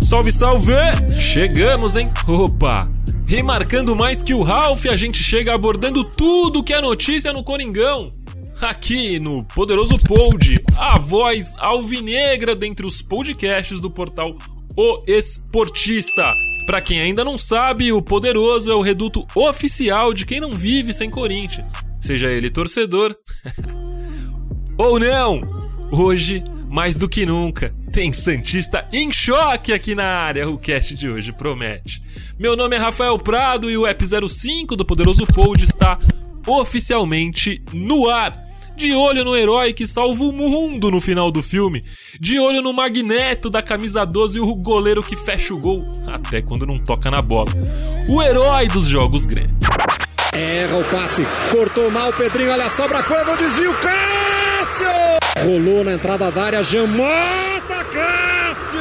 [0.00, 0.72] Salve, salve!
[1.20, 2.10] Chegamos, hein?
[2.26, 2.88] Opa!
[3.26, 8.10] Remarcando mais que o Ralph, a gente chega abordando tudo que é notícia no Coringão.
[8.58, 14.34] Aqui no Poderoso Pod, a voz alvinegra dentre os podcasts do portal
[14.74, 16.32] O Esportista.
[16.66, 20.94] Para quem ainda não sabe, o Poderoso é o reduto oficial de quem não vive
[20.94, 23.16] sem Corinthians, seja ele torcedor
[24.78, 25.40] ou não.
[25.90, 30.48] Hoje, mais do que nunca, tem Santista em choque aqui na área.
[30.48, 32.02] O cast de hoje promete.
[32.38, 35.98] Meu nome é Rafael Prado e o App 05 do Poderoso Pod está
[36.46, 38.46] oficialmente no ar.
[38.76, 41.82] De olho no herói que salva o mundo no final do filme.
[42.20, 46.40] De olho no Magneto da camisa 12 e o goleiro que fecha o gol, até
[46.40, 47.50] quando não toca na bola.
[48.08, 49.68] O herói dos jogos grandes.
[50.32, 54.88] Erra o passe, cortou mal o Pedrinho, olha a sobra, quando desvio, Cássio!
[55.42, 58.80] Rolou na entrada da área, Jamota, Cássio!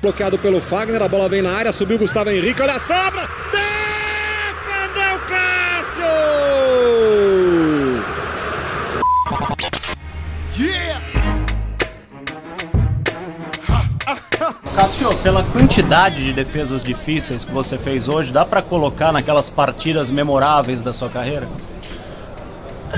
[0.00, 3.28] Bloqueado pelo Fagner, a bola vem na área, subiu Gustavo Henrique, olha a sobra!
[14.74, 20.10] Cássio, pela quantidade de defesas difíceis que você fez hoje, dá pra colocar naquelas partidas
[20.10, 21.46] memoráveis da sua carreira?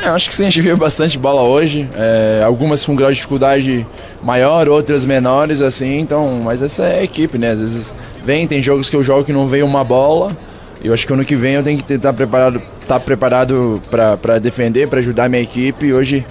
[0.03, 1.89] É, acho que sim, a gente viu bastante bola hoje.
[1.95, 3.87] é, algumas com grau de dificuldade
[4.23, 6.41] maior, outras menores, assim, então.
[6.45, 7.51] Mas essa é a equipe, né?
[7.53, 10.37] Às vezes vem, tem jogos que eu jogo que não vem uma bola.
[10.83, 14.89] Eu acho que ano que vem eu tenho que estar preparado, tá preparado para defender,
[14.89, 15.87] para ajudar a minha equipe.
[15.87, 16.27] E hoje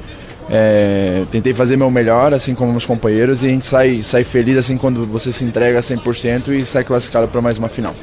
[0.49, 4.57] é, tentei fazer meu melhor, assim como meus companheiros, e a gente sai, sai feliz
[4.57, 7.93] assim quando você se entrega 100% e sai classificado para mais uma final.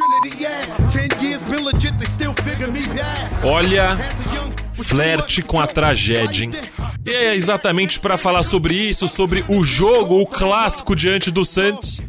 [3.43, 3.99] Olha,
[4.73, 6.51] flerte com a tragédia, hein?
[7.05, 12.01] E é exatamente para falar sobre isso, sobre o jogo, o clássico diante do Santos,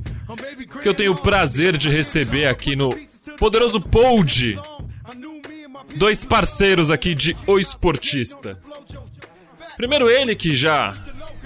[0.82, 2.96] que eu tenho o prazer de receber aqui no
[3.38, 4.60] Poderoso Pod.
[5.96, 8.58] Dois parceiros aqui de O Esportista.
[9.78, 10.94] Primeiro ele que já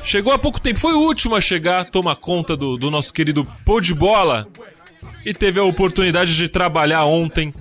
[0.03, 3.45] chegou há pouco tempo, foi o último a chegar, toma conta do, do nosso querido
[3.65, 4.47] Pô de Bola
[5.25, 7.53] e teve a oportunidade de trabalhar ontem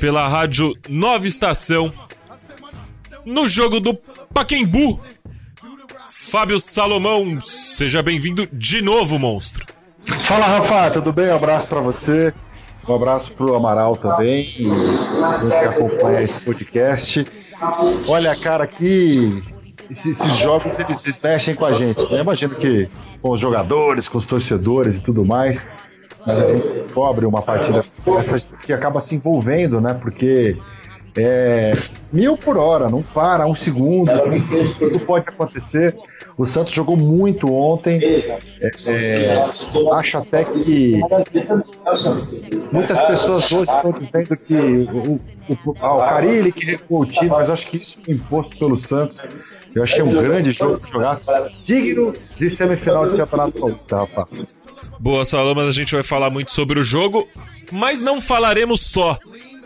[0.00, 1.92] pela rádio Nova Estação
[3.24, 3.94] no jogo do
[4.32, 5.00] Paquembu.
[6.08, 9.66] Fábio Salomão, seja bem-vindo de novo, monstro.
[10.20, 11.28] Fala, Rafa, tudo bem?
[11.28, 12.32] Um abraço pra você.
[12.88, 17.26] Um abraço pro Amaral também, e que acompanha esse podcast.
[18.06, 19.42] Olha, cara, que
[19.90, 22.10] esses, esses jogos eles se mexem com a gente.
[22.12, 22.20] né?
[22.20, 22.88] Imagino que
[23.20, 25.66] com os jogadores, com os torcedores e tudo mais.
[26.26, 29.94] Mas a gente cobre uma partida dessa que acaba se envolvendo, né?
[29.94, 30.56] Porque
[31.16, 31.72] é
[32.12, 34.10] mil por hora, não para um segundo,
[34.78, 35.94] tudo pode acontecer.
[36.36, 37.98] O Santos jogou muito ontem.
[38.60, 39.50] É, é,
[39.94, 41.00] acho até que
[42.70, 45.20] muitas pessoas hoje estão dizendo que o, o,
[45.70, 48.76] o, ah, o Carilli que recuou o time, mas acho que isso foi imposto pelo
[48.76, 49.22] Santos.
[49.76, 51.20] Eu achei um grande jogo pra jogar,
[51.62, 54.28] digno de semifinal de Campeonato Paulista, rapaz.
[54.98, 57.28] Boa, Salamas, a gente vai falar muito sobre o jogo,
[57.70, 59.18] mas não falaremos só,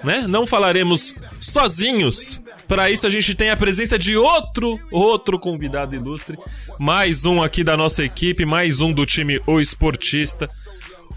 [0.03, 0.27] né?
[0.29, 2.43] Não falaremos sozinhos.
[2.67, 6.37] Para isso a gente tem a presença de outro, outro convidado ilustre,
[6.77, 10.51] mais um aqui da nossa equipe, mais um do time O Esportista.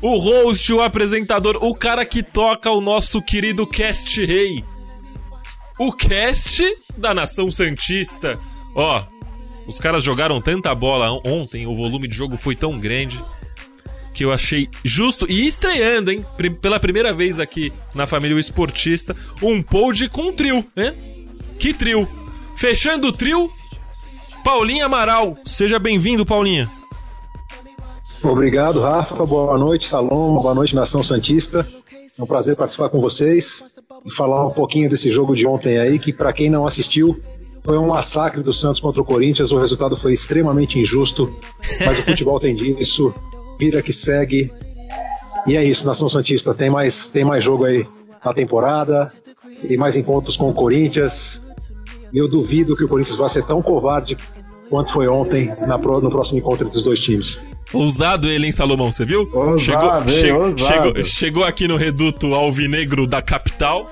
[0.04, 4.64] O host, o apresentador, o cara que toca o nosso querido Cast Rei.
[5.80, 6.64] O cast
[6.96, 8.40] da Nação Santista.
[8.76, 9.04] Ó,
[9.68, 13.24] os caras jogaram tanta bola ontem, o volume de jogo foi tão grande
[14.14, 16.26] que eu achei justo e estreando, hein?
[16.62, 20.94] Pela primeira vez aqui na família O Esportista, um pod com trio, né?
[21.58, 22.08] Que trio!
[22.56, 23.50] Fechando o trio,
[24.44, 25.38] Paulinha Amaral.
[25.46, 26.70] Seja bem-vindo, Paulinha.
[28.22, 29.26] Obrigado, Rafa.
[29.26, 30.36] Boa noite, Salom.
[30.36, 31.68] Boa noite, Nação Santista.
[32.18, 33.66] É um prazer participar com vocês
[34.06, 37.20] e falar um pouquinho desse jogo de ontem aí, que para quem não assistiu,
[37.64, 39.52] foi um massacre do Santos contra o Corinthians.
[39.52, 41.34] O resultado foi extremamente injusto,
[41.86, 43.14] mas o futebol tem disso.
[43.60, 44.52] Vida que segue.
[45.48, 46.54] E é isso, Nação Santista.
[46.54, 47.88] Tem mais, tem mais jogo aí
[48.24, 49.12] na temporada,
[49.68, 51.42] tem mais encontros com o Corinthians.
[52.12, 54.18] E eu duvido que o Corinthians vá ser tão covarde
[54.70, 57.40] quanto foi ontem na pro- no próximo encontro entre os dois times.
[57.74, 58.92] Ousado ele, hein, Salomão?
[58.92, 59.30] Você viu?
[59.34, 60.56] Ousado, chegou, hein?
[60.58, 63.90] che- chegou, chegou aqui no reduto alvinegro da capital,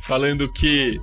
[0.00, 1.00] falando que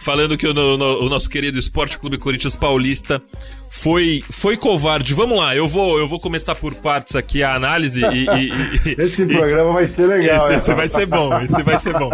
[0.00, 3.22] falando que o, no, o nosso querido Esporte Clube Corinthians Paulista
[3.68, 5.14] foi, foi covarde.
[5.14, 8.26] Vamos lá, eu vou, eu vou começar por partes aqui a análise e.
[8.26, 10.36] e, e esse programa vai ser legal.
[10.36, 12.10] Esse, esse, vai ser bom, esse vai ser bom.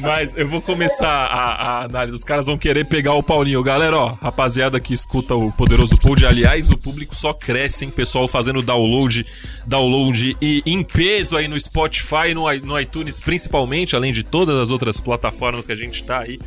[0.00, 2.16] Mas eu vou começar a, a, análise.
[2.16, 3.62] Os caras vão querer pegar o Paulinho.
[3.62, 7.90] Galera, ó, rapaziada que escuta o Poderoso Pod, aliás, o público só cresce, hein?
[7.94, 9.24] Pessoal fazendo download,
[9.66, 14.70] download e em peso aí no Spotify, no, no iTunes principalmente, além de todas as
[14.70, 16.38] outras plataformas que a gente tá aí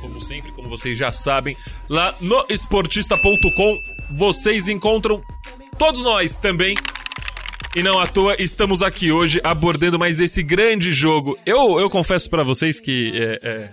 [0.00, 1.56] como sempre, como vocês já sabem,
[1.88, 5.20] lá no esportista.com vocês encontram
[5.78, 6.76] todos nós também.
[7.74, 11.38] E não à toa, estamos aqui hoje abordando mais esse grande jogo.
[11.46, 13.70] Eu, eu confesso para vocês que é, é,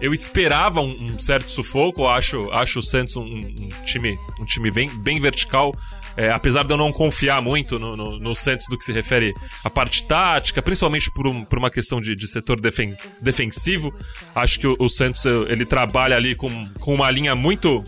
[0.00, 2.08] eu esperava um, um, certo sufoco.
[2.08, 5.74] Acho, acho o Santos um, um time, um time bem, bem vertical.
[6.16, 9.32] É, apesar de eu não confiar muito no, no, no, Santos do que se refere
[9.64, 13.94] à parte tática, principalmente por, um, por uma questão de, de setor defen defensivo,
[14.34, 17.84] acho que o, o, Santos ele trabalha ali com, com uma linha muito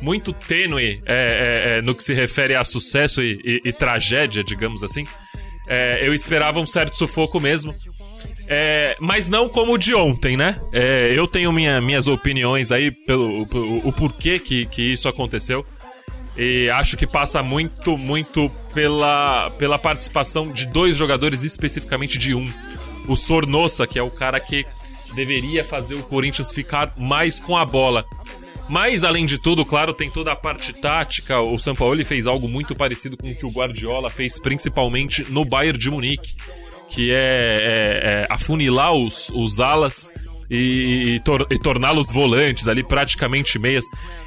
[0.00, 4.42] muito tênue é, é, é, no que se refere a sucesso e, e, e tragédia,
[4.42, 5.06] digamos assim.
[5.66, 7.74] É, eu esperava um certo sufoco mesmo.
[8.48, 10.60] É, mas não como o de ontem, né?
[10.72, 15.64] É, eu tenho minha, minhas opiniões aí pelo, pelo o porquê que, que isso aconteceu.
[16.36, 22.50] E acho que passa muito, muito pela, pela participação de dois jogadores, especificamente de um.
[23.06, 24.64] O Sornosa, que é o cara que
[25.14, 28.04] deveria fazer o Corinthians ficar mais com a bola.
[28.68, 31.40] Mas, além de tudo, claro, tem toda a parte tática.
[31.40, 35.78] O Sampaoli fez algo muito parecido com o que o Guardiola fez, principalmente no Bayern
[35.78, 36.34] de Munique,
[36.88, 40.12] que é, é, é afunilar os, os alas
[40.50, 43.84] e, e, tor e torná-los volantes ali, praticamente meias.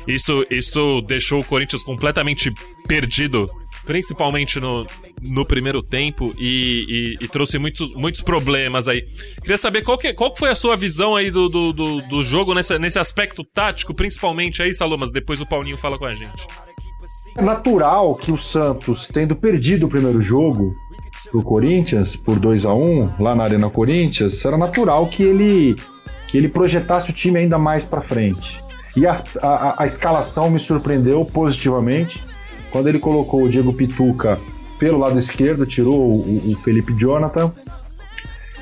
[0.08, 2.52] Isso, isso deixou o Corinthians completamente
[2.88, 3.50] perdido,
[3.86, 4.86] principalmente no,
[5.22, 9.02] no primeiro tempo, e, e, trouxe muitos, muitos problemas aí.
[9.42, 12.54] Queria saber qual, que, qual foi a sua visão aí do, do, do, do jogo
[12.54, 15.12] nessa, nesse aspecto tático, principalmente aí, Salomas.
[15.12, 16.46] Depois o Paulinho fala com a gente.
[17.38, 20.74] É natural que o Santos, tendo perdido o primeiro jogo
[21.30, 25.76] pro Corinthians por 2 a 1 um, lá na Arena Corinthians, era natural que ele
[25.76, 25.95] que
[26.38, 28.64] ele projetasse o time ainda mais para frente.
[28.96, 32.24] E a, a, a, escalação me surpreendeu positivamente
[32.72, 34.40] quando ele colocou o Diego Pituca
[34.80, 37.52] pelo lado esquerdo, tirou o, o Felipe Jonathan.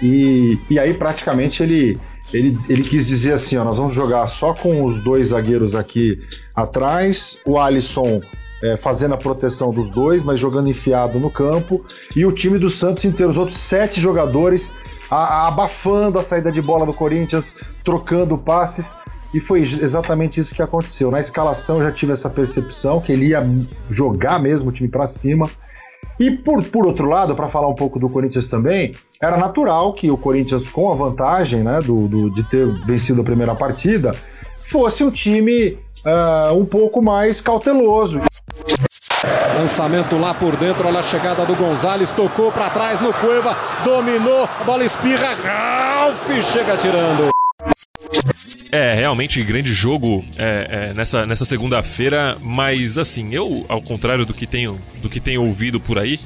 [0.01, 1.99] E, e aí praticamente ele,
[2.33, 6.19] ele, ele quis dizer assim: ó, nós vamos jogar só com os dois zagueiros aqui
[6.55, 8.21] atrás, o Alisson
[8.63, 11.85] é, fazendo a proteção dos dois, mas jogando enfiado no campo,
[12.15, 14.73] e o time do Santos inteiro, os outros sete jogadores
[15.09, 18.93] a, a abafando a saída de bola do Corinthians, trocando passes.
[19.33, 21.09] E foi exatamente isso que aconteceu.
[21.09, 23.43] Na escalação eu já tive essa percepção que ele ia
[23.89, 25.49] jogar mesmo o time para cima.
[26.19, 30.11] E por, por outro lado, para falar um pouco do Corinthians também, era natural que
[30.11, 34.15] o Corinthians, com a vantagem né, do, do de ter vencido a primeira partida,
[34.65, 38.21] fosse um time uh, um pouco mais cauteloso.
[39.57, 44.43] Lançamento lá por dentro, olha a chegada do Gonzalez, tocou para trás no Cueva, dominou,
[44.43, 47.29] a bola espirra, Ralf chega tirando.
[48.71, 54.33] É, realmente grande jogo é, é, nessa, nessa segunda-feira, mas assim, eu, ao contrário do
[54.33, 56.19] que tenho, do que tenho ouvido por aí,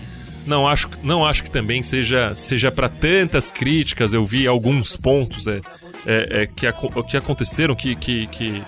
[0.46, 4.14] não acho, não acho que também seja, seja para tantas críticas.
[4.14, 5.60] Eu vi alguns pontos é,
[6.06, 6.66] é, é que,
[7.10, 8.64] que aconteceram que, que, que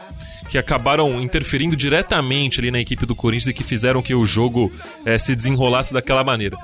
[0.50, 4.72] que acabaram interferindo diretamente ali na equipe do Corinthians e que fizeram que o jogo
[5.06, 6.57] é, se desenrolasse daquela maneira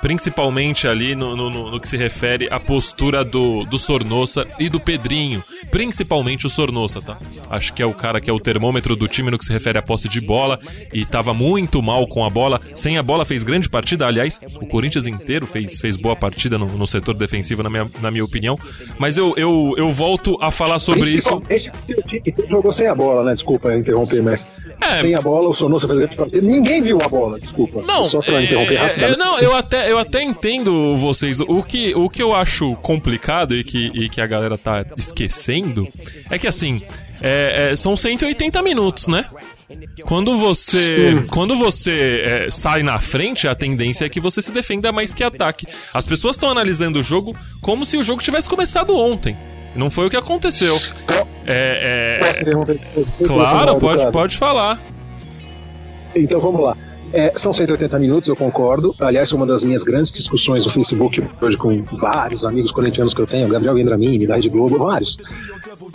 [0.00, 4.80] principalmente ali no, no, no, que se refere à postura do, do Sornosa e do
[4.80, 7.16] Pedrinho, principalmente o Sornosa, tá?
[7.50, 9.78] Acho que é o cara que é o termômetro do time no que se refere
[9.78, 10.58] à posse de bola
[10.92, 12.60] e tava muito mal com a bola.
[12.74, 16.66] Sem a bola fez grande partida, aliás, o Corinthians inteiro fez, fez boa partida no,
[16.66, 18.58] no setor defensivo, na minha, na minha opinião.
[18.98, 21.42] Mas eu, eu, eu volto a falar sobre isso.
[21.48, 21.70] Esse
[22.06, 23.32] time jogou sem a bola, né?
[23.32, 24.46] Desculpa interromper, mas
[24.80, 26.46] é, sem a bola o Sornosa fez grande partida.
[26.46, 27.82] Ninguém viu a bola, desculpa.
[27.82, 29.04] Não, Só pra é, interromper rápido.
[29.04, 31.40] É, não, eu até eu até entendo vocês.
[31.40, 35.86] O que, o que eu acho complicado e que, e que a galera tá esquecendo
[36.30, 36.82] é que assim.
[37.20, 39.24] É, é, são 180 minutos, né?
[40.04, 44.92] Quando você, quando você é, sai na frente, a tendência é que você se defenda
[44.92, 45.66] mais que ataque.
[45.92, 49.36] As pessoas estão analisando o jogo como se o jogo tivesse começado ontem.
[49.74, 50.76] Não foi o que aconteceu.
[51.44, 53.26] É, é...
[53.26, 54.80] Claro, pode, pode falar.
[56.14, 56.76] Então vamos lá.
[57.12, 58.94] É, são 180 minutos, eu concordo.
[59.00, 63.26] Aliás, uma das minhas grandes discussões no Facebook hoje com vários amigos corintianos que eu
[63.26, 65.16] tenho, Gabriel Vendramini, da Rede Globo, vários.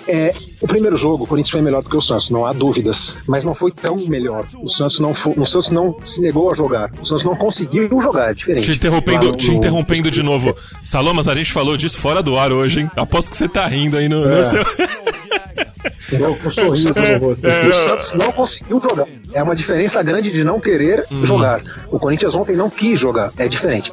[0.08, 3.18] É, o primeiro jogo, o Corinthians foi melhor do que o Santos, não há dúvidas,
[3.28, 4.46] mas não foi tão melhor.
[4.62, 7.88] O Santos não, foi, o Santos não se negou a jogar, o Santos não conseguiu
[8.02, 8.72] jogar, é diferente.
[8.72, 10.56] Te interrompendo, no, te interrompendo de novo.
[10.84, 12.92] Salomas, a gente falou disso fora do ar hoje, hein?
[12.96, 14.38] Aposto que você tá rindo aí no, é.
[14.38, 14.64] no seu.
[16.20, 17.48] Com um sorriso no rosto.
[17.70, 19.06] O Santos não conseguiu jogar.
[19.34, 21.62] É uma diferença grande de não querer jogar.
[21.92, 23.32] O Corinthians ontem não quis jogar.
[23.38, 23.92] É diferente.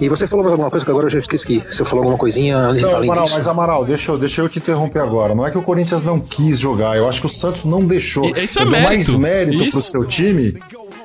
[0.00, 1.62] E você falou mais alguma coisa que agora eu já esqueci.
[1.68, 3.36] Você falou alguma coisinha além Não, além Amaral, disso.
[3.36, 5.34] mas Amaral, deixa eu, deixa eu te interromper agora.
[5.34, 8.24] Não é que o Corinthians não quis jogar, eu acho que o Santos não deixou.
[8.24, 9.18] E- isso é dou mais mérito.
[9.18, 9.90] mérito pro Isso.
[9.90, 10.54] seu time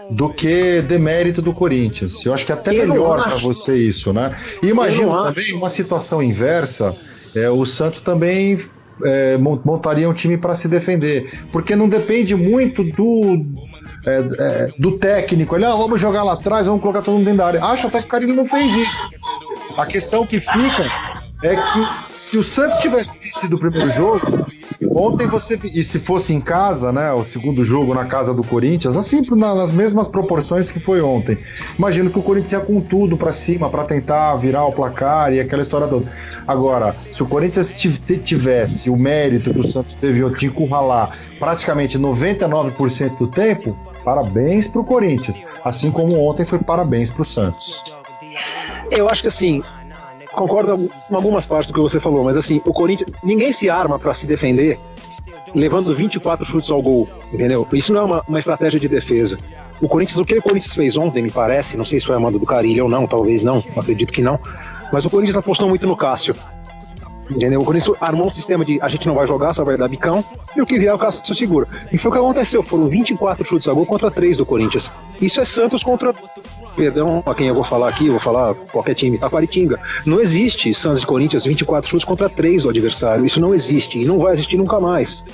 [0.09, 2.25] do que demérito do Corinthians.
[2.25, 4.35] Eu acho que é até Eu melhor pra você isso, né?
[4.63, 5.57] E imagina também acho.
[5.57, 6.95] uma situação inversa,
[7.35, 8.57] é, o Santos também
[9.03, 13.43] é, mon- montaria um time para se defender, porque não depende muito do
[14.05, 15.55] é, é, do técnico.
[15.55, 17.63] Ele, ah, vamos jogar lá atrás, vamos colocar todo mundo dentro da área.
[17.63, 19.09] Acho até que o Carilho não fez isso.
[19.77, 20.83] A questão que fica
[21.43, 24.45] é que se o Santos tivesse vencido o primeiro jogo,
[24.97, 28.95] ontem você e se fosse em casa, né, o segundo jogo na casa do Corinthians,
[28.95, 31.37] assim na- nas mesmas proporções que foi ontem.
[31.77, 35.39] Imagino que o Corinthians ia com tudo pra cima pra tentar virar o placar e
[35.39, 36.09] aquela história toda.
[36.47, 41.97] Agora, se o Corinthians tiv- tivesse o mérito que o Santos teve de encurralar praticamente
[41.99, 45.41] 99% do tempo, parabéns pro Corinthians.
[45.63, 47.81] Assim como ontem foi parabéns pro Santos.
[48.91, 49.61] Eu acho que assim,
[50.35, 53.97] concordo com algumas partes do que você falou, mas assim, o Corinthians, ninguém se arma
[53.97, 54.79] para se defender
[55.53, 57.65] levando 24 chutes ao gol, entendeu?
[57.73, 59.37] Isso não é uma, uma estratégia de defesa.
[59.81, 62.19] O Corinthians, o que o Corinthians fez ontem, me parece, não sei se foi a
[62.19, 64.39] manda do Carilho ou não, talvez não, acredito que não,
[64.91, 66.35] mas o Corinthians apostou muito no Cássio.
[67.29, 67.59] Entendeu?
[67.59, 70.23] O Corinthians armou um sistema de a gente não vai jogar, só vai dar bicão,
[70.55, 71.67] e o que vier o Cássio segura.
[71.91, 74.91] E foi o que aconteceu, foram 24 chutes a gol contra 3 do Corinthians.
[75.19, 76.13] Isso é Santos contra,
[76.75, 79.79] perdão a quem eu vou falar aqui, vou falar qualquer time, Taquaritinga.
[80.05, 84.05] Não existe Santos e Corinthians 24 chutes contra 3 do adversário, isso não existe, e
[84.05, 85.25] não vai existir nunca mais.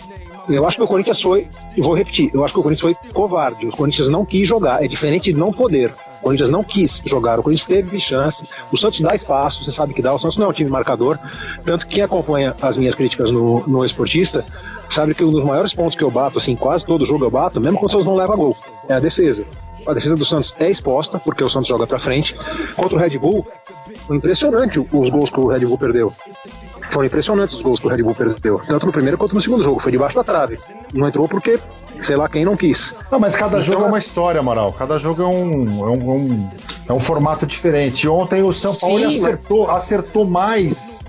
[0.49, 3.11] Eu acho que o Corinthians foi, e vou repetir, eu acho que o Corinthians foi
[3.11, 3.67] covarde.
[3.67, 5.93] O Corinthians não quis jogar, é diferente de não poder.
[6.19, 8.47] O Corinthians não quis jogar, o Corinthians teve chance.
[8.71, 10.13] O Santos dá espaço, você sabe que dá.
[10.13, 11.17] O Santos não é um time marcador.
[11.63, 14.43] Tanto que quem acompanha as minhas críticas no, no Esportista
[14.89, 17.59] sabe que um dos maiores pontos que eu bato, assim, quase todo jogo eu bato,
[17.59, 18.55] mesmo quando o Santos não leva gol,
[18.89, 19.45] é a defesa.
[19.87, 22.35] A defesa do Santos é exposta, porque o Santos joga pra frente.
[22.75, 23.47] Contra o Red Bull,
[24.07, 26.13] foi impressionante os gols que o Red Bull perdeu.
[26.91, 29.63] Foram impressionantes os gols que o Red Bull perdeu, tanto no primeiro quanto no segundo
[29.63, 29.79] jogo.
[29.79, 30.59] Foi debaixo da trave.
[30.93, 31.57] Não entrou porque,
[32.01, 32.93] sei lá, quem não quis.
[33.09, 34.73] Não, mas cada Então, jogo é uma história, Amaral.
[34.73, 36.49] Cada jogo é um, é um, é um,
[36.89, 38.07] é um formato diferente.
[38.09, 40.99] Ontem o São Paulo Sim, mas- acertou, acertou mais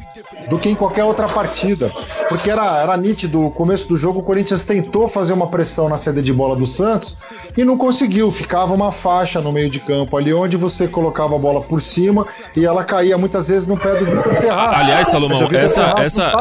[0.48, 1.90] do que em qualquer outra partida.
[2.28, 5.96] Porque era, era nítido, o começo do jogo, o Corinthians tentou fazer uma pressão na
[5.96, 7.16] saída de bola do Santos
[7.56, 8.30] e não conseguiu.
[8.30, 12.26] Ficava uma faixa no meio de campo ali, onde você colocava a bola por cima
[12.56, 14.80] e ela caía muitas vezes no pé do Vitor Ferraz.
[14.80, 16.32] Aliás, Salomão, essa, essa,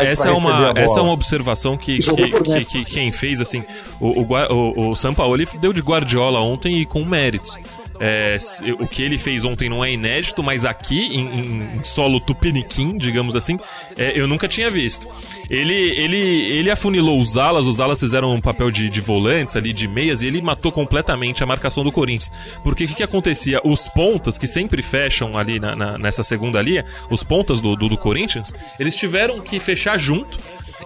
[0.00, 3.64] essa, é uma, essa é uma observação que, que, que, que quem fez, assim,
[4.00, 7.58] o, o, o, o Sampaoli deu de Guardiola ontem e com méritos.
[8.00, 8.36] É,
[8.80, 13.36] o que ele fez ontem não é inédito, mas aqui, em, em solo tupiniquim, digamos
[13.36, 13.56] assim,
[13.96, 15.06] é, eu nunca tinha visto.
[15.48, 19.72] Ele, ele, ele afunilou os alas, os alas fizeram um papel de, de volantes ali,
[19.72, 22.32] de meias, e ele matou completamente a marcação do Corinthians.
[22.64, 23.60] Porque o que, que acontecia?
[23.64, 27.88] Os pontas, que sempre fecham ali na, na- nessa segunda linha, os pontas do, do,
[27.88, 30.38] do Corinthians, eles tiveram que fechar junto.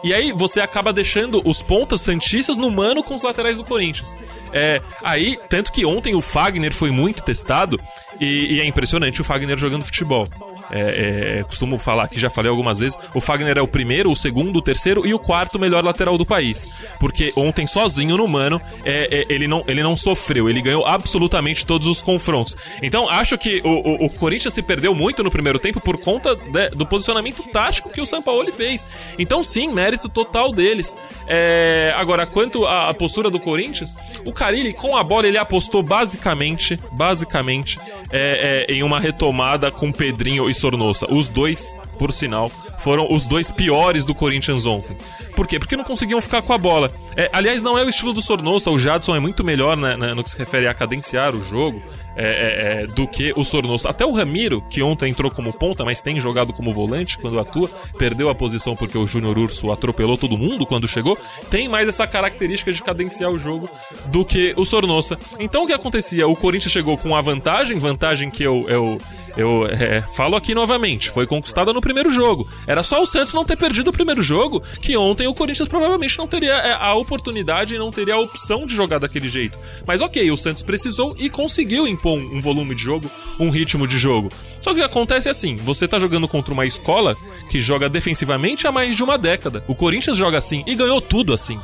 [0.03, 4.17] E aí você acaba deixando os pontas santistas no mano com os laterais do Corinthians.
[4.53, 7.81] É, aí, tanto que ontem o Fagner foi muito testado
[8.21, 10.27] e, e é impressionante o Fagner jogando futebol.
[10.71, 14.17] É, é, costumo falar que já falei algumas vezes, o Fagner é o primeiro, o
[14.17, 16.69] segundo, o terceiro e o quarto melhor lateral do país.
[16.99, 21.65] Porque ontem, sozinho no mano, é, é, ele, não, ele não sofreu, ele ganhou absolutamente
[21.65, 22.57] todos os confrontos.
[22.83, 26.35] Então, acho que o, o, o Corinthians se perdeu muito no primeiro tempo por conta
[26.35, 28.87] de- do posicionamento tático que o Sampaoli fez.
[29.19, 30.97] Então, sim, mérito total deles.
[31.27, 35.83] É, agora, quanto à, à postura do Corinthians, o Carilli, com a bola, ele apostou
[35.83, 37.79] basicamente, basicamente,
[38.11, 41.07] é, é, em uma retomada com Pedrinho e Sornossa.
[41.11, 44.97] Os dois, por sinal, foram os dois piores do Corinthians ontem.
[45.35, 45.59] Por quê?
[45.59, 46.91] Porque não conseguiam ficar com a bola.
[47.17, 50.15] É, aliás, não é o estilo do Sornossa, o Jadson é muito melhor né, né,
[50.15, 51.83] no que se refere a cadenciar o jogo
[52.17, 53.91] é, é, é, do que o Sornossa.
[53.91, 57.71] Até o Ramiro, que ontem entrou como ponta, mas tem jogado como volante quando atua,
[57.99, 61.19] perdeu a posição porque o Júnior Urso atropelou todo mundo quando chegou,
[61.51, 63.69] tem mais essa característica de cadenciar o jogo
[64.07, 65.19] do que o Sornossa.
[65.39, 66.27] Então o que acontecia?
[66.27, 68.99] O Corinthians chegou com a vantagem, vantagem que eu, eu,
[69.37, 72.49] eu é, falo aqui novamente, foi conquistada no primeiro jogo.
[72.67, 76.19] Era só o Santos não ter perdido o primeiro jogo, que ontem o Corinthians provavelmente
[76.19, 79.59] não teria é, a oportunidade e não teria a opção de jogar daquele jeito.
[79.87, 83.87] Mas ok, o Santos precisou e conseguiu impor um, um volume de jogo, um ritmo
[83.87, 84.31] de jogo.
[84.61, 87.17] Só que o que acontece é assim, você tá jogando contra uma escola
[87.51, 89.63] que joga defensivamente há mais de uma década.
[89.69, 91.59] O Corinthians joga assim e ganhou tudo assim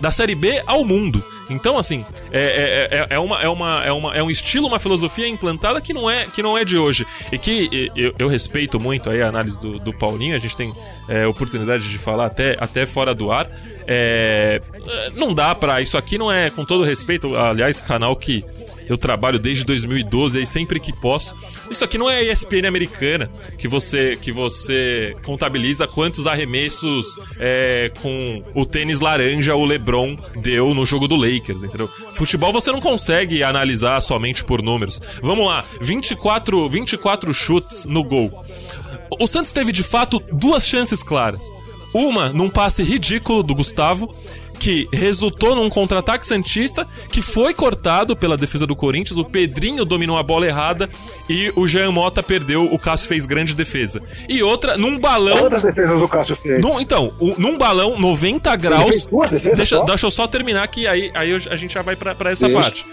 [0.00, 1.24] da Série B ao mundo.
[1.48, 4.78] Então, assim, é, é, é, é, uma, é, uma, é, uma, é um estilo, uma
[4.78, 7.06] filosofia implantada que não é, que não é de hoje.
[7.30, 10.72] E que eu, eu respeito muito aí a análise do, do Paulinho, a gente tem
[11.08, 13.48] é, oportunidade de falar até, até fora do ar.
[13.86, 14.60] É,
[15.14, 15.80] não dá pra.
[15.80, 18.44] Isso aqui não é, com todo respeito, aliás, canal que
[18.88, 21.34] eu trabalho desde 2012 aí sempre que posso.
[21.70, 27.90] Isso aqui não é a ESPN americana que você que você contabiliza quantos arremessos é,
[28.00, 31.88] com o tênis laranja o LeBron deu no jogo do Lakers, entendeu?
[32.14, 35.00] Futebol você não consegue analisar somente por números.
[35.22, 38.44] Vamos lá, 24 24 chutes no gol.
[39.18, 41.40] O Santos teve de fato duas chances claras.
[41.94, 44.14] Uma num passe ridículo do Gustavo
[44.58, 49.18] que resultou num contra-ataque Santista que foi cortado pela defesa do Corinthians.
[49.18, 50.88] O Pedrinho dominou a bola errada
[51.28, 52.64] e o Jean Mota perdeu.
[52.72, 54.02] O Cássio fez grande defesa.
[54.28, 55.38] E outra, num balão.
[55.38, 56.60] Quantas defesas o Cássio fez?
[56.60, 59.08] Num, então, num balão 90 graus.
[59.56, 62.62] Deixa, deixa eu só terminar que aí, aí a gente já vai para essa deixa.
[62.62, 62.86] parte.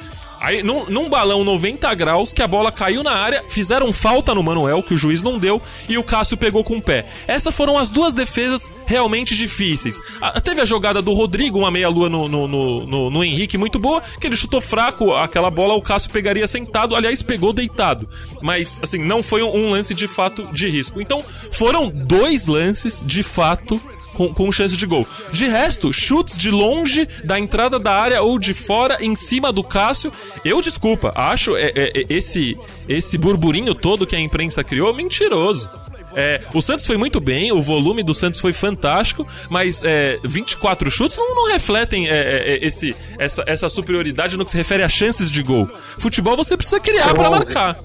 [0.44, 4.44] Aí, num, num, balão 90 graus, que a bola caiu na área, fizeram falta no
[4.44, 7.06] Manuel, que o juiz não deu, e o Cássio pegou com o pé.
[7.26, 10.02] Essas foram as duas defesas realmente difíceis.
[10.20, 13.80] A, teve a jogada do Rodrigo, uma meia-lua no, no, no, no, no Henrique, muito
[13.80, 18.10] boa, que ele chutou fraco aquela bola, o Cássio pegaria sentado, aliás, pegou deitado.
[18.42, 21.00] Mas, assim, não foi um, um lance de fato de risco.
[21.00, 23.80] Então, foram dois lances de fato
[24.14, 25.06] com, com chance de gol.
[25.32, 29.64] De resto, chutes de longe da entrada da área ou de fora em cima do
[29.64, 30.12] Cássio.
[30.44, 35.70] Eu, desculpa, acho é, é, é esse, esse burburinho todo que a imprensa criou mentiroso.
[36.16, 40.90] É, o Santos foi muito bem, o volume do Santos foi fantástico, mas é, 24
[40.92, 44.84] chutes não, não refletem é, é, é, esse, essa, essa superioridade no que se refere
[44.84, 45.68] a chances de gol.
[45.98, 47.80] Futebol você precisa criar para marcar.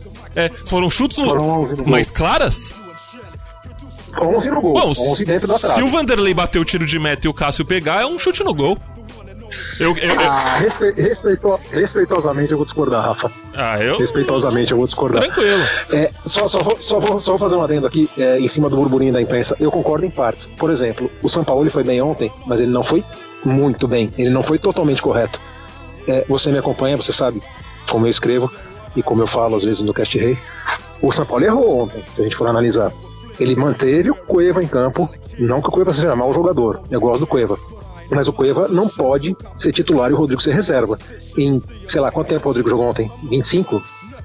[0.66, 2.74] Foram chutes foram mais claras?
[4.20, 4.74] 11 no gol.
[4.74, 5.74] Bom, 11 dentro da trave.
[5.74, 8.42] Se o Vanderlei bater o tiro de meta e o Cássio pegar, é um chute
[8.42, 8.78] no gol.
[9.80, 13.30] Eu, eu, ah, respe, respeito, respeitosamente eu vou discordar, Rafa.
[13.54, 13.98] Ah, eu?
[13.98, 15.22] Respeitosamente eu vou discordar.
[15.22, 15.62] Tranquilo.
[15.92, 18.68] É, só, só, vou, só, vou, só vou fazer um adendo aqui é, em cima
[18.68, 19.56] do burburinho da imprensa.
[19.58, 20.46] Eu concordo em partes.
[20.46, 23.04] Por exemplo, o São Paulo foi bem ontem, mas ele não foi
[23.44, 24.12] muito bem.
[24.18, 25.40] Ele não foi totalmente correto.
[26.06, 27.40] É, você me acompanha, você sabe
[27.88, 28.52] como eu escrevo
[28.96, 30.36] e como eu falo às vezes no Cast Rei.
[31.00, 32.92] O São Paulo errou ontem, se a gente for analisar.
[33.38, 37.20] Ele manteve o Cueva em campo, não que o Cueva seja mau jogador, eu gosto
[37.20, 37.56] do Cueva.
[38.10, 40.98] Mas o Cueva não pode ser titular e o Rodrigo ser reserva.
[41.36, 43.10] Em, sei lá, quanto tempo o Rodrigo jogou ontem?
[43.24, 43.82] 25?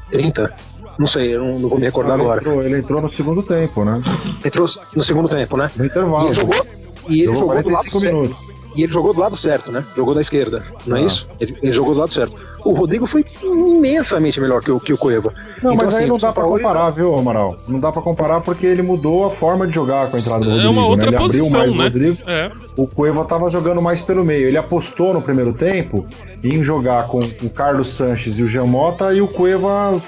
[0.09, 0.53] 30?
[0.97, 2.39] Não sei, eu não, não vou me recordar ele agora.
[2.39, 4.01] Entrou, ele entrou no segundo tempo, né?
[4.45, 5.69] Entrou no segundo tempo, né?
[5.75, 6.23] No intervalo.
[6.23, 6.65] E ele jogou,
[7.07, 8.53] e ele jogou, jogou do lado minutos.
[8.75, 9.83] E ele jogou do lado certo, né?
[9.95, 11.05] Jogou da esquerda, não é ah.
[11.05, 11.27] isso?
[11.39, 12.35] Ele, ele, jogou do lado certo.
[12.63, 15.33] O Rodrigo foi imensamente melhor que o, que o Cueva.
[15.61, 17.55] Não, então, mas assim, aí não dá para comparar, viu, Amaral?
[17.67, 20.51] Não dá para comparar porque ele mudou a forma de jogar com a entrada do
[20.51, 20.67] Rodrigo.
[20.67, 21.17] É uma outra né?
[21.17, 21.99] ele posição, abriu mais né?
[21.99, 22.51] O, Rodrigo, é.
[22.77, 24.47] o Cueva tava jogando mais pelo meio.
[24.47, 26.05] Ele apostou no primeiro tempo
[26.43, 30.01] em jogar com o Carlos Sanches e o Jean Mota e o Cueva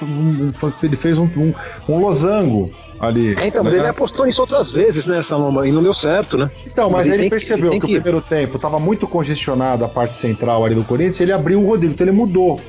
[0.83, 1.53] ele fez um, um,
[1.89, 3.35] um losango ali.
[3.39, 3.79] É, então, mas né?
[3.79, 5.67] ele apostou nisso outras vezes, né, Saloma?
[5.67, 6.49] E não deu certo, né?
[6.65, 9.87] Então, mas, mas ele, ele percebeu que, que, o primeiro tempo estava muito congestionado a
[9.87, 12.59] parte central ali do Corinthians, ele abriu o Rodrigo, então ele mudou.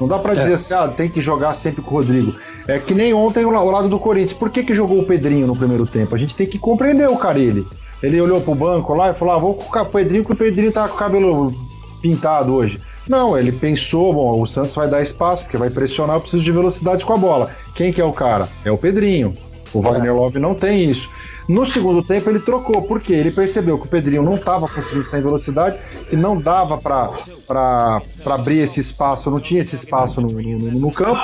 [0.00, 0.36] Não dá para é.
[0.36, 2.34] dizer assim, ah, tem que jogar sempre com o Rodrigo.
[2.68, 4.34] É que nem ontem o lado do Corinthians.
[4.34, 6.14] Por que, que jogou o Pedrinho no primeiro tempo?
[6.14, 7.66] A gente tem que compreender o Carilli.
[8.02, 10.72] Ele olhou pro banco lá e falou: ah, vou com o Pedrinho, porque o Pedrinho
[10.72, 11.54] tá com o cabelo
[12.02, 12.78] pintado hoje.
[13.08, 16.50] Não, ele pensou, bom, o Santos vai dar espaço, porque vai pressionar, eu preciso de
[16.50, 17.50] velocidade com a bola.
[17.74, 18.48] Quem que é o cara?
[18.64, 19.32] É o Pedrinho.
[19.72, 21.08] O Wagner Love não tem isso.
[21.48, 25.20] No segundo tempo ele trocou, porque ele percebeu que o Pedrinho não estava conseguindo sair
[25.20, 30.58] em velocidade, que não dava para abrir esse espaço, não tinha esse espaço no, no,
[30.72, 31.20] no, campo.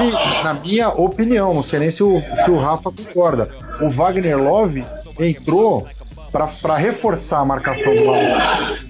[0.00, 4.38] E, na minha opinião, não sei nem se o, se o Rafa concorda, o Wagner
[4.38, 4.84] Love
[5.20, 5.86] entrou
[6.62, 8.86] para reforçar a marcação do lado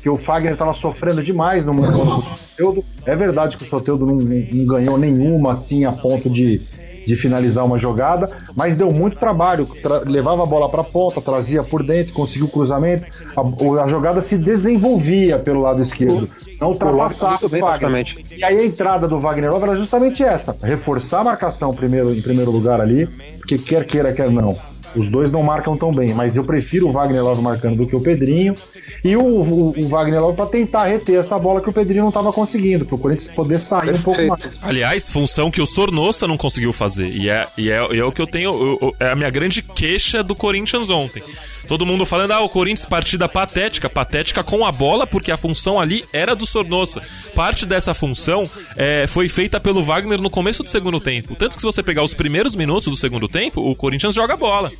[0.00, 2.84] que o Fagner estava sofrendo demais no mundo do Soteudo.
[3.04, 6.60] É verdade que o Soteudo não, não, ganhou nenhuma assim a ponto de,
[7.08, 9.64] de finalizar uma jogada, mas deu muito trabalho.
[9.64, 13.06] Tra levava a bola para a ponta, trazia por dentro, conseguiu o cruzamento.
[13.34, 16.28] A, a, jogada se desenvolvia pelo lado esquerdo,
[16.60, 18.14] não ultrapassava o Wagner.
[18.36, 22.20] E aí a entrada do Wagner Love era justamente essa: reforçar a marcação primeiro, em
[22.20, 23.06] primeiro lugar ali,
[23.38, 24.54] porque quer queira, quer não.
[24.94, 27.94] Os dois não marcam tão bem, mas eu prefiro o Wagner Love marcando do que
[27.94, 28.54] o Pedrinho.
[29.04, 32.08] E o, o, o Wagner Love para tentar reter essa bola que o Pedrinho não
[32.08, 34.00] estava conseguindo, para o Corinthians poder sair Perfeito.
[34.00, 34.62] um pouco mais.
[34.62, 37.08] Aliás, função que o Sornossa não conseguiu fazer.
[37.08, 38.78] E é, e é, e é o que eu tenho.
[38.80, 41.22] Eu, é a minha grande queixa do Corinthians ontem.
[41.66, 45.80] Todo mundo falando, ah, o Corinthians partida patética, patética com a bola, porque a função
[45.80, 47.02] ali era do Sornossa.
[47.34, 51.34] Parte dessa função é, foi feita pelo Wagner no começo do segundo tempo.
[51.34, 54.70] Tanto que se você pegar os primeiros minutos do segundo tempo, o Corinthians joga bola.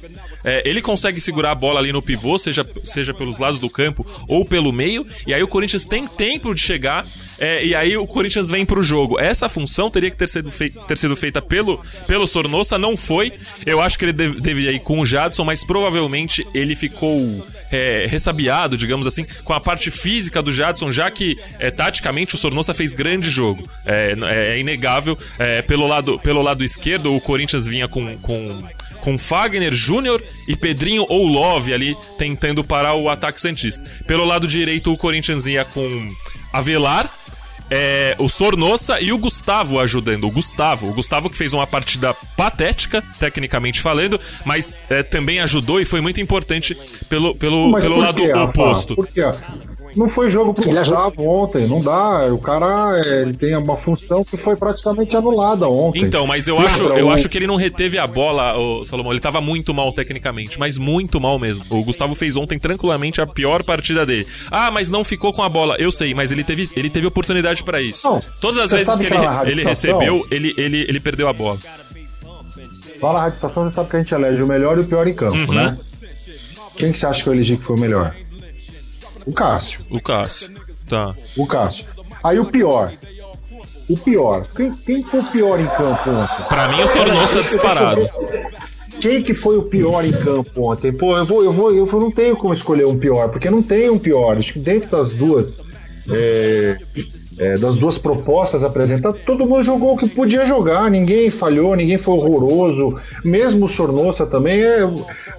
[0.44, 4.06] É, ele consegue segurar a bola ali no pivô, seja, seja pelos lados do campo
[4.26, 7.06] ou pelo meio, e aí o Corinthians tem tempo de chegar
[7.38, 9.18] é, e aí o Corinthians vem pro jogo.
[9.18, 13.32] Essa função teria que ter sido, fei ter sido feita pelo, pelo Sornossa, não foi.
[13.64, 18.06] Eu acho que ele deve, deveria ir com o Jadson, mas provavelmente ele ficou é,
[18.08, 22.74] ressabiado, digamos assim, com a parte física do Jadson, já que é, taticamente o Sornossa
[22.74, 23.68] fez grande jogo.
[23.86, 25.16] É, é, é inegável.
[25.38, 28.62] É, pelo, lado, pelo lado esquerdo, o Corinthians vinha com, com
[29.00, 33.84] com Fagner Júnior e Pedrinho ou Love ali tentando parar o ataque Santista.
[34.08, 36.12] Pelo lado direito, o Corinthians ia com
[36.52, 37.12] Avelar,
[37.70, 40.24] é, o Sornossa e o Gustavo ajudando.
[40.24, 45.80] O Gustavo, o Gustavo que fez uma partida patética, tecnicamente falando, mas é, também ajudou
[45.80, 46.74] e foi muito importante
[47.08, 48.94] pelo, pelo, pelo lado quê, oposto.
[48.94, 49.22] Por quê?
[49.98, 52.32] Não foi jogo pro Gustavo ontem, não dá.
[52.32, 56.02] O cara é, ele tem uma função que foi praticamente anulada ontem.
[56.02, 59.12] Então, mas eu acho, eu acho que ele não reteve a bola, o Salomão.
[59.12, 61.64] Ele tava muito mal tecnicamente, mas muito mal mesmo.
[61.68, 64.24] O Gustavo fez ontem tranquilamente a pior partida dele.
[64.52, 65.74] Ah, mas não ficou com a bola.
[65.80, 68.06] Eu sei, mas ele teve, ele teve oportunidade para isso.
[68.06, 69.16] Não, Todas as vezes que ele,
[69.50, 71.58] ele recebeu, ele, ele, ele perdeu a bola.
[73.02, 75.08] Lá na Rádio Estação você sabe que a gente elege o melhor e o pior
[75.08, 75.52] em campo, uhum.
[75.52, 75.76] né?
[76.76, 78.14] Quem que você acha que eu elegi que foi o melhor?
[79.28, 79.80] O Cássio.
[79.90, 80.50] O Cássio.
[80.88, 81.14] Tá.
[81.36, 81.84] O Cássio.
[82.24, 82.90] Aí o pior.
[83.86, 84.42] O pior.
[84.56, 86.48] Quem, quem foi o pior em campo ontem?
[86.48, 88.08] Pra mim, o Sornosa disparado.
[89.02, 90.94] Quem que foi o pior em campo ontem?
[90.94, 93.90] Pô, eu vou, eu vou, eu não tenho como escolher um pior, porque não tem
[93.90, 94.38] um pior.
[94.38, 95.60] Acho que dentro das duas.
[96.10, 96.78] É,
[97.38, 101.96] é, das duas propostas apresentadas, todo mundo jogou o que podia jogar, ninguém falhou, ninguém
[101.96, 102.96] foi horroroso.
[103.24, 104.80] Mesmo o Sornossa também, é,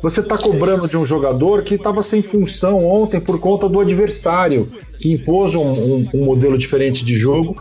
[0.02, 4.72] você está cobrando de um jogador que estava sem função ontem por conta do adversário,
[4.98, 7.58] que impôs um, um, um modelo diferente de jogo.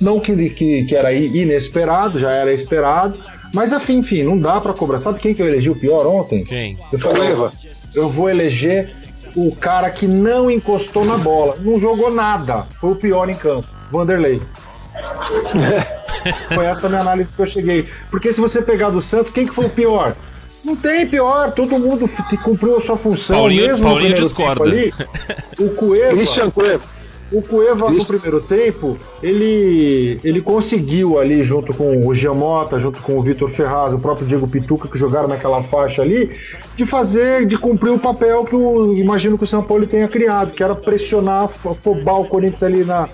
[0.00, 3.18] Não que, que, que, era inesperado, já era esperado,
[3.52, 4.98] mas enfim, enfim, não dá para cobrar.
[4.98, 6.44] Sabe quem que eu elegi o pior ontem?
[6.44, 6.76] Quem?
[6.92, 7.30] Eu falei,
[7.94, 8.90] eu vou eleger
[9.36, 13.68] o cara que não encostou na bola, não jogou nada, foi o pior em campo,
[13.92, 14.40] Vanderlei.
[16.54, 17.86] foi essa a minha análise que eu cheguei.
[18.10, 20.16] Porque se você pegar do Santos, quem que foi o pior?
[20.64, 22.06] Não tem pior, todo mundo
[22.42, 23.36] cumpriu a sua função.
[23.36, 24.64] Paulinho, mesmo Paulinho discorda.
[24.64, 24.92] Ali,
[25.60, 26.16] o Cueva.
[26.16, 26.95] Christian Cueva.
[27.32, 33.18] O Cueva no primeiro tempo, ele, ele conseguiu ali, junto com o Giamota, junto com
[33.18, 36.30] o Vitor Ferraz, o próprio Diego Pituca, que jogaram naquela faixa ali,
[36.76, 40.52] de fazer, de cumprir o papel que eu imagino que o São Paulo tenha criado,
[40.52, 43.08] que era pressionar, afobar o Corinthians ali na,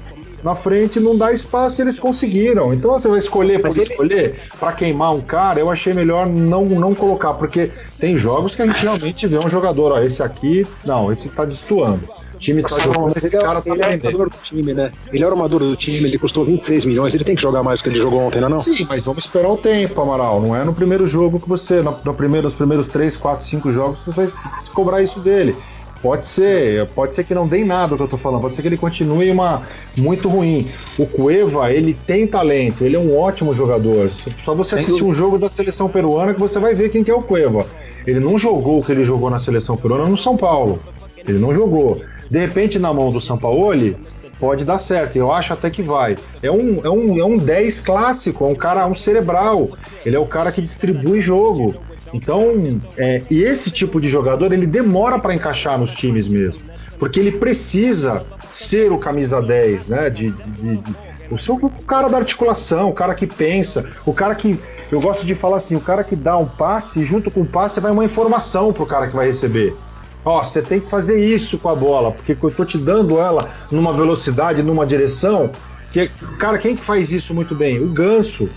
[0.45, 2.75] na frente, não dá espaço e eles conseguiram.
[2.75, 3.83] Então você vai escolher por ele...
[3.83, 8.61] escolher, para queimar um cara, eu achei melhor não, não colocar, porque tem jogos que
[8.61, 12.03] a gente realmente vê um jogador, ó, esse aqui, não, esse tá destoando
[12.43, 14.93] time tá jogando, esse cara tá ele é armador do time, né?
[15.13, 17.85] Ele é armador do time, ele custou 26 milhões, ele tem que jogar mais do
[17.85, 18.59] que ele jogou ontem, não é não?
[18.59, 20.41] Sim, mas vamos esperar o tempo, Amaral.
[20.41, 23.73] Não é no primeiro jogo que você, no, no primeiro, nos primeiros 3, 4, 5
[23.73, 24.33] jogos, você vai
[24.75, 25.57] cobrar isso dele.
[26.03, 28.63] Pode ser, pode ser que não dê nada o que eu tô falando, pode ser
[28.63, 29.63] que ele continue uma
[29.97, 30.67] muito ruim.
[30.99, 34.11] O Cueva, ele tem talento, ele é um ótimo jogador.
[34.45, 35.13] Só você Sem assistir dúvida.
[35.13, 37.65] um jogo da seleção peruana que você vai ver quem que é o Cueva.
[38.05, 40.81] Ele não jogou o que ele jogou na seleção peruana no São Paulo.
[41.17, 42.03] Ele não jogou.
[42.33, 43.95] De repente, na mão do Sampaoli,
[44.41, 45.17] pode dar certo.
[45.17, 46.17] Eu acho até que vai.
[46.43, 49.69] É um, é um, é um 10 clássico, é um cara, um cerebral.
[50.03, 51.75] Ele é o cara que distribui jogo.
[52.11, 52.57] Então,
[52.97, 56.59] é, e esse tipo de jogador, ele demora para encaixar nos times mesmo.
[56.99, 60.09] Porque ele precisa ser o camisa 10, né?
[60.09, 60.97] De, de, de,
[61.31, 64.59] o, seu, o cara da articulação, o cara que pensa, o cara que.
[64.91, 67.79] Eu gosto de falar assim, o cara que dá um passe, junto com o passe
[67.79, 69.77] vai uma informação pro cara que vai receber.
[70.25, 73.51] Ó, você tem que fazer isso com a bola, porque eu tô te dando ela
[73.71, 75.51] numa velocidade, numa direção.
[75.93, 76.09] Que,
[76.39, 77.83] cara, quem que faz isso muito bem?
[77.83, 78.49] O Ganso.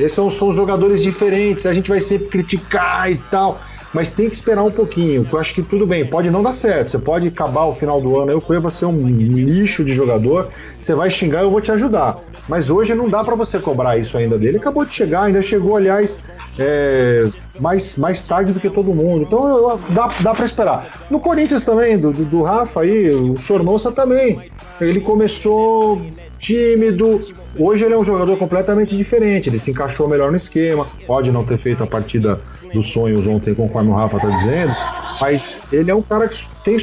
[0.00, 3.60] Esses são, são jogadores diferentes, a gente vai sempre criticar e tal,
[3.92, 5.26] mas tem que esperar um pouquinho.
[5.30, 6.90] Eu acho que tudo bem, pode não dar certo.
[6.90, 10.94] Você pode acabar o final do ano, eu Cueva ser um lixo de jogador, você
[10.94, 12.18] vai xingar, eu vou te ajudar.
[12.48, 14.56] Mas hoje não dá para você cobrar isso ainda dele.
[14.56, 16.20] Acabou de chegar, ainda chegou, aliás,
[16.58, 17.28] é,
[17.60, 19.22] mais, mais tarde do que todo mundo.
[19.22, 21.06] Então eu, dá, dá para esperar.
[21.10, 24.40] No Corinthians também, do, do, do Rafa aí, o Sornosa também.
[24.80, 26.02] Ele começou
[26.38, 27.20] tímido.
[27.56, 29.48] Hoje ele é um jogador completamente diferente.
[29.48, 30.88] Ele se encaixou melhor no esquema.
[31.06, 32.40] Pode não ter feito a partida
[32.72, 34.74] dos sonhos ontem, conforme o Rafa está dizendo.
[35.20, 36.76] Mas ele é um cara que tem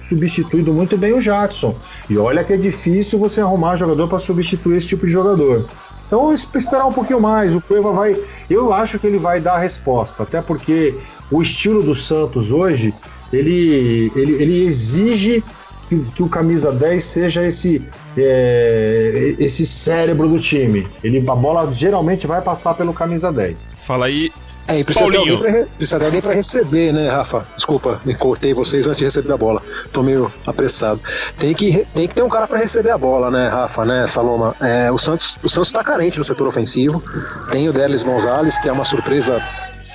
[0.00, 1.74] substituído muito bem o Jackson.
[2.10, 5.66] E olha que é difícil você arrumar jogador para substituir esse tipo de jogador.
[6.06, 7.54] Então, esperar um pouquinho mais.
[7.54, 8.16] O Cueva vai.
[8.48, 10.94] Eu acho que ele vai dar a resposta, até porque
[11.30, 12.94] o estilo do Santos hoje
[13.32, 15.42] ele, ele, ele exige
[15.88, 17.84] que, que, o camisa 10 seja esse,
[18.16, 20.86] é, esse cérebro do time.
[21.02, 23.76] Ele, a bola geralmente vai passar pelo camisa 10.
[23.84, 24.32] Fala aí,
[24.68, 27.46] É, e precisa ter, alguém precisa ter alguém pra receber, né, Rafa?
[27.54, 29.62] Desculpa, me cortei vocês antes de receber a bola.
[29.92, 31.00] Tô meio apressado.
[31.38, 34.56] Tem que, tem que ter um cara pra receber a bola, né, Rafa, né, Saloma?
[34.60, 37.02] É, o, Santos, o Santos tá carente no setor ofensivo.
[37.50, 39.40] Tem o Delis Gonzalez, que é uma surpresa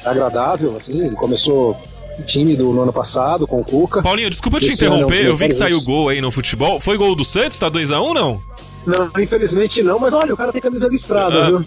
[0.05, 1.05] agradável, assim.
[1.05, 1.77] Ele começou
[2.25, 4.01] tímido no ano passado com o Cuca.
[4.01, 6.31] Paulinho, desculpa te Esse ano é um interromper, eu vi que saiu gol aí no
[6.31, 6.79] futebol.
[6.79, 7.57] Foi gol do Santos?
[7.59, 8.41] Tá 2x1 não?
[8.85, 11.47] Não, infelizmente não, mas olha, o cara tem camisa listrada, Ah.
[11.47, 11.65] viu?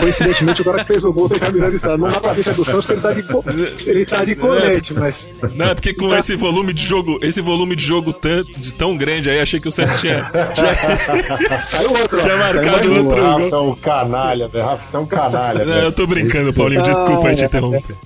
[0.00, 1.96] Coincidentemente, o cara que fez o gol tem camisa listrada.
[1.96, 3.44] Não dá pra ver que é do Santos, porque ele tá de, co-
[3.86, 5.32] ele tá de colete, mas.
[5.54, 8.96] Não, é porque com esse volume de jogo, esse volume de jogo tão, de tão
[8.96, 13.06] grande aí, achei que o Santos tinha, tinha, Saiu outro, tinha marcado Saiu um.
[13.06, 14.64] outro Rafa é um canalha, velho.
[14.64, 17.96] Rafa, você é um canalha, Não, eu tô brincando, Paulinho, desculpa aí te interromper.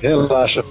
[0.00, 0.64] Relaxa.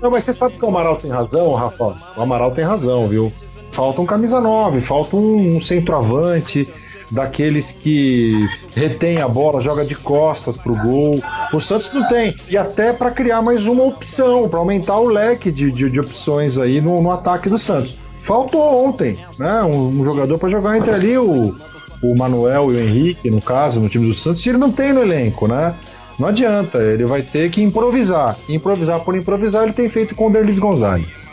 [0.00, 1.96] Não, mas você sabe que o Amaral tem razão, Rafa?
[2.16, 3.32] O Amaral tem razão, viu?
[3.72, 6.66] Falta um camisa 9, falta um, um centroavante,
[7.10, 11.22] daqueles que retém a bola, joga de costas pro gol.
[11.52, 12.34] O Santos não tem.
[12.48, 16.58] E até para criar mais uma opção, para aumentar o leque de, de, de opções
[16.58, 17.96] aí no, no ataque do Santos.
[18.18, 19.62] Faltou ontem, né?
[19.62, 21.54] Um, um jogador para jogar entre ali o,
[22.02, 24.92] o Manuel e o Henrique, no caso, no time do Santos, se ele não tem
[24.92, 25.74] no elenco, né?
[26.18, 28.36] Não adianta, ele vai ter que improvisar.
[28.48, 31.28] Improvisar por improvisar, ele tem feito com o Derlis Gonzalez.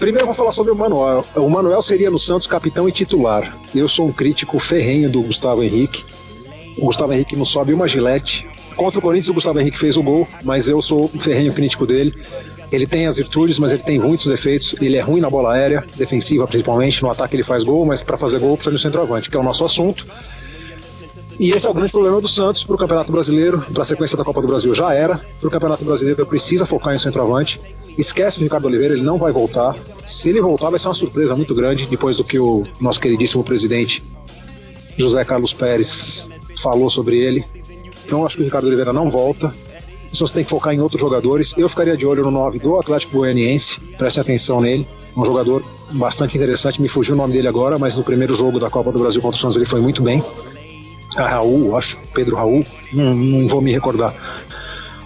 [0.00, 1.22] Primeiro eu vou falar sobre o Manuel.
[1.36, 3.54] O Manuel seria no Santos capitão e titular.
[3.74, 6.02] Eu sou um crítico ferrenho do Gustavo Henrique.
[6.78, 8.48] O Gustavo Henrique não sobe uma gilete.
[8.74, 11.84] Contra o Corinthians, o Gustavo Henrique fez o gol, mas eu sou um ferrenho crítico
[11.84, 12.14] dele.
[12.72, 14.74] Ele tem as virtudes, mas ele tem muitos defeitos.
[14.80, 17.02] Ele é ruim na bola aérea, defensiva principalmente.
[17.02, 19.38] No ataque ele faz gol, mas para fazer gol precisa de um centroavante, que é
[19.38, 20.06] o nosso assunto.
[21.38, 24.16] E esse é o grande problema do Santos para o Campeonato Brasileiro, para a sequência
[24.16, 25.20] da Copa do Brasil já era.
[25.40, 27.60] Para o Campeonato Brasileiro precisa focar em centroavante.
[27.98, 29.76] Esquece o Ricardo Oliveira, ele não vai voltar.
[30.04, 33.44] Se ele voltar, vai ser uma surpresa muito grande depois do que o nosso queridíssimo
[33.44, 34.02] presidente
[34.96, 36.28] José Carlos Pérez
[36.60, 37.44] falou sobre ele.
[38.04, 39.52] Então acho que o Ricardo Oliveira não volta.
[40.12, 41.54] O Santos tem que focar em outros jogadores.
[41.56, 44.86] Eu ficaria de olho no 9 do Atlético Goianiense, preste atenção nele.
[45.16, 48.68] Um jogador bastante interessante, me fugiu o nome dele agora, mas no primeiro jogo da
[48.68, 50.22] Copa do Brasil contra o Santos ele foi muito bem.
[51.16, 54.14] A Raul, acho, Pedro Raul, não, não vou me recordar.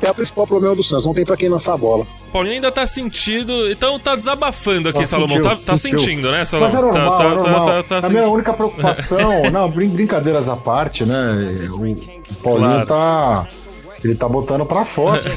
[0.05, 2.07] É o principal problema do Santos, não tem pra quem lançar a bola.
[2.33, 5.37] Paulinho ainda tá sentindo, então tá desabafando aqui, Tá, Salomão.
[5.37, 5.99] sentiu, tá, tá sentiu.
[5.99, 6.73] sentindo, né, Salomão?
[6.73, 7.67] Mas é normal, tá, é tá, normal.
[7.67, 11.33] tá, tá, a tá minha única preocupação, não, brin- brincadeiras à parte, né?
[11.71, 11.79] O,
[12.43, 12.87] Paulinho Claro.
[12.87, 13.47] tá.
[14.05, 15.19] Ele tá botando pra fora.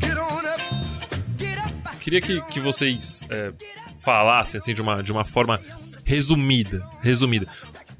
[0.00, 0.73] get on up.
[2.20, 3.52] Queria que, que vocês é,
[4.02, 5.58] falassem assim de uma, de uma forma
[6.04, 7.46] resumida, resumida.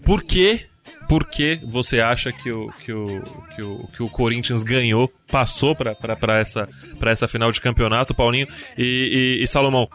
[0.05, 0.67] Por que,
[1.09, 3.23] por que você acha que o, que o,
[3.57, 5.97] que o, que o Corinthians ganhou, passou pra
[6.39, 8.47] essa, pra essa final de campeonato, Paulinho
[8.79, 9.89] e, e, e Salomão?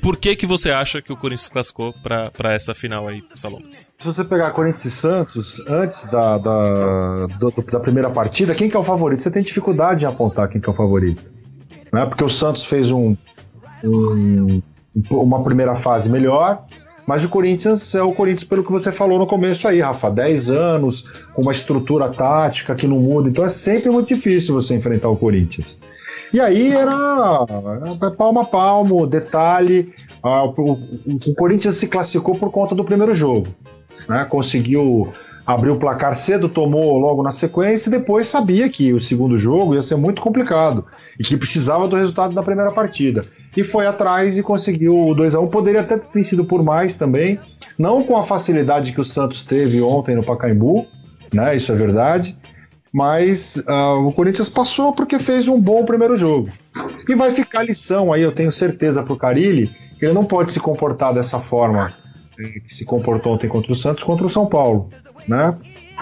[0.00, 3.68] Por que, que você acha que o Corinthians classificou pra essa final aí, Salomão?
[3.68, 8.76] Se você pegar Corinthians e Santos, antes da, da, do- da primeira partida, quem que
[8.76, 9.22] é o favorito?
[9.22, 11.24] Você tem dificuldade em apontar quem que é o favorito.
[11.92, 12.04] Né?
[12.06, 13.16] Porque o Santos fez um,
[13.88, 14.62] um-
[15.10, 16.64] uma primeira fase melhor,
[17.06, 20.10] mas o Corinthians é o Corinthians pelo que você falou no começo aí, Rafa.
[20.10, 21.02] 10 anos,
[21.34, 25.16] com uma estrutura tática que não muda, então é sempre muito difícil você enfrentar o
[25.16, 25.80] Corinthians.
[26.32, 26.92] E aí era
[28.00, 29.92] era palmo a palmo, detalhe.
[30.22, 30.78] ah, o, o-
[31.26, 33.48] o Corinthians se classificou por conta do primeiro jogo.
[34.08, 34.24] né?
[34.28, 35.08] Conseguiu
[35.46, 39.74] abrir o placar cedo, tomou logo na sequência e depois sabia que o segundo jogo
[39.74, 40.84] ia ser muito complicado
[41.20, 43.24] e que precisava do resultado da primeira partida.
[43.56, 46.96] E foi atrás e conseguiu o 2 a 1 Poderia até ter sido por mais
[46.96, 47.38] também,
[47.78, 50.86] não com a facilidade que o Santos teve ontem no Pacaembu,
[51.32, 51.56] né?
[51.56, 52.36] Isso é verdade.
[52.92, 56.48] Mas ah, o Corinthians passou porque fez um bom primeiro jogo.
[57.08, 60.60] E vai ficar lição aí, eu tenho certeza, pro Carilli, que ele não pode se
[60.60, 61.92] comportar dessa forma
[62.38, 64.88] eh, que se comportou ontem contra o Santos, contra o São Paulo,
[65.26, 65.56] né?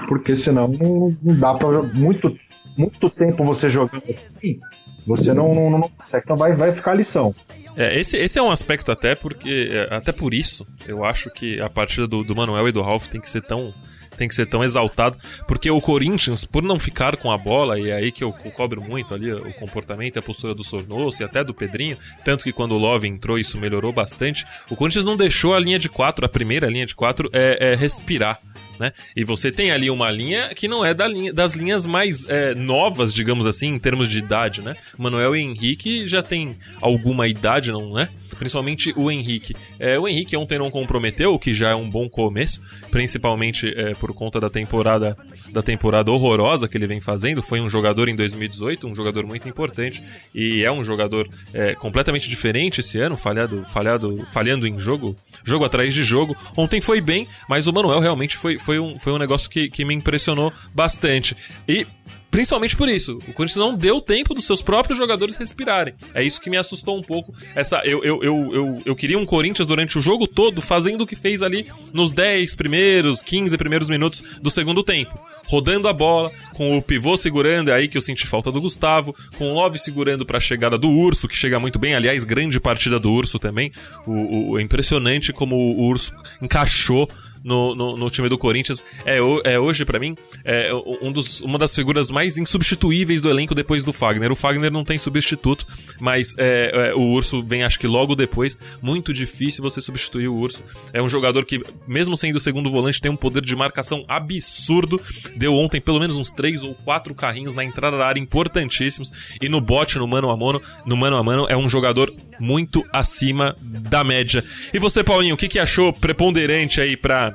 [0.08, 2.36] Porque senão não, não dá para muito,
[2.76, 4.58] muito tempo você jogando assim,
[5.06, 7.34] você não, não, não consegue, então vai, vai ficar lição.
[7.76, 9.70] É, esse, esse é um aspecto até porque.
[9.90, 13.06] é, Até por isso, eu acho que a partida do, do Manuel e do Ralf
[13.08, 13.72] tem que ser tão.
[14.14, 15.16] Tem que ser tão exaltado,
[15.48, 18.50] porque o Corinthians, por não ficar com a bola, e é aí que eu co-
[18.50, 22.52] cobro muito ali o comportamento a postura do Sornoso e até do Pedrinho, tanto que
[22.52, 26.26] quando o Love entrou isso melhorou bastante, o Corinthians não deixou a linha de quatro,
[26.26, 28.38] a primeira linha de quatro, é, é respirar.
[28.78, 28.92] Né?
[29.14, 32.54] E você tem ali uma linha que não é da linha, das linhas mais é,
[32.54, 34.76] novas, digamos assim, em termos de idade, né?
[34.98, 38.08] Manuel e Henrique já tem alguma idade, não, né?
[38.36, 39.54] Principalmente o Henrique.
[39.78, 43.94] É, o Henrique ontem não comprometeu, o que já é um bom começo, principalmente é,
[43.94, 45.16] por conta da temporada
[45.50, 47.42] da temporada horrorosa que ele vem fazendo.
[47.42, 50.02] Foi um jogador em 2018, um jogador muito importante
[50.34, 55.64] e é um jogador é, completamente diferente esse ano, falhado, falhado, falhando em jogo, jogo
[55.64, 56.36] atrás de jogo.
[56.56, 59.84] Ontem foi bem, mas o Manuel realmente foi, foi, um, foi um negócio que, que
[59.84, 61.36] me impressionou bastante.
[61.68, 61.86] E
[62.32, 63.18] Principalmente por isso.
[63.28, 65.92] O Corinthians não deu tempo dos seus próprios jogadores respirarem.
[66.14, 67.34] É isso que me assustou um pouco.
[67.54, 71.06] Essa, eu, eu, eu, eu, eu queria um Corinthians durante o jogo todo fazendo o
[71.06, 75.12] que fez ali nos 10 primeiros, 15 primeiros minutos do segundo tempo.
[75.46, 79.14] Rodando a bola, com o pivô segurando, é aí que eu senti falta do Gustavo,
[79.36, 81.94] com o Love segurando para a chegada do Urso, que chega muito bem.
[81.94, 83.70] Aliás, grande partida do Urso também.
[84.06, 87.06] O, o, é impressionante como o Urso encaixou
[87.42, 88.82] no, no, no time do Corinthians.
[89.04, 93.54] É, é hoje, para mim, é um dos, uma das figuras mais insubstituíveis do elenco
[93.54, 94.30] depois do Fagner.
[94.30, 95.66] O Fagner não tem substituto,
[96.00, 98.58] mas é, é, o Urso vem, acho que logo depois.
[98.80, 100.62] Muito difícil você substituir o Urso.
[100.92, 105.00] É um jogador que, mesmo sendo o segundo volante, tem um poder de marcação absurdo.
[105.36, 109.10] Deu ontem pelo menos uns três ou quatro carrinhos na entrada da área importantíssimos.
[109.40, 112.84] E no bote, no mano a mano, no mano a mano, é um jogador muito
[112.92, 114.44] acima da média.
[114.74, 117.32] E você, Paulinho, o que, que achou preponderante aí pra,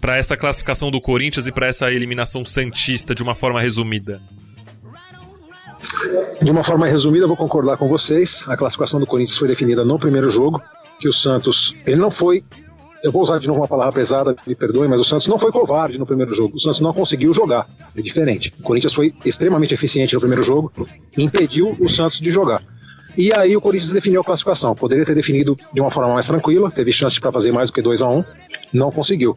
[0.00, 4.20] pra essa classificação do Corinthians e para essa eliminação Santista de uma forma resumida?
[6.42, 8.44] De uma forma resumida, eu vou concordar com vocês.
[8.48, 10.60] A classificação do Corinthians foi definida no primeiro jogo,
[10.98, 12.42] que o Santos, ele não foi
[13.04, 15.52] eu vou usar de novo uma palavra pesada, me perdoe, mas o Santos não foi
[15.52, 16.56] covarde no primeiro jogo.
[16.56, 17.68] O Santos não conseguiu jogar.
[17.94, 18.50] É diferente.
[18.58, 20.72] O Corinthians foi extremamente eficiente no primeiro jogo
[21.14, 22.62] e impediu o Santos de jogar.
[23.16, 24.74] E aí o Corinthians definiu a classificação.
[24.74, 27.82] Poderia ter definido de uma forma mais tranquila, teve chance para fazer mais do que
[27.82, 28.24] 2 a 1 um,
[28.72, 29.36] não conseguiu.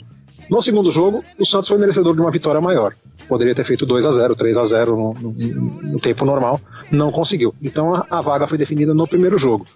[0.49, 2.93] No segundo jogo, o Santos foi merecedor de uma vitória maior.
[3.27, 5.33] Poderia ter feito 2 a 0 3 a 0 no, no,
[5.83, 7.53] no tempo normal, não conseguiu.
[7.61, 9.67] Então a, a vaga foi definida no primeiro jogo.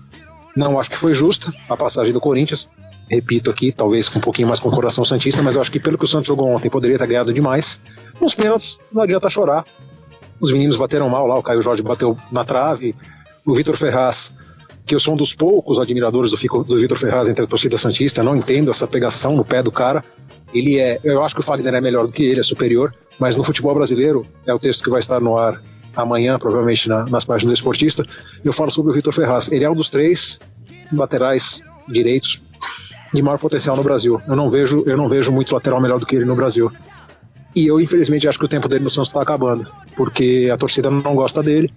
[0.55, 2.69] Não acho que foi justa a passagem do Corinthians.
[3.09, 5.79] Repito aqui, talvez com um pouquinho mais com o coração Santista, mas eu acho que
[5.79, 7.79] pelo que o Santos jogou ontem, poderia ter ganhado demais.
[8.21, 9.65] Nos pênaltis, não adianta chorar.
[10.39, 12.95] Os meninos bateram mal lá, o Caio Jorge bateu na trave,
[13.45, 14.35] o Vitor Ferraz,
[14.85, 16.37] que eu sou um dos poucos admiradores do,
[16.77, 20.03] Vitor Ferraz entre a torcida Santista, não entendo essa pegação no pé do cara.
[20.53, 23.37] Ele é, eu acho que o Fagner é melhor do que ele, é superior, mas
[23.37, 25.61] no futebol brasileiro, é o texto que vai estar no ar
[25.95, 28.05] amanhã, provavelmente na, nas páginas do Esportista,
[28.43, 29.51] eu falo sobre o Vitor Ferraz.
[29.51, 30.39] Ele é um dos três
[30.91, 32.41] laterais direitos
[33.13, 34.21] de maior potencial no Brasil.
[34.27, 36.71] Eu não vejo, eu não vejo muito lateral melhor do que ele no Brasil.
[37.53, 40.89] E eu, infelizmente, acho que o tempo dele no Santos está acabando, porque a torcida
[40.89, 41.71] não gosta dele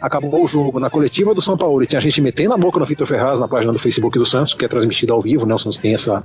[0.00, 2.86] acabou o jogo na coletiva do São Paulo e tinha gente metendo a boca no
[2.86, 5.54] Vitor Ferraz na página do Facebook do Santos, que é transmitida ao vivo, né?
[5.54, 6.22] O Santos tem essa,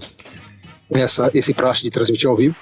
[0.90, 2.56] essa, esse praxe de transmitir ao vivo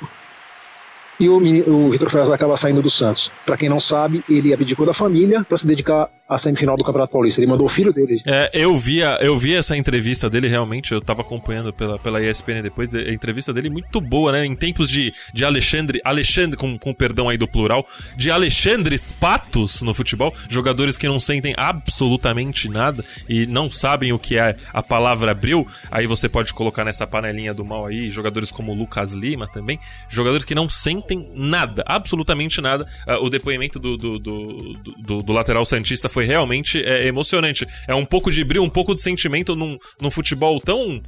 [1.24, 3.32] e o, o Vitor Ferraz acaba saindo do Santos.
[3.46, 7.14] Para quem não sabe, ele abdicou da família para se dedicar à semifinal do Campeonato
[7.14, 7.40] Paulista.
[7.40, 8.22] Ele mandou o filho dele.
[8.26, 12.62] É, eu vi, eu vi essa entrevista dele realmente, eu tava acompanhando pela, pela ESPN
[12.62, 14.46] depois, a entrevista dele muito boa, né?
[14.46, 19.82] Em tempos de, de Alexandre, Alexandre, com, com perdão aí do plural, de Alexandres Patos
[19.82, 24.82] no futebol, jogadores que não sentem absolutamente nada e não sabem o que é a
[24.82, 29.48] palavra abril, aí você pode colocar nessa panelinha do mal aí, jogadores como Lucas Lima
[29.48, 32.88] também, jogadores que não sentem tem nada, absolutamente nada.
[33.08, 37.67] Uh, o depoimento do, do, do, do, do lateral Santista foi realmente é, emocionante.
[37.88, 41.02] É um pouco de brilho, um pouco de sentimento num, num futebol tão,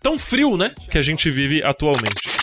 [0.00, 0.72] tão frio, né?
[0.90, 2.40] Que a gente vive atualmente.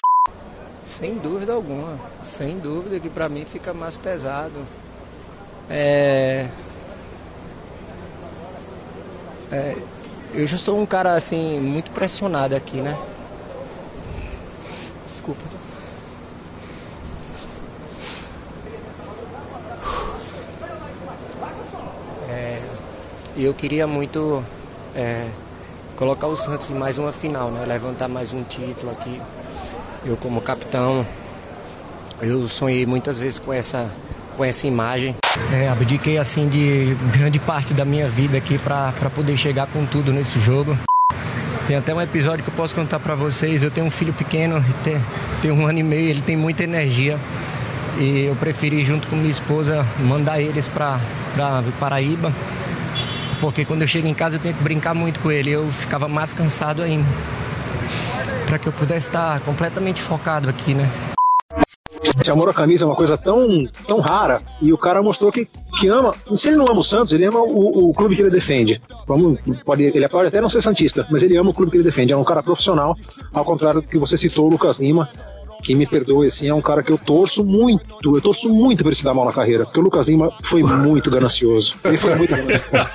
[0.84, 4.66] Sem dúvida alguma, sem dúvida que para mim fica mais pesado.
[5.70, 6.48] É...
[9.52, 9.76] é...
[10.34, 12.98] Eu já sou um cara assim muito pressionado aqui, né?
[15.06, 15.57] Desculpa.
[23.38, 24.44] E eu queria muito
[24.96, 25.28] é,
[25.96, 27.68] colocar o Santos em mais uma final, né?
[27.68, 29.22] Levantar mais um título aqui.
[30.04, 31.06] Eu como capitão,
[32.20, 33.92] eu sonhei muitas vezes com essa,
[34.36, 35.16] com essa imagem.
[35.54, 40.12] É, abdiquei assim de grande parte da minha vida aqui para poder chegar com tudo
[40.12, 40.76] nesse jogo.
[41.68, 43.62] Tem até um episódio que eu posso contar para vocês.
[43.62, 45.00] Eu tenho um filho pequeno, tem,
[45.44, 47.20] tem um ano e meio, ele tem muita energia.
[48.00, 51.00] E eu preferi, junto com minha esposa, mandar eles para
[51.80, 52.34] Paraíba
[53.40, 55.52] porque quando eu chego em casa eu tenho que brincar muito com ele.
[55.52, 57.08] Eu ficava mais cansado ainda.
[58.46, 60.90] Para que eu pudesse estar completamente focado aqui, né?
[62.20, 65.48] Esse amor à camisa é uma coisa tão, tão rara e o cara mostrou que,
[65.80, 66.16] que ama.
[66.36, 68.82] Se ele não ama o Santos, ele ama o, o clube que ele defende.
[69.08, 71.84] Vamos, pode, ele pode até não ser Santista, mas ele ama o clube que ele
[71.84, 72.14] defende.
[72.14, 72.98] É um cara profissional,
[73.34, 75.08] ao contrário do que você citou, Lucas Lima,
[75.64, 78.88] quem me perdoe, assim, é um cara que eu torço muito, eu torço muito pra
[78.90, 81.76] ele se dar mal na carreira, porque o Lucas Lima foi muito ganancioso.
[81.84, 82.86] Ele foi muito ganancioso.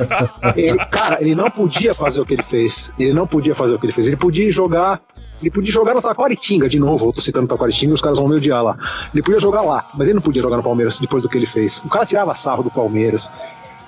[0.57, 2.93] Ele- cara, ele não podia fazer o que ele fez.
[2.99, 4.07] Ele não podia fazer o que ele fez.
[4.07, 5.01] Ele podia jogar.
[5.41, 7.09] Ele podia jogar no Taquaritinga de novo.
[7.09, 8.77] Eu tô citando Taquaritinga, os caras vão me odiar lá.
[9.13, 11.47] Ele podia jogar lá, mas ele não podia jogar no Palmeiras depois do que ele
[11.47, 11.83] fez.
[11.85, 13.31] O cara tirava sarro do Palmeiras.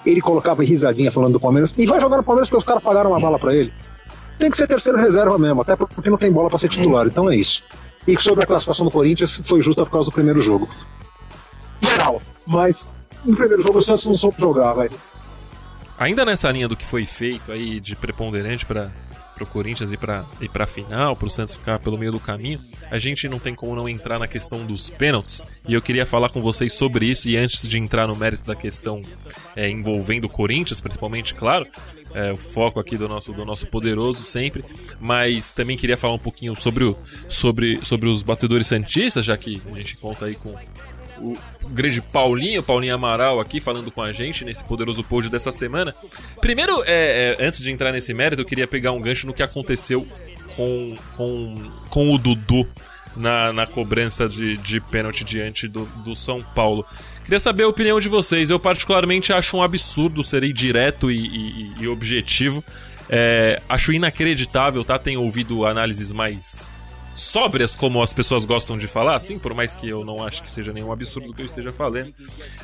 [0.04, 1.72] Ele colocava risadinha falando do Palmeiras.
[1.78, 3.72] E vai jogar no Palmeiras porque os caras pagaram uma bala pra ele.
[4.38, 7.06] Tem que ser terceiro reserva mesmo, até porque não tem bola pra ser titular.
[7.06, 7.62] Então é isso.
[8.06, 10.68] E sobre a classificação do Corinthians, foi justa por causa do primeiro jogo.
[11.80, 12.20] Geral.
[12.46, 12.90] Mas
[13.24, 14.92] no primeiro jogo o Santos não soube jogar, velho.
[15.98, 18.90] Ainda nessa linha do que foi feito aí de preponderante para
[19.40, 22.60] o Corinthians e para e para final, para o Santos ficar pelo meio do caminho,
[22.90, 25.42] a gente não tem como não entrar na questão dos pênaltis.
[25.66, 27.28] E eu queria falar com vocês sobre isso.
[27.28, 29.00] E antes de entrar no mérito da questão
[29.54, 31.66] é, envolvendo o Corinthians, principalmente, claro,
[32.14, 34.64] é, o foco aqui do nosso, do nosso poderoso sempre,
[35.00, 36.96] mas também queria falar um pouquinho sobre, o,
[37.28, 40.54] sobre, sobre os batedores santistas, já que a gente conta aí com
[41.18, 41.36] o
[41.70, 45.94] grande Paulinho, Paulinho Amaral aqui falando com a gente nesse poderoso pod dessa semana.
[46.40, 49.42] Primeiro, é, é, antes de entrar nesse mérito, eu queria pegar um gancho no que
[49.42, 50.06] aconteceu
[50.56, 52.68] com, com, com o Dudu
[53.16, 56.84] na, na cobrança de, de pênalti diante do, do São Paulo.
[57.24, 58.50] Queria saber a opinião de vocês.
[58.50, 62.62] Eu, particularmente, acho um absurdo, serei direto e, e- e objetivo.
[63.08, 64.98] É, acho inacreditável, tá?
[64.98, 66.70] Tenho ouvido análises mais
[67.14, 70.50] sóbrias, como as pessoas gostam de falar, sim, por mais que eu não acho que
[70.50, 72.12] seja nenhum absurdo que eu esteja falando.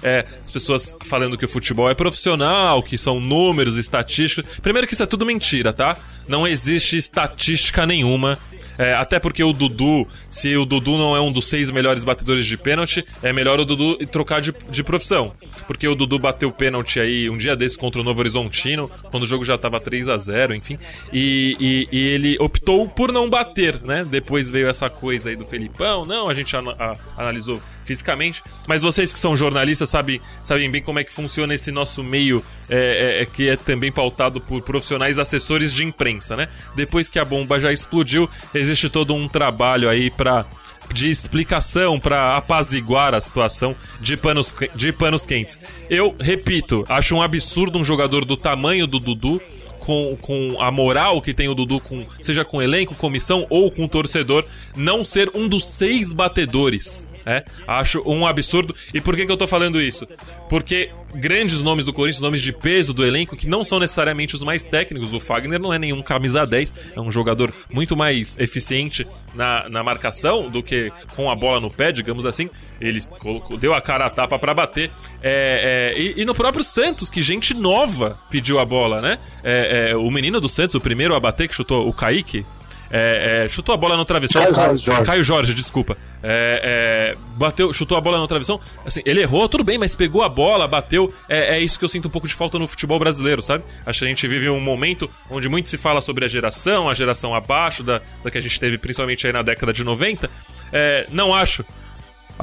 [0.03, 4.59] É, as pessoas falando que o futebol é profissional, que são números, estatísticas.
[4.59, 5.97] Primeiro que isso é tudo mentira, tá?
[6.27, 8.39] Não existe estatística nenhuma.
[8.83, 12.47] É, até porque o Dudu, se o Dudu não é um dos seis melhores batedores
[12.47, 15.35] de pênalti, é melhor o Dudu trocar de, de profissão.
[15.67, 19.27] Porque o Dudu bateu pênalti aí um dia desse contra o Novo Horizontino, quando o
[19.27, 20.79] jogo já tava 3 a 0 enfim.
[21.13, 24.03] E, e- e ele optou por não bater, né?
[24.09, 26.07] Depois veio essa coisa aí do Felipão.
[26.07, 27.61] Não, a gente ana- a- analisou
[27.91, 28.41] fisicamente.
[28.69, 32.45] Mas vocês que são jornalistas sabem, sabem bem como é que funciona esse nosso meio,
[32.69, 36.49] é, é- é que é também pautado por profissionais assessores de imprensa, né?
[36.77, 40.47] Depois que a bomba já explodiu, existe todo um trabalho aí pra
[40.93, 45.59] de explicação pra apaziguar a situação de panos, de panos quentes.
[45.89, 49.41] Eu repito, acho um absurdo um jogador do tamanho do Dudu
[49.79, 53.87] com, com a moral que tem o Dudu, com, seja com elenco, comissão ou com
[53.87, 54.45] torcedor,
[54.77, 57.07] não ser um dos seis batedores.
[57.25, 58.75] É, acho um absurdo.
[58.95, 60.07] E por que, que eu tô falando isso?
[60.49, 64.43] Porque grandes nomes do Corinthians, nomes de peso do elenco, que não são necessariamente os
[64.43, 65.13] mais técnicos.
[65.13, 69.83] O Fagner não é nenhum camisa 10, é um jogador muito mais eficiente na, na
[69.83, 72.49] marcação do que com a bola no pé, digamos assim.
[72.81, 74.91] Ele colocou, deu a cara a tapa pra bater.
[75.23, 79.19] É, é, e, e no próprio Santos, que gente nova pediu a bola, né?
[79.43, 82.45] É, é, o menino do Santos, o primeiro a bater, que chutou o Kaique.
[82.91, 84.43] É, é, chutou a bola no travessão.
[84.43, 85.05] Caio Jorge.
[85.05, 85.97] Caio Jorge, desculpa.
[86.23, 88.61] É, é, bateu, chutou a bola no travessão.
[88.85, 91.13] Assim, ele errou, tudo bem, mas pegou a bola, bateu.
[91.29, 93.65] É, é isso que eu sinto um pouco de falta no futebol brasileiro, sabe?
[93.87, 96.95] Acho que a gente vive um momento onde muito se fala sobre a geração, a
[96.95, 100.29] geração abaixo da, da que a gente teve principalmente aí na década de 90.
[100.73, 101.65] É, não acho.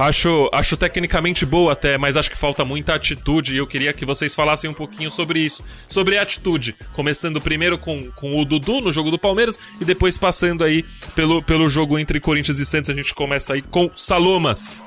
[0.00, 4.06] Acho, acho tecnicamente boa até, mas acho que falta muita atitude e eu queria que
[4.06, 5.64] vocês falassem um pouquinho sobre isso.
[5.88, 6.76] Sobre a atitude.
[6.92, 10.84] Começando primeiro com, com o Dudu no jogo do Palmeiras e depois passando aí
[11.16, 12.90] pelo, pelo jogo entre Corinthians e Santos.
[12.90, 14.80] A gente começa aí com Salomas.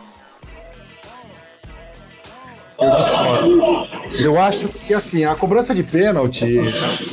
[4.20, 6.46] Eu acho que assim, a cobrança de pênalti,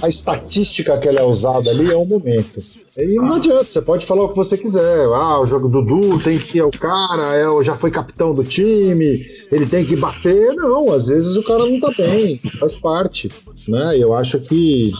[0.02, 2.60] a estatística que ela é usada ali é o momento.
[2.96, 5.06] E não adianta, você pode falar o que você quiser.
[5.14, 9.24] Ah, o jogo do Dudu tem que o cara, é, já foi capitão do time,
[9.52, 10.54] ele tem que bater.
[10.56, 13.30] Não, às vezes o cara não tá bem, faz parte.
[13.68, 13.96] Né?
[13.98, 14.90] Eu acho que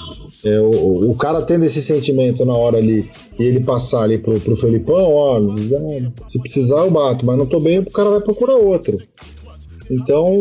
[0.44, 4.38] é, o, o cara tendo esse sentimento na hora ali e ele passar ali pro,
[4.40, 5.40] pro Felipão, ó,
[6.28, 8.96] se precisar eu bato, mas não tô bem, o cara vai procurar outro.
[9.90, 10.38] Então,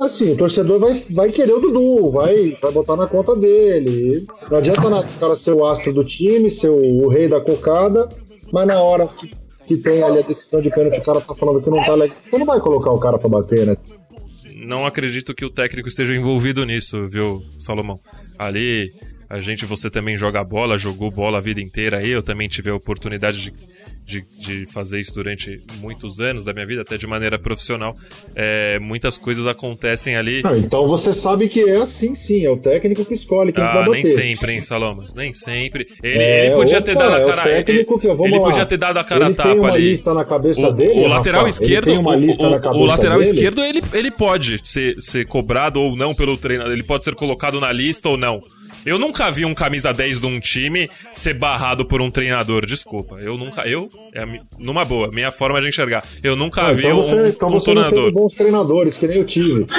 [0.00, 4.26] assim, o torcedor vai, vai querer o Dudu, vai, vai botar na conta dele.
[4.50, 8.08] Não adianta o cara ser o astro do time, ser o, o rei da cocada,
[8.52, 9.30] mas na hora que,
[9.66, 12.16] que tem ali a decisão de pênalti, o cara tá falando que não tá legal,
[12.16, 13.76] você não vai colocar o cara pra bater, né?
[14.66, 17.96] Não acredito que o técnico esteja envolvido nisso, viu, Salomão?
[18.38, 18.90] Ali,
[19.28, 22.10] a gente, você também joga bola, jogou bola a vida inteira aí.
[22.10, 23.52] Eu também tive a oportunidade de,
[24.08, 27.94] de, de fazer isso durante muitos anos da minha vida, até de maneira profissional.
[28.34, 30.40] É, muitas coisas acontecem ali.
[30.46, 33.72] Ah, então você sabe que é assim sim, é o técnico que escolhe quem vai
[33.72, 33.90] Ah, bater.
[33.90, 35.14] nem sempre, hein, Salomas?
[35.14, 35.86] Nem sempre.
[36.02, 37.42] Ele, É, ele podia opa, ter dado a é o cara.
[37.44, 38.44] técnico que, vamos ele lá.
[38.46, 39.90] podia ter dado a cara ele a tapa tem uma ali.
[39.90, 43.30] lista na cabeça O, dele, o lateral ele esquerdo, o- o, lateral dele.
[43.30, 47.60] esquerdo ele, ele pode ser, ser cobrado ou não pelo treinador, ele pode ser colocado
[47.60, 48.40] na lista ou não.
[48.88, 53.16] Eu nunca vi um camisa 10 de um time ser barrado por um treinador, desculpa.
[53.16, 53.62] Eu nunca.
[53.68, 54.24] Eu, é
[54.58, 56.04] numa boa, minha forma de enxergar.
[56.22, 58.04] Eu nunca Ah, vi então um, você, então um você não treinador.
[58.04, 59.66] teve bons treinadores, que nem eu tive.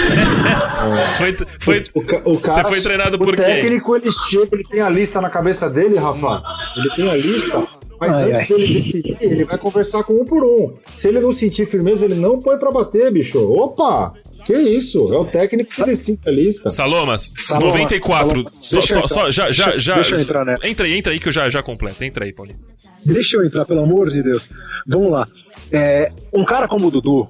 [1.18, 3.44] Foi, foi, O, o cara, você foi treinado o por quem?
[3.46, 6.42] técnico, ele chega, ele tem a lista na cabeça dele, Rafa.
[6.78, 7.68] Ele tem a lista,
[8.00, 10.74] mas Ai, antes dele decidir, ele vai conversar com um por um.
[10.96, 13.40] Se ele não sentir firmeza, ele não põe pra bater, bicho.
[13.40, 14.14] Opa!
[14.50, 15.14] Que isso?
[15.14, 16.72] É o técnico que decide a lista.
[16.72, 18.30] Salomas, Saloma, 94.
[18.30, 18.52] Saloma.
[18.60, 19.96] Só, Deixa eu só, já, já, Deixa- já.
[19.98, 20.68] deixa eu entrar nessa.
[20.68, 22.04] Entra aí, entra aí que eu já, já completo.
[22.04, 22.58] Entra aí, Paulinho.
[23.06, 24.50] Deixa eu entrar, pelo amor de Deus.
[24.88, 25.28] Vamos lá.
[25.72, 27.28] É, um cara como o Dudu,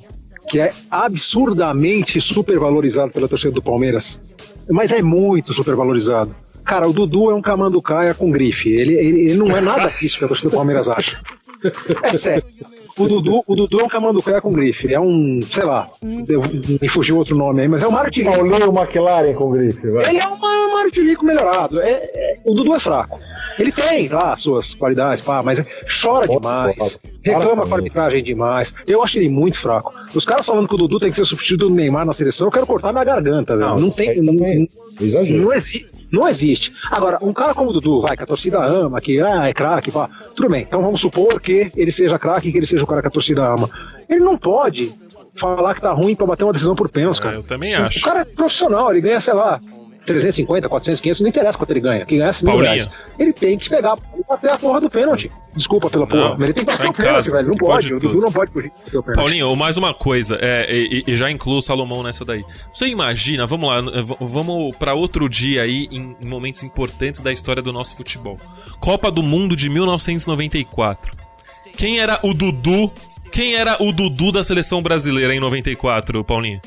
[0.50, 4.22] que é absurdamente supervalorizado pela torcida do Palmeiras,
[4.70, 6.34] mas é muito supervalorizado.
[6.66, 8.70] Cara, o Dudu é um camanducaia com grife.
[8.72, 11.20] Ele, ele, ele não é nada disso que a torcida do Palmeiras acha.
[12.04, 12.44] É sério.
[12.98, 14.94] O Dudu, o Dudu é um camanducaia com grife.
[14.94, 18.36] É um, sei lá, me fugiu outro nome aí, mas é um Martinico.
[18.36, 20.10] Paulinho McLaren com grife, vai.
[20.10, 21.80] Ele é um Martinico melhorado.
[21.82, 23.18] É, é- o Dudu é fraco.
[23.58, 25.66] Ele tem lá suas qualidades, pá, mas
[26.02, 28.74] chora demais, reclama com a arbitragem demais.
[28.88, 29.94] Eu acho ele muito fraco.
[30.14, 32.52] Os caras falando que o Dudu tem que ser substituto do Neymar na seleção, eu
[32.52, 33.70] quero cortar minha garganta, velho.
[33.80, 34.10] Não, tem.
[34.10, 34.68] isso aí Não, também
[35.00, 35.42] é Exagero.
[35.42, 36.74] não, exi não existe.
[36.92, 39.92] Agora, um cara como o Dudu, vai, que a torcida ama, que ah, é craque,
[39.92, 40.10] pá.
[40.36, 43.08] Tudo bem, então vamos supor que ele seja craque, que ele seja o cara que
[43.08, 43.70] a torcida ama.
[44.10, 44.94] Ele não pode
[45.36, 47.36] falar que tá ruim pra bater uma decisão por pênalti, cara.
[47.36, 48.02] Eu também O acho.
[48.02, 49.60] cara é profissional, ele ganha, sei lá,
[50.06, 52.06] 350, 400, 500, não interessa quanto ele ganha.
[52.06, 52.66] Que ganha mil Paulinho.
[52.66, 52.90] reais.
[53.18, 53.98] Ele tem que pegar
[54.30, 55.32] até a porra do pênalti.
[55.56, 57.48] Desculpa pela porra, Não, mas ele tem que tá bater o pênalti, casa, velho.
[57.50, 57.94] Não pode pode.
[57.94, 58.00] O.
[58.00, 59.16] Dudu não pode fugir do pênalti.
[59.16, 62.44] Paulinho, mais uma coisa, é, e, e já incluo o Salomão nessa daí.
[62.72, 63.82] Você imagina, vamos lá,
[64.20, 68.38] vamos pra outro dia aí, em, em momentos importantes da história do nosso futebol.
[68.80, 71.12] Copa do Mundo de 1994.
[71.78, 72.92] Quem era o Dudu?
[73.32, 76.60] Quem era o Dudu da seleção brasileira em 94, Paulinho?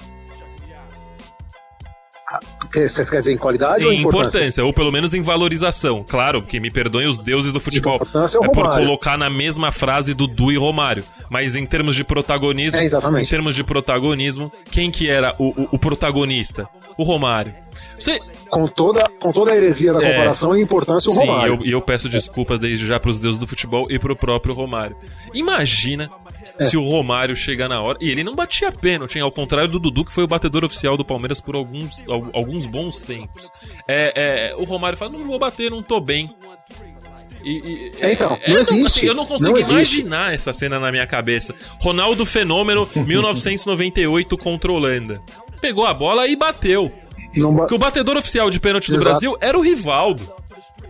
[2.72, 4.38] Você quer dizer em qualidade ou Em em importância?
[4.38, 4.64] importância?
[4.64, 6.04] ou pelo menos em valorização.
[6.08, 8.00] Claro, que me perdoem os deuses do futebol.
[8.14, 11.04] É É por colocar na mesma frase Dudu e Romário.
[11.28, 13.26] Mas em termos de protagonismo, É, exatamente.
[13.26, 16.66] em termos de protagonismo, quem que era o, o- o protagonista?
[16.96, 17.54] O Romário.
[17.98, 18.18] Você,
[18.50, 20.10] Com toda, com toda a heresia da É.
[20.10, 21.54] comparação e importância, o sim, Romário.
[21.60, 24.94] eu- e eu, peço desculpas desde já pros deuses do futebol e pro próprio Romário.
[25.32, 26.10] Imagina
[26.58, 26.64] É.
[26.64, 27.96] se o Romário chegar na hora.
[28.00, 29.22] E ele não batia pênalti, hein?
[29.22, 32.66] ao contrário do Dudu, que foi o batedor oficial do Palmeiras por alguns, al- alguns
[32.66, 33.50] bons tempos.
[33.88, 36.28] É, é, o Romário fala: não vou bater, não tô bem.
[37.42, 38.98] E, e- É, então, é, não existe.
[38.98, 41.54] assim, eu não consigo Não imaginar essa cena na minha cabeça.
[41.80, 45.20] Ronaldo Fenômeno, 1998 contra Holanda.
[45.60, 46.92] Pegou a bola e bateu.
[47.34, 49.10] Não Porque o batedor oficial de pênalti do Exato.
[49.10, 50.32] Brasil era o Rivaldo.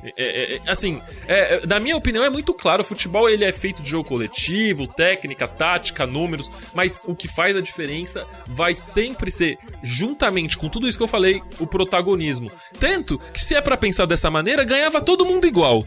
[0.05, 3.45] É, é, é, assim, é, é, na minha opinião é muito claro, o futebol ele
[3.45, 8.75] é feito de jogo coletivo, técnica, tática, números, mas o que faz a diferença vai
[8.75, 12.51] sempre ser, juntamente com tudo isso que eu falei, o protagonismo.
[12.81, 15.85] Tanto que se é pra pensar dessa maneira, ganhava todo mundo igual.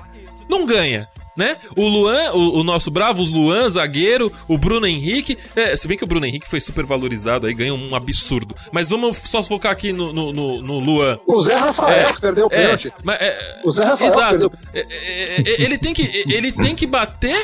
[0.49, 1.09] Não ganha.
[1.37, 1.57] Né?
[1.75, 5.37] O Luan, o, o nosso Bravos Luan, zagueiro, o Bruno Henrique.
[5.55, 8.55] é, se bem que o Bruno Henrique foi super valorizado, aí ganhou um absurdo.
[8.71, 11.19] Mas vamos só focar aqui no, no, no- no Luan.
[11.27, 12.93] O Zé Rafael que perdeu o É, pênalti.
[13.19, 14.49] é, O Zé Rafael Exato.
[14.49, 14.51] perdeu.
[14.73, 17.37] É, é, é, ele, tem que, ele tem que bater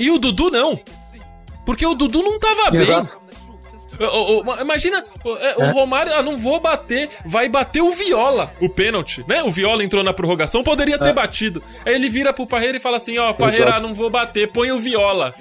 [0.00, 0.80] e o Dudu não.
[1.64, 2.80] Porque o Dudu não tava bem.
[2.80, 3.16] Exato.
[3.16, 3.29] Ô,
[4.06, 8.50] ô, ô, Imagina, ô, é, o Romário, ah, não vou bater, vai bater o Viola,
[8.60, 9.42] o pênalti, né?
[9.42, 11.62] O Viola entrou na prorrogação, poderia ter batido.
[11.84, 13.82] Aí ele vira pro Parreira e fala assim: ó, Parreira, Exato.
[13.82, 15.34] não vou bater, põe o Viola.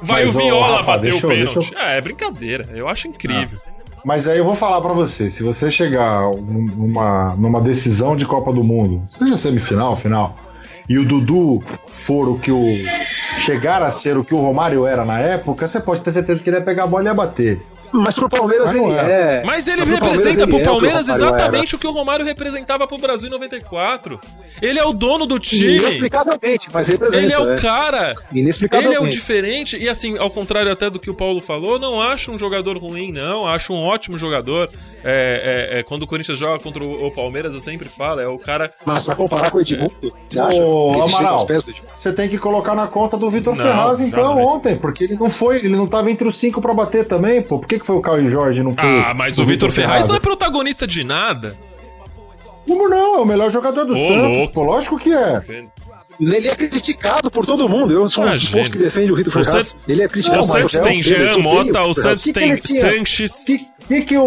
[0.00, 1.72] Vai Mas, o Viola Rafa, bater o pênalti.
[1.76, 3.58] Ah, é brincadeira, eu acho incrível.
[4.04, 8.24] Mas aí eu vou falar pra você, se você chegar num- numa, numa decisão de
[8.24, 10.38] Copa do Mundo, seja semifinal, final,
[10.88, 12.62] e o Dudu for o que o
[13.38, 16.48] chegar a ser o que o Romário era na época, você pode ter certeza que
[16.48, 17.60] ele ia pegar a bola e ia bater.
[17.92, 18.98] Mas pro Palmeiras Mas ele é.
[18.98, 19.42] é.
[19.44, 21.86] Mas ele pro Palmeiras representa ele pro é o que o Palmeiras exatamente o que
[21.86, 24.20] o Romário representava pro Brasil em 94.
[24.60, 25.40] Ele é o dono do era.
[25.40, 25.76] time.
[25.76, 27.22] Inexplicavelmente, mas representa.
[27.22, 27.56] Ele é o né?
[27.56, 28.14] cara.
[28.30, 28.96] Ele Inexplicavelmente.
[28.96, 29.76] é o diferente.
[29.78, 33.12] E assim, ao contrário até do que o Paulo falou, não acho um jogador ruim,
[33.12, 33.46] não.
[33.46, 34.70] Acho um ótimo jogador.
[35.04, 38.38] É, é, é, quando o Corinthians joga contra o, Palmeiras, eu sempre falo, é o
[38.38, 38.72] cara.
[38.84, 40.60] Mas pra comparar com o Edmundo, você acha?
[40.60, 41.46] Ô, ele Amaral,
[41.94, 45.58] você tem que colocar na conta do Vitor Ferraz, então, ontem, porque ele não foi,
[45.58, 47.58] ele não tava entre os cinco pra bater também, pô.
[47.58, 50.14] Por que, foi o Caio Jorge e não foi Ah, mas o Vitor Ferraz não
[50.16, 51.56] é protagonista de nada.
[52.66, 53.16] Como não?
[53.16, 54.52] É o melhor jogador do Ô, Santos, louco.
[54.52, 55.42] pô, lógico que é.
[56.20, 57.94] Ele é criticado por todo mundo.
[57.94, 58.52] Eu sou um Ah, dos gente.
[58.52, 59.68] poucos que defende o Vitor O Ferraz.
[59.68, 60.40] Santos- Ele é criticado.
[60.40, 62.60] O Santos tem Jean Mota, o Santos tem?
[62.60, 63.44] Sanches,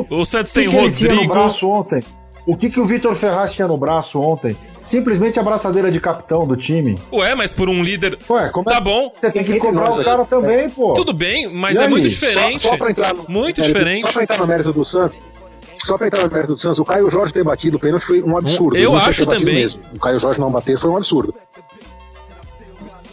[0.10, 1.34] o, o Santos que tem que ele tinha no Rodrigo.
[1.34, 2.02] braço ontem?
[2.46, 4.56] O que, que o Vitor Ferraz tinha no braço ontem?
[4.82, 6.98] Simplesmente a braçadeira de capitão do time.
[7.14, 8.18] Ué, mas por um líder.
[8.30, 9.14] Ué, como é Tá bom.
[9.22, 10.94] Você tem que cobrar o cara também, pô.
[10.94, 12.64] Tudo bem, mas é muito diferente.
[12.64, 14.02] Só, só pra entrar no Muito mérito- diferente.
[14.02, 15.22] Só pra entrar no mérito do Santos.
[15.84, 18.24] só pra entrar no mérito do Santos, o Caio Jorge ter batido o pênalti foi
[18.24, 18.76] um absurdo.
[18.76, 19.56] Eu acho também.
[19.56, 19.82] Mesmo.
[19.96, 21.36] O Caio Jorge não bater foi um absurdo.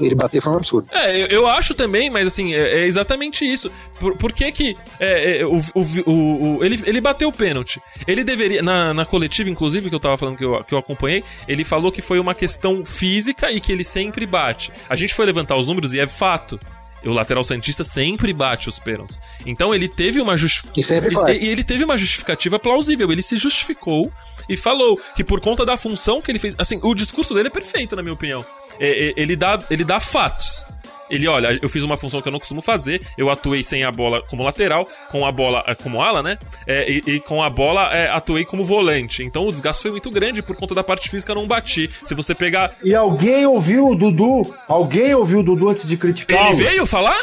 [0.01, 0.89] Ele bater foi um absurdo.
[0.93, 3.71] É, eu, eu acho também, mas assim, é, é exatamente isso.
[3.99, 7.81] Por, por que que é, é, o, o, o- o- ele, ele bateu o pênalti?
[8.07, 11.25] Ele deveria, na, na coletiva, inclusive, que eu tava falando que eu, que eu acompanhei,
[11.47, 14.73] ele falou que foi uma questão física e que ele sempre bate.
[14.89, 16.59] A gente foi levantar os números e é fato.
[17.05, 19.21] O lateral santista sempre bate os pênaltis.
[19.47, 21.21] Então ele teve uma E justificativa.
[21.21, 21.43] faz.
[21.43, 23.11] E ele teve uma justificativa plausível.
[23.11, 24.13] Ele se justificou
[24.49, 26.55] e falou que por conta da função que ele fez.
[26.59, 28.45] Assim, o discurso dele é perfeito, na minha opinião.
[28.81, 30.65] É, é, ele, dá, ele dá fatos.
[31.11, 33.91] Ele, olha, eu fiz uma função que eu não costumo fazer, eu atuei sem a
[33.91, 36.39] bola como lateral, com a bola eh, como ala, né?
[36.67, 39.23] É, e, e com a bola eh, atuei como volante.
[39.23, 41.89] Então o desgaste foi muito grande por conta da parte física, eu não bati.
[41.93, 42.77] Se você pegar.
[42.83, 44.55] E alguém ouviu o Dudu?
[44.67, 46.47] Alguém ouviu o Dudu antes de criticar?
[46.47, 47.17] Ele veio falar?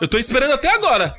[0.00, 1.14] Eu tô esperando até agora.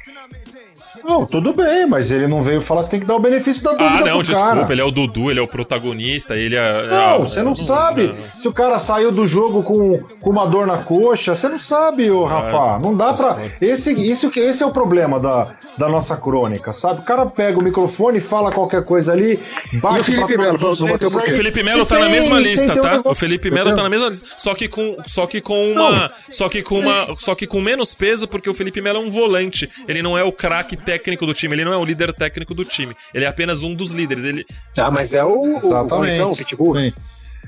[1.03, 3.71] Não, tudo bem, mas ele não veio falar, você tem que dar o benefício da
[3.71, 4.71] dúvida Ah, não, pro desculpa, cara.
[4.73, 6.87] ele é o Dudu, ele é o protagonista, ele é.
[6.87, 8.13] Não, é- você não sabe.
[8.35, 12.09] Se o cara saiu do jogo com, com uma dor na coxa, você não sabe,
[12.11, 12.79] ô Rafa.
[12.79, 13.37] Não dá pra.
[13.61, 17.01] Esse, isso, que- esse é o problema da, da nossa crônica, sabe?
[17.01, 19.39] O cara pega o microfone, fala qualquer coisa ali,
[19.81, 20.71] bate E o Felipe Melo, não?
[20.71, 23.01] O Felipe Melo tá na mesma lista, tá?
[23.05, 24.27] O Felipe Melo tá na mesma lista.
[24.37, 27.93] Só que com, só que com uma, só que com uma, só que com menos
[27.93, 29.69] peso, porque o Felipe Melo é um volante.
[29.87, 32.63] Ele não é o craque técnico do time, ele não é o líder técnico do
[32.63, 32.95] time.
[33.13, 34.23] Ele é apenas um dos líderes.
[34.23, 34.45] Ele,
[34.77, 36.13] Ah, mas é o, o, Exatamente.
[36.13, 36.79] então, o Pitbull.
[36.79, 36.93] Sim.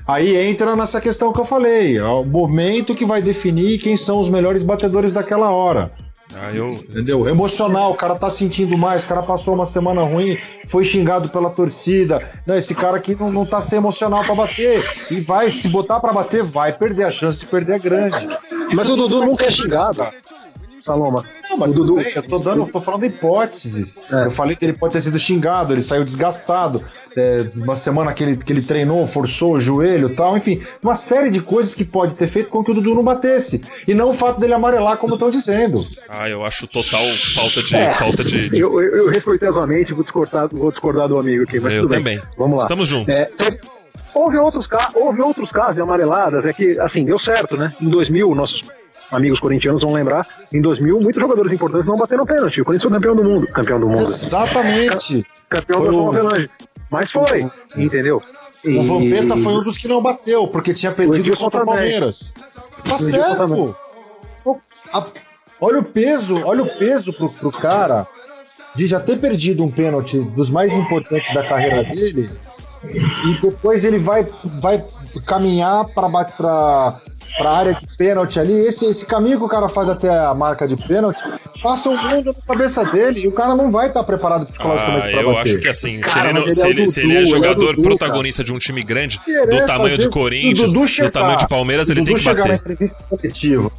[0.06, 4.18] Aí entra nessa questão que eu falei, é o momento que vai definir quem são
[4.18, 5.92] os melhores batedores daquela hora.
[6.34, 7.28] ah, eu, Entendeu?
[7.28, 10.34] Emocional, o cara tá sentindo mais, o cara passou uma semana ruim,
[10.66, 12.26] foi xingado pela torcida.
[12.46, 14.82] Não, esse cara aqui não, não tá sem emocional pra bater.
[15.10, 17.04] E vai, se botar pra bater, vai perder.
[17.04, 18.26] A chance de perder é grande.
[18.74, 20.06] Mas o Dudu nunca é xingado.
[20.78, 21.24] Saloma.
[21.50, 21.94] Não, mas o Dudu.
[21.96, 23.98] bem, eu tô dando, tô falando hipóteses.
[24.12, 24.26] É.
[24.26, 26.82] Eu falei que ele pode ter sido xingado, ele saiu desgastado.
[27.16, 30.94] É, uma semana que ele, que ele treinou, forçou o joelho e tal, enfim, uma
[30.94, 33.62] série de coisas que pode ter feito com que o Dudu não batesse.
[33.86, 35.84] E não o fato dele amarelar, como estão dizendo.
[36.08, 37.02] ah, eu acho total
[37.34, 37.92] falta de, É.
[37.94, 38.48] falta de.
[38.50, 41.90] de- Eu, eu, eu respeitosamente vou discordar, vou discordar do amigo aqui, mas eu tudo
[41.90, 41.98] bem.
[42.18, 42.20] também.
[42.36, 42.62] Vamos lá.
[42.64, 43.14] Estamos juntos.
[43.14, 43.58] É, teve-
[44.14, 47.72] houve, outros, houve outros casos de amareladas, é que, assim, deu certo, né?
[47.80, 48.64] Em 2000, nossos
[49.10, 52.60] amigos corintianos vão lembrar, em 2000, muitos jogadores importantes não bateram pênalti.
[52.60, 53.46] O Corinthians foi campeão do mundo.
[53.48, 54.02] Campeão do mundo.
[54.02, 55.24] Exatamente.
[55.48, 56.50] Campeão Foi da João Avelange.
[56.90, 57.46] Mas foi,
[57.76, 58.22] entendeu?
[58.66, 61.66] O Vampeta foi um dos que não bateu, porque tinha perdido contra o.
[61.66, 62.34] Palmeiras.
[62.88, 63.76] Tá O certo.
[64.92, 65.06] A-
[65.60, 68.06] Olha o peso, olha o peso pro, pro cara
[68.76, 72.30] de já ter perdido um pênalti dos mais importantes da carreira dele
[73.26, 74.24] e depois ele vai,
[74.60, 74.84] vai
[75.26, 77.00] caminhar para pra,
[77.38, 78.52] pra área de pênalti ali.
[78.52, 81.22] Esse, esse caminho que o cara faz até a marca de pênalti
[81.62, 85.10] passa um mundo na cabeça dele e o cara não vai estar preparado psicologicamente Ah,
[85.10, 85.40] pra eu bater.
[85.50, 87.20] acho que assim, se Cara, mas ele se é ele- se Dudu, ele é ele
[87.20, 90.58] é o jogador Dudu, protagonista de um time grande, do Interessa, tamanho se- de Corinthians,
[90.58, 92.60] se Dudu do chegar- tamanho de Palmeiras, se ele tem que chegar na bater.
[92.72, 93.70] entrevista coletiva.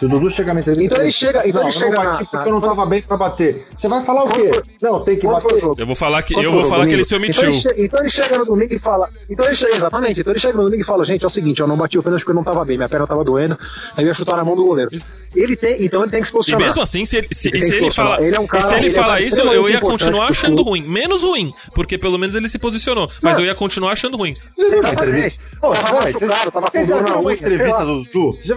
[0.00, 2.04] Se o Dudu chegar na entrevista Então ele chega- então não, ele eu chega não
[2.04, 3.66] na- bati porque eu não tava bem pra bater.
[3.76, 4.62] Você vai falar o quê?
[4.80, 5.58] Não, tem que bater.
[5.60, 5.74] jogo?
[5.78, 7.42] Eu vou falar que, eu vou falar que ele se Então omitiu.
[7.42, 9.10] ele, che- então ele chega no domingo e fala.
[9.28, 10.20] Então ele chega, exatamente.
[10.22, 12.02] Então ele chega no domingo e fala: gente, é o seguinte, eu não bati o
[12.02, 13.58] pênalti porque eu não tava bem, minha perna tava doendo,
[13.94, 14.90] aí eu ia chutar na mão do goleiro.
[15.36, 16.66] Ele tem, então ele tem que se E posicionar.
[16.66, 18.22] mesmo assim, se ele, se, Ele e se ele fala.
[18.24, 20.62] Ele é um cara- e se ele, ele é fala isso, eu ia continuar achando
[20.62, 20.80] ruim.
[20.82, 23.06] Menos ruim, porque pelo menos ele se posicionou.
[23.20, 24.32] Mas eu ia continuar achando ruim.
[24.32, 25.08] Você já viu uma Exatamente.
[25.10, 25.42] entrevista?
[25.60, 27.36] Pô, tava machucado, tava com Vocês já dor na unha,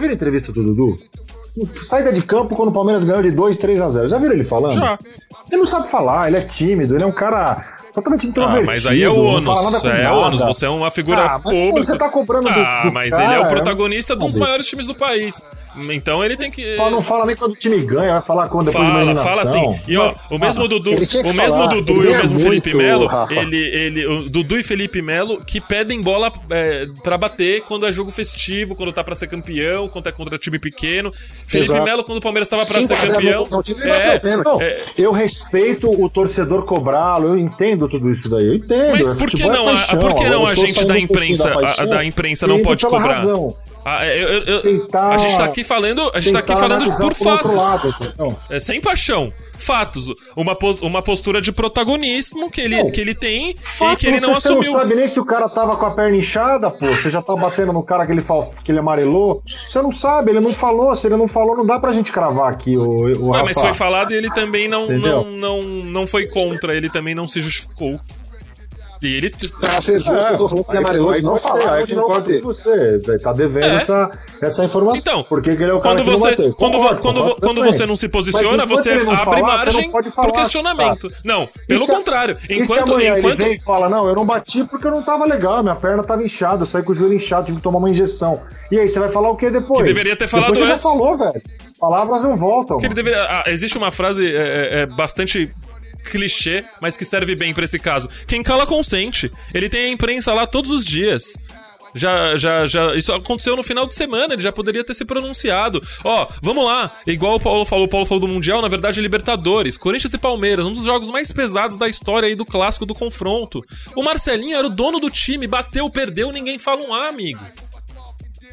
[0.00, 0.98] viram a entrevista do Dudu?
[1.72, 4.08] Saída de campo quando o Palmeiras ganhou de 2, 3 a 0.
[4.08, 4.74] Já viram ele falando?
[4.74, 4.98] Já.
[5.50, 8.66] Ele não sabe falar, ele é tímido, ele é um cara totalmente Ah, introvertido.
[8.66, 9.84] mas aí é o ônus.
[9.84, 10.14] É nada.
[10.14, 10.40] ônus.
[10.42, 11.86] Você é uma figura Ah, mas, pô, pública.
[11.92, 14.36] você tá cobrando do- Ah, do mas cara, ele é o é um- protagonista dos
[14.36, 15.46] maiores times do país.
[15.90, 16.70] Então ele tem que.
[16.70, 19.02] Só não fala nem quando o time ganha, vai falar quando depois de uma Fala,
[19.12, 19.28] eliminação.
[19.28, 19.82] fala assim.
[19.88, 22.74] E ó, o mesmo Ah, Dudu, o mesmo falar, Dudu e o ganha mesmo Felipe
[22.74, 27.86] Melo, ele, ele, o Dudu e Felipe Melo que pedem bola é, para bater quando
[27.86, 31.10] é jogo festivo, quando tá pra ser campeão, quando é contra time pequeno.
[31.46, 31.84] Felipe Exato.
[31.84, 33.48] Melo quando o Palmeiras tava pra Cinco ser a zero campeão.
[33.66, 34.36] ele É.
[34.36, 34.78] Não, É.
[34.96, 38.92] eu respeito o torcedor cobrá-lo, eu entendo tudo isso daí, eu entendo.
[38.92, 41.50] Mas é por que é não, a, paixão, por que não a gente da imprensa,
[41.50, 43.14] da a, da imprensa não pode cobrar?
[43.14, 43.56] razão.
[43.84, 46.84] Ah, eu- eu- eu- Tentar- a gente tá aqui falando, a gente tá aqui falando
[46.96, 47.54] por fatos.
[47.56, 48.36] lado, entendeu?
[48.48, 49.30] É, sem paixão.
[49.56, 50.06] Fatos.
[50.36, 52.90] Uma, pos- uma postura de protagonismo que ele, Não.
[52.90, 54.62] que ele tem e Fato, que ele não você, assumiu.
[54.62, 56.86] Você não sabe nem se o cara tava com a perna inchada, pô.
[56.96, 58.42] Você já tá batendo no cara que ele, fal...
[58.64, 59.42] que ele amarelou.
[59.46, 60.94] Você não sabe, ele não falou.
[60.96, 63.72] Se ele não falou, não dá pra gente cravar aqui o, o Ué, mas foi
[63.72, 65.24] falado e ele também não, Entendeu?
[65.30, 68.00] não, não, não foi contra, ele também não se justificou.
[69.06, 69.34] E ele.
[69.60, 72.98] Pra ser justo, eu tô falando que aí de não falar não concordo com você.
[73.22, 73.76] Tá devendo É.
[73.76, 75.12] essa, essa informação.
[75.14, 77.20] Então, Por que que ele é o cara Quando que não você, quando, Concordo, quando,
[77.20, 80.32] concordo quando você não se posiciona, você abre falar, você margem não pode pro falar,
[80.32, 81.08] questionamento.
[81.08, 81.20] cara.
[81.24, 82.36] Não, E pelo contrário.
[82.48, 82.92] e se Enquanto.
[82.92, 85.62] amanhã enquanto ele vem e fala, não, eu não bati porque eu não tava legal,
[85.62, 88.40] minha perna tava inchada, eu saí com o joelho inchado, tive que tomar uma injeção.
[88.70, 89.80] E aí, você vai falar o que depois?
[89.82, 90.82] Que deveria ter falado depois você antes.
[90.84, 91.42] já falou, velho.
[91.78, 92.78] Palavras não voltam.
[92.78, 93.04] que ele mano.
[93.04, 93.22] deveria.
[93.28, 95.52] ah, existe uma frase é, é, é, bastante
[96.04, 98.08] clichê, mas que serve bem pra esse caso.
[98.26, 99.30] Quem cala consente.
[99.52, 101.34] Ele tem a imprensa lá todos os dias.
[101.96, 102.94] Já, já, já.
[102.96, 105.80] Isso aconteceu no final de semana, ele já poderia ter se pronunciado.
[106.02, 106.90] Ó, vamos lá.
[107.06, 109.78] Igual o Paulo falou, o Paulo falou do Mundial, na verdade, Libertadores.
[109.78, 113.60] Corinthians e Palmeiras, um dos jogos mais pesados da história aí do clássico do confronto.
[113.94, 117.38] O Marcelinho era o dono do time, bateu, perdeu, ninguém fala um A, amigo.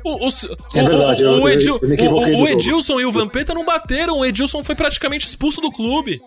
[0.04, 0.30] O, o,
[0.76, 1.80] É verdade, o- Edil-.
[2.48, 6.22] Edilson e o Vampeta não bateram, o Edilson foi praticamente expulso do clube.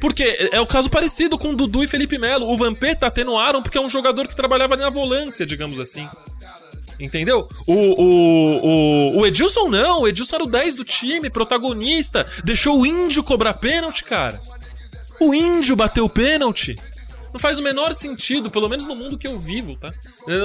[0.00, 2.50] Porque é o caso parecido com Dudu e Felipe Melo.
[2.50, 6.08] O Vampeta atenuaram porque é um jogador que trabalhava na volância, digamos assim.
[6.98, 7.48] Entendeu?
[7.66, 8.66] O, o,
[9.16, 12.26] o, o Edilson não, o Edilson era o 10 do time, protagonista.
[12.44, 14.40] Deixou o índio cobrar pênalti, cara.
[15.18, 16.78] O índio bateu pênalti.
[17.32, 19.92] Não faz o menor sentido, pelo menos no mundo que eu vivo, tá?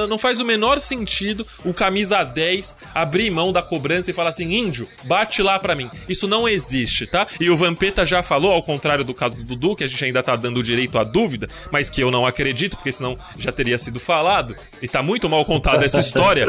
[0.08, 4.54] Não faz o menor sentido o camisa 10 abrir mão da cobrança e falar assim:
[4.54, 5.90] índio, bate lá pra mim.
[6.08, 7.26] Isso não existe, tá?
[7.40, 10.22] E o Vampeta já falou, ao contrário do caso do Dudu, que a gente ainda
[10.24, 14.00] tá dando direito à dúvida, mas que eu não acredito, porque senão já teria sido
[14.00, 14.56] falado.
[14.82, 16.46] E tá muito mal contada essa história.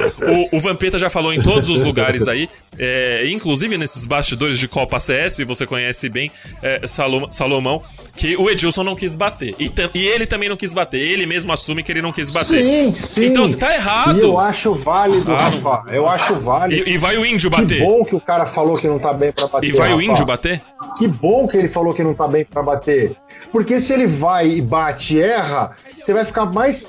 [0.53, 4.68] O, o Vampeta já falou em todos os lugares aí, é, inclusive nesses bastidores de
[4.68, 6.30] Copa CESP, você conhece bem,
[6.62, 7.82] é, Salom- Salomão,
[8.16, 9.55] que o Edilson não quis bater.
[9.59, 11.01] E, e ele também não quis bater.
[11.01, 12.62] Ele mesmo assume que ele não quis bater.
[12.62, 13.26] Sim, sim.
[13.27, 14.18] Então você tá errado.
[14.18, 15.39] E eu acho válido, Ah.
[15.39, 15.95] Rafa.
[15.95, 16.89] Eu acho válido.
[16.89, 17.81] E, e vai o índio Que bater.
[17.81, 19.68] bom que o cara falou que não tá bem pra bater.
[19.68, 20.05] E vai o Rafa.
[20.11, 20.62] índio bater?
[20.99, 23.16] Que bom que ele falou que não tá bem pra bater.
[23.53, 25.72] Porque se ele vai e bate e erra,
[26.03, 26.87] você vai ficar mais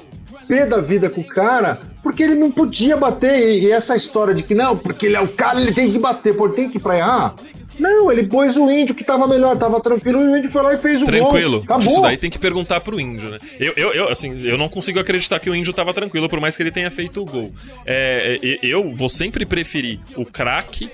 [0.48, 3.38] pé da vida com o cara, porque ele não podia bater.
[3.64, 6.34] E, essa história de que não, porque ele é o cara, ele tem que bater,
[6.36, 7.36] ele tem que ir pra errar.
[7.80, 10.74] Não, ele pôs o índio que tava melhor, tava tranquilo, e o índio foi lá
[10.74, 11.58] e fez o Tranquilo.
[11.58, 11.64] gol.
[11.64, 11.88] Acabou.
[11.88, 13.38] Isso daí tem que perguntar pro índio, né?
[13.60, 16.58] Eu, eu, eu, assim, eu não consigo acreditar que o índio tava tranquilo, por mais
[16.58, 17.52] que ele tenha feito o gol.
[17.86, 20.90] É, é, eu vou sempre preferir o craque,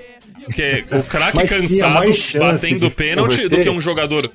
[0.54, 4.32] que é o craque Mas cansado, mais batendo pênalti, do que um jogador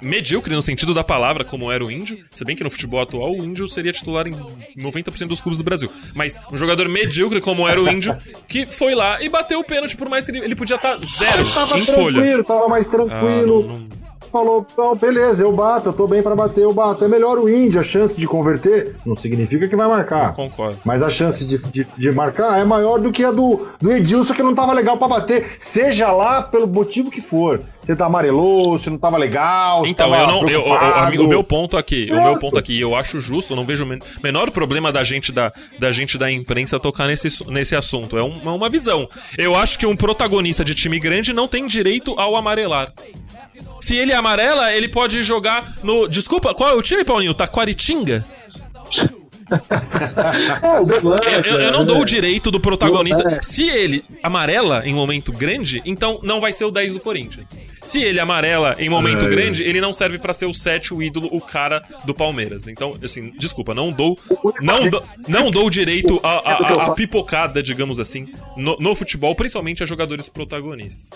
[0.00, 2.18] medíocre no sentido da palavra, como era o índio.
[2.32, 4.32] Se bem que no futebol atual o índio seria titular em
[4.76, 5.90] 90% dos clubes do Brasil.
[6.14, 8.16] Mas um jogador medíocre como era o índio,
[8.48, 11.48] que foi lá e bateu o pênalti, por mais que ele, ele podia estar zero
[11.54, 12.44] Tava em tranquilo, folha.
[12.44, 13.60] tava mais tranquilo.
[13.64, 17.04] Ah, não- não- Falou, não, beleza, eu bato, eu tô bem pra bater, eu bato.
[17.04, 20.32] É melhor o índio, a chance de converter não significa que vai marcar.
[20.32, 20.78] Concordo.
[20.84, 24.32] Mas a chance de, de, de marcar é maior do que a do, do Edilson,
[24.34, 27.60] que não tava legal pra bater, seja lá pelo motivo que for.
[27.84, 29.84] Você tá amarelou, se não tava legal.
[29.84, 30.48] Então, tava eu não.
[30.48, 31.04] eu- o- o, preocupado.
[31.04, 32.24] amigo, o meu ponto aqui, o Certo.
[32.30, 35.32] meu ponto aqui, eu acho justo, eu não vejo o men- menor problema da gente
[35.32, 38.16] da, da gente da imprensa tocar nesse, nesse assunto.
[38.16, 39.08] É, um- é uma visão.
[39.36, 42.92] Eu acho que um protagonista de time grande não tem direito ao amarelar.
[43.82, 46.06] Se ele amarela, ele pode jogar no.
[46.08, 47.34] Desculpa, qual é o time, Paulinho?
[47.34, 48.24] Taquaritinga?
[50.62, 51.84] É, o Eu, eu- eu não né?
[51.84, 53.22] dou o direito do protagonista.
[53.28, 53.42] É.
[53.42, 57.60] Se ele amarela em momento grande, então não vai ser o 10 do Corinthians.
[57.82, 59.28] Se ele amarela em momento É.
[59.28, 62.66] grande, ele não serve pra ser o 7, o ídolo, o cara do Palmeiras.
[62.66, 64.18] Então, assim, desculpa, não dou
[64.62, 69.34] não, dou- não dou direito a, a- a- a pipocada, digamos assim, no, no futebol,
[69.34, 71.10] principalmente a jogadores protagonistas.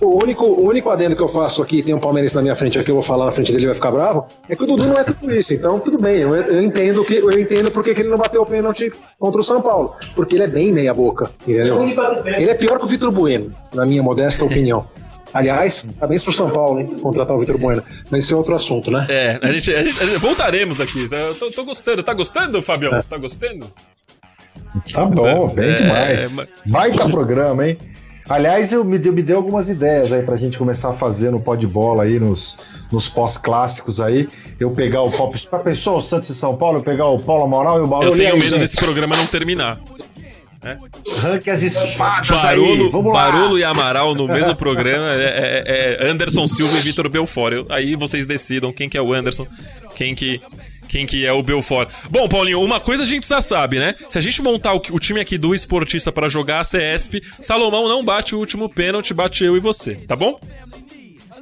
[0.00, 2.78] O único, o único adendo que eu faço aqui, tem um palmeirense na minha frente
[2.78, 4.86] aqui, eu vou falar na frente dele e vai ficar bravo, é que o Dudu
[4.86, 5.52] não é tudo isso.
[5.52, 8.46] Então, tudo bem, eu, eu entendo que eu entendo porque que ele não bateu o
[8.46, 9.94] pênalti contra o São Paulo.
[10.14, 11.82] Porque ele é bem meia boca, entendeu?
[11.82, 14.86] Ele é pior que o Vitor Bueno, na minha modesta opinião.
[15.34, 16.86] Aliás, parabéns pro São Paulo, hein?
[17.02, 17.82] Contratar o Vitor Bueno.
[18.10, 19.04] Mas esse é outro assunto, né?
[19.10, 21.06] É, a gente, a gente- a gente- voltaremos aqui.
[21.10, 22.02] Eu tô, tô gostando.
[22.02, 22.98] Tá gostando, Fabião?
[23.02, 23.66] Tá gostando?
[24.92, 26.32] Tá bom, bem É, demais.
[26.32, 27.76] mas- Baita programa, hein?
[28.28, 31.40] Aliás, eu me deu, me deu algumas ideias aí pra gente começar a fazer no
[31.40, 34.28] pó de bola aí, nos, nos pós-clássicos aí.
[34.60, 35.32] Eu pegar o Paulo.
[35.36, 36.78] Já pensou o Santos e São Paulo?
[36.78, 38.06] Eu pegar o Paulo Amaral e o Bauru?
[38.08, 38.60] Eu tenho aí, medo gente?
[38.60, 39.78] desse programa não terminar.
[41.18, 42.58] Arranque as espadas aí.
[42.58, 43.30] Barolo, Vamos lá.
[43.30, 47.52] Barolo e Amaral no mesmo programa é, é- é Anderson Silva e Vitor Belfort.
[47.54, 49.46] Eu- aí vocês decidam quem que é o Anderson,
[49.94, 50.40] quem que,
[50.88, 51.88] quem que é o Belfort.
[52.10, 53.94] Bom, Paulinho, uma coisa a gente já sabe, né?
[54.10, 57.88] Se a gente montar o, o time aqui do esportista pra jogar a CESP, Salomão
[57.88, 60.38] não bate o último pênalti, bate eu e você, tá bom?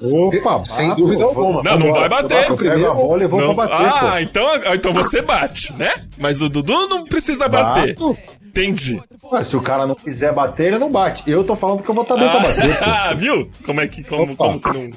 [0.02, 1.62] Opa, Sem bato, dúvida alguma.
[1.62, 2.50] Não, não vai bater.
[2.50, 2.94] Eu primeiro.
[2.94, 4.18] bola vou Não- bater, ah, pô.
[4.18, 5.90] então, então você bate, né?
[6.18, 7.94] Mas o Dudu não precisa bater.
[7.94, 8.18] Bato.
[8.46, 9.00] Entendi.
[9.32, 11.22] Ué, se o cara não quiser bater, ele não bate.
[11.26, 12.78] Eu tô falando que eu vou estar bem pra bater.
[12.82, 13.50] Ah, viu?
[13.64, 14.02] Como é que.
[14.04, 14.36] Como, Opa.
[14.36, 14.90] como que não.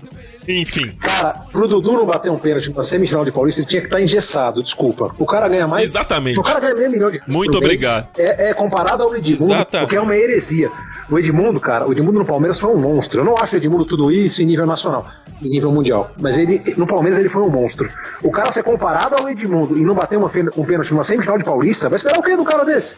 [0.50, 0.98] Enfim.
[1.00, 4.02] Cara, pro Dudu não bater um pênalti na semifinal de Paulista, ele tinha que estar
[4.02, 5.14] engessado, desculpa.
[5.20, 5.84] O cara ganha mais.
[5.84, 6.40] Exatamente.
[6.40, 8.08] O cara ganha meio milhão de reais Muito obrigado.
[8.18, 9.86] É, é comparado ao Edmundo, Exatamente.
[9.86, 10.72] porque é uma heresia.
[11.08, 13.22] O Edmundo, cara, o Edmundo no Palmeiras foi um monstro.
[13.22, 15.06] Eu não acho o Edmundo tudo isso em nível nacional,
[15.40, 16.10] em nível mundial.
[16.20, 17.88] Mas ele, no Palmeiras, ele foi um monstro.
[18.24, 21.44] O cara ser comparado ao Edmundo e não bater uma, um pênalti numa semifinal de
[21.44, 22.98] Paulista, vai esperar o quê do cara desse?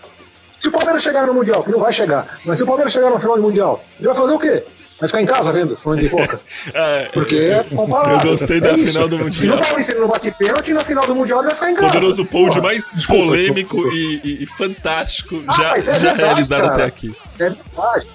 [0.58, 3.10] Se o Palmeiras chegar no Mundial, que não vai chegar, mas se o Palmeiras chegar
[3.10, 4.64] no final do Mundial, ele vai fazer o quê?
[5.02, 5.76] Vai ficar em casa vendo?
[5.76, 6.40] Falando de boca.
[6.74, 8.18] É, Porque é comparável.
[8.20, 8.88] Eu gostei É da isso.
[8.88, 9.56] final do Se Mundial.
[9.58, 11.88] no Paulista ele não bate pênalti, na final do Mundial ele vai ficar em casa.
[11.88, 13.96] Poderoso pod mais desculpa, polêmico desculpa.
[13.96, 16.74] e, e- e fantástico Ah, já, é já verdade, realizado cara.
[16.76, 17.16] até aqui.
[17.40, 18.08] É verdade.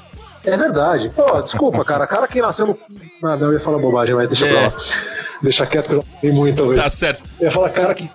[0.45, 1.11] É verdade.
[1.15, 2.07] Pô, desculpa, cara.
[2.07, 2.79] Cara que nasceu no.
[3.25, 4.53] Ah, não, eu ia falar bobagem, mas deixa É.
[4.53, 4.73] pra lá.
[5.43, 6.81] Deixa quieto que eu já falei muito talvez.
[6.81, 7.25] Tá certo.
[7.41, 8.09] Eu ia falar, cara que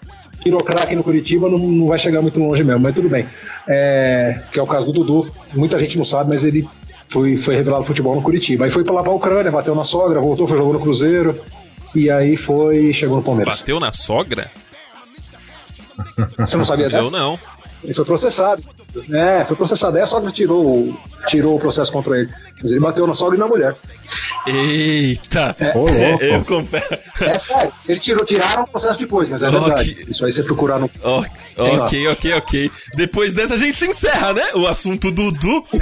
[0.43, 3.27] virou craque no Curitiba não, não vai chegar muito longe mesmo, mas tudo bem.
[3.67, 5.31] É, que é o caso do Dudu.
[5.53, 6.67] Muita gente não sabe, mas ele
[7.11, 8.65] foi, foi revelado futebol no Curitiba.
[8.65, 11.39] Aí foi pra lá pra Ucrânia, bateu na sogra, voltou, foi jogou no Cruzeiro.
[11.93, 13.59] E aí foi chegou no Palmeiras.
[13.59, 14.49] Bateu na sogra?
[16.37, 17.07] Você não sabia dessa?
[17.07, 17.39] Eu não.
[17.83, 18.63] Ele foi processado.
[19.11, 19.97] É, foi processado.
[19.97, 22.29] Aí a sogra tirou, o- tirou o processo contra ele.
[22.61, 23.75] Mas ele bateu na sogra e na mulher.
[24.45, 25.55] Eita!
[25.59, 26.23] É, Ô, louco.
[26.23, 26.87] eu confesso.
[27.21, 27.71] É sério.
[27.87, 29.59] Ele tirou, tiraram o processo depois, mas é Ok.
[29.61, 30.05] verdade.
[30.09, 30.89] Isso aí você procurar no.
[31.03, 32.71] Ok, ok, ok, ok.
[32.95, 34.43] Depois dessa a gente encerra, né?
[34.55, 35.63] O assunto Dudu.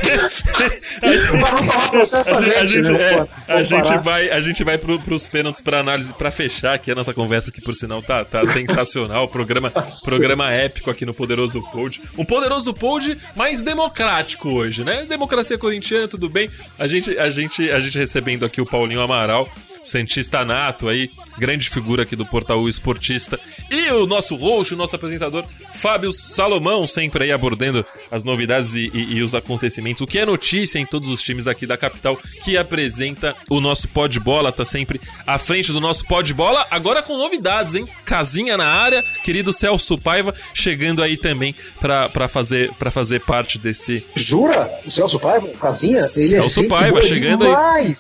[1.02, 3.28] a gente, a gente, né?
[3.48, 6.92] é, a gente vai, a gente vai pro, pros pênaltis pra análise, pra fechar aqui
[6.92, 9.28] a nossa conversa, que por sinal tá, tá sensacional.
[9.28, 9.72] Programa,
[10.06, 12.02] programa épico aqui no Poderoso Pod.
[12.18, 15.06] Um Poderoso Pod mais democrático hoje, né?
[15.06, 16.50] Democracia corintiana, tudo bem.
[16.78, 19.50] A gente, a gente, a gente recebendo aqui o Paulinho Amaral.
[19.84, 23.40] Santista nato aí, grande figura aqui do Portal Esportista.
[23.72, 28.92] E o nosso host, o nosso apresentador, Fábio Salomão, sempre aí abordando as novidades e,
[28.94, 30.02] e- e os acontecimentos.
[30.02, 33.88] O que é notícia em todos os times aqui da capital que apresenta o nosso
[33.90, 37.88] Pod Bola, tá sempre à frente do nosso Pod Bola, agora com novidades, hein?
[38.06, 43.58] Casinha na área, querido Celso Paiva, chegando aí também pra pra fazer, pra fazer parte
[43.58, 44.04] desse.
[44.16, 44.70] Jura?
[44.86, 46.00] O Celso Paiva, Casinha?
[46.00, 47.94] Ele Celso é Paiva, chegando aí.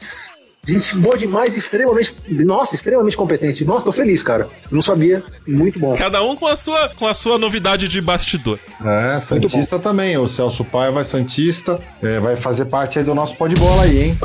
[0.65, 2.15] Gente boa demais, extremamente.
[2.27, 3.65] Nossa, extremamente competente.
[3.65, 4.47] Nossa, tô feliz, cara.
[4.69, 5.23] Não sabia.
[5.47, 5.95] Muito bom.
[5.95, 8.59] Cada um com a sua, com a sua novidade de bastidor.
[8.85, 10.17] É, Santista também.
[10.17, 11.79] O Celso Paiva é Santista.
[12.03, 14.19] é, vai fazer parte aí do nosso pó de bola aí, hein?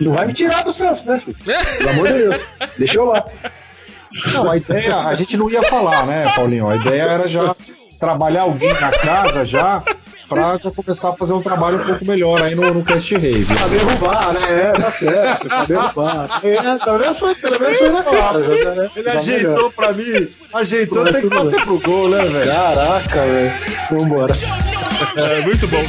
[0.00, 1.20] Não vai me tirar do Celso, né?
[1.22, 1.36] filho?
[1.78, 2.46] Pelo amor de Deus.
[2.78, 3.24] Deixa eu lá.
[4.32, 6.68] Não, a ideia, a gente não ia falar, né, Paulinho?
[6.68, 7.54] A ideia era já
[7.98, 9.84] trabalhar alguém na casa já
[10.30, 13.44] pra começar a fazer um trabalho um pouco melhor aí no, no Cast Rave.
[13.44, 14.40] Pra derrubar, né?
[14.48, 15.48] É, tá certo.
[15.48, 16.40] Pra derrubar.
[16.42, 18.38] É, pelo menos foi, pelo menos foi claro.
[18.48, 18.90] né?
[18.96, 19.72] Ele Tá ajeitou melhor.
[19.72, 21.64] pra mim, ajeitou, Mas tem que tudo bater bem.
[21.66, 22.50] pro gol, né, velho?
[22.50, 23.52] Caraca, velho.
[23.90, 24.32] Vambora.
[25.16, 25.82] É, muito bom.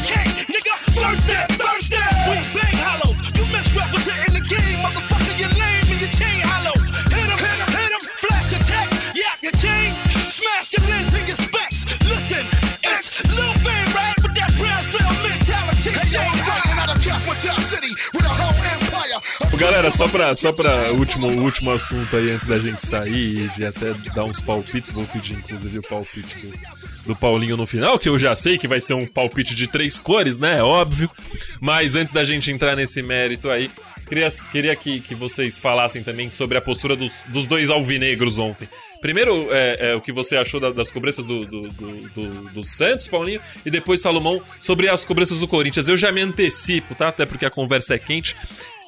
[19.62, 23.64] Galera, só pra, só pra último, último assunto aí antes da gente sair e de
[23.64, 26.54] até dar uns palpites, vou pedir inclusive o palpite do,
[27.10, 30.00] do Paulinho no final, que eu já sei que vai ser um palpite de três
[30.00, 30.58] cores, né?
[30.58, 31.08] É óbvio.
[31.60, 33.70] Mas antes da gente entrar nesse mérito aí,
[34.10, 38.68] queria, queria que, que vocês falassem também sobre a postura dos, dos dois alvinegros ontem.
[39.00, 42.64] Primeiro, é, é, o que você achou da- das cobranças do, do, do, do- do
[42.64, 45.88] Santos, Paulinho, e depois, Salomão, sobre as cobranças do Corinthians.
[45.88, 47.10] Eu já me antecipo, tá?
[47.10, 48.36] Até porque a conversa é quente.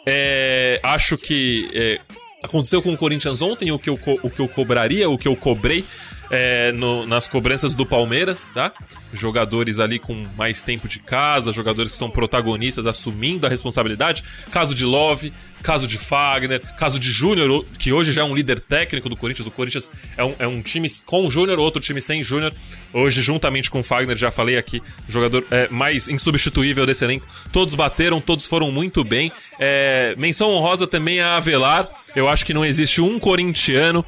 [0.06, 1.99] É, acho que é,
[2.43, 5.36] aconteceu com o Corinthians ontem o que eu, o que eu cobraria, o que eu
[5.36, 5.84] cobrei
[6.30, 8.71] é, no- nas cobranças do Palmeiras, tá?
[9.13, 14.24] Jogadores ali com mais tempo de casa, jogadores que são protagonistas assumindo a responsabilidade.
[14.51, 18.59] Caso de Love, caso de Fagner, caso de Júnior, que hoje já é um líder
[18.59, 19.47] técnico do Corinthians.
[19.47, 22.53] O Corinthians é um, é um time com Júnior, outro time sem Júnior.
[22.91, 27.28] Hoje, juntamente com Fagner, já falei aqui, jogador é, mais insubstituível desse elenco.
[27.51, 29.32] Todos bateram, todos foram muito bem.
[29.59, 31.88] É, menção honrosa também a Avelar.
[32.15, 34.05] Eu acho que não existe um corintiano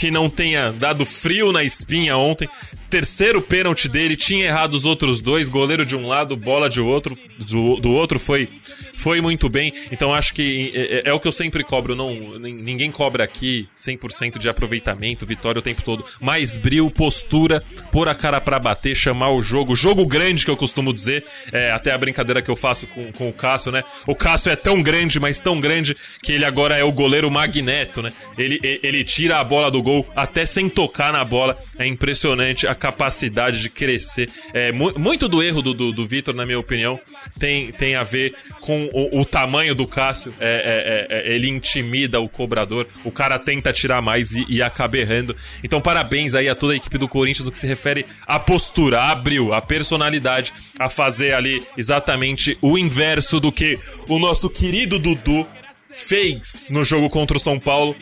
[0.00, 2.48] que não tenha dado frio na espinha ontem.
[2.88, 7.14] Terceiro pênalti dele, tinha errado os outros dois, goleiro de um lado, bola de outro,
[7.38, 8.48] do, do outro foi
[8.94, 9.72] foi muito bem.
[9.92, 13.24] Então acho que é, é- é o que eu sempre cobro, não nin- ninguém cobra
[13.24, 16.04] aqui 100% de aproveitamento, vitória o tempo todo.
[16.20, 20.56] Mais bril, postura, pôr a cara pra bater, chamar o jogo, jogo grande que eu
[20.56, 23.84] costumo dizer, é, até a brincadeira que eu faço com, com o Cássio, né?
[24.06, 28.02] O Cássio é tão grande, mas tão grande que ele agora é o goleiro magneto,
[28.02, 28.12] né?
[28.36, 31.58] Ele, ele tira a bola do do gol, até sem tocar na bola.
[31.78, 34.30] É impressionante a capacidade de crescer.
[34.52, 37.00] É, mu muito do erro do, do, do Vitor, na minha opinião,
[37.38, 40.32] tem, tem a ver com o, o tamanho do Cássio.
[40.38, 44.98] É, é, é, ele intimida o cobrador, o cara tenta tirar mais e, e acaba
[44.98, 45.34] errando.
[45.64, 49.00] Então, parabéns aí a toda a equipe do Corinthians no que se refere à postura,
[49.00, 53.78] a abril, a personalidade, a fazer ali exatamente o inverso do que
[54.08, 55.46] o nosso querido Dudu
[55.92, 57.94] fez no jogo contra o São Paulo.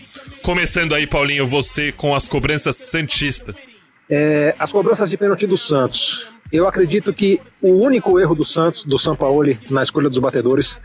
[0.43, 3.69] Começando aí, Paulinho, você com as cobranças santistas.
[4.09, 6.29] É, as cobranças de pênalti do Santos.
[6.51, 10.81] Eu acredito que o único erro do Santos, do Sampaoli, na escolha dos batedores,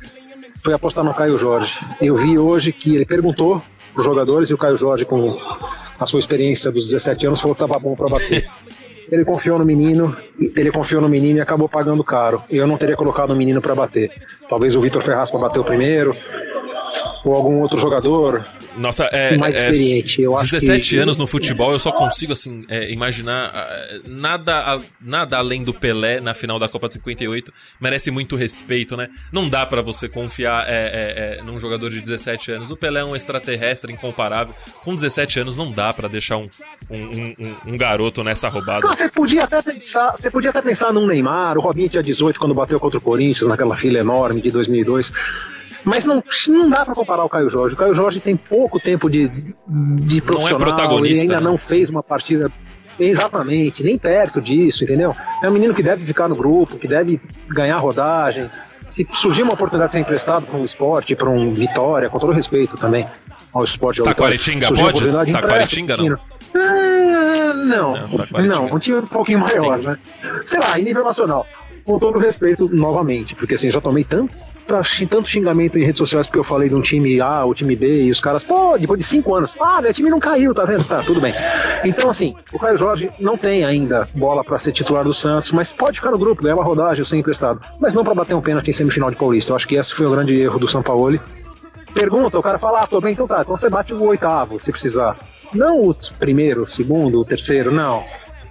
[0.61, 1.79] foi apostar no Caio Jorge.
[2.01, 3.61] Eu vi hoje que ele perguntou
[3.93, 5.37] para os jogadores e o Caio Jorge, com
[5.99, 8.49] a sua experiência dos 17 anos, falou que estava bom para bater.
[9.11, 12.41] Ele confiou no menino, ele confiou no menino e acabou pagando caro.
[12.49, 14.09] Eu não teria colocado o menino para bater.
[14.49, 16.15] Talvez o Vitor Ferraz para bater o primeiro,
[17.25, 18.45] ou algum outro jogador
[18.77, 20.21] Nossa, é, mais é, experiente.
[20.21, 24.79] Eu acho 17 que- anos no futebol, eu só consigo assim é, imaginar ah, nada,
[25.01, 29.09] nada além do Pelé na final da Copa de 58 merece muito respeito, né?
[29.31, 32.71] Não dá pra você confiar é, é, é, num jogador de 17 anos.
[32.71, 34.53] O Pelé é um extraterrestre incomparável.
[34.83, 36.49] Com 17 anos não dá pra deixar um,
[36.89, 36.97] um,
[37.39, 38.87] um- um- garoto nessa roubada.
[38.87, 42.53] Você podia até pensar, você podia até pensar num Neymar, o Robinho tinha 18 quando
[42.53, 45.11] bateu contra o Corinthians naquela fila enorme de 2002.
[45.83, 47.75] Mas não, não dá pra comparar o Caio Jorge.
[47.75, 49.29] O Caio Jorge tem pouco tempo de,
[49.67, 51.51] de profissional, protagonista, ele ainda né?
[51.51, 52.51] não fez uma partida
[52.99, 55.15] exatamente, nem perto disso, entendeu?
[55.41, 57.19] É um menino que deve ficar no grupo, que deve
[57.49, 58.49] ganhar rodagem.
[58.87, 62.31] Se surgir uma oportunidade de ser emprestado para um esporte, para um Vitória, com todo
[62.33, 63.07] respeito também
[63.53, 64.01] ao esporte.
[64.01, 65.31] ao Taquaritinga pode?
[65.31, 66.17] Taquaritinga não?
[66.55, 68.41] Ah, não, Não, Taquaritinga.
[68.55, 69.97] não, um time um pouquinho maior, né?
[70.43, 71.47] Sei lá, em nível nacional.
[71.83, 74.33] Com todo respeito, novamente, porque assim, já tomei tanto,
[74.65, 78.03] tanto xingamento em redes sociais porque eu falei de um time A, o time B,
[78.03, 80.83] e os caras, pô, depois de cinco anos, ah, meu time não caiu, tá vendo?
[80.83, 81.33] Tá, tudo bem.
[81.83, 85.73] Então, assim, o Caio Jorge não tem ainda bola pra ser titular do Santos, mas
[85.73, 87.61] pode ficar no grupo, ganhar uma rodagem, ser emprestado.
[87.79, 89.51] Mas não pra bater um pênalti em semifinal de Paulista.
[89.51, 91.19] Eu acho que esse foi o grande erro do Sampaoli.
[91.93, 94.71] Pergunta, o cara fala, ah, tô bem, então tá, então você bate o oitavo, se
[94.71, 95.15] precisar.
[95.53, 98.03] Não o primeiro, o segundo, o terceiro, não.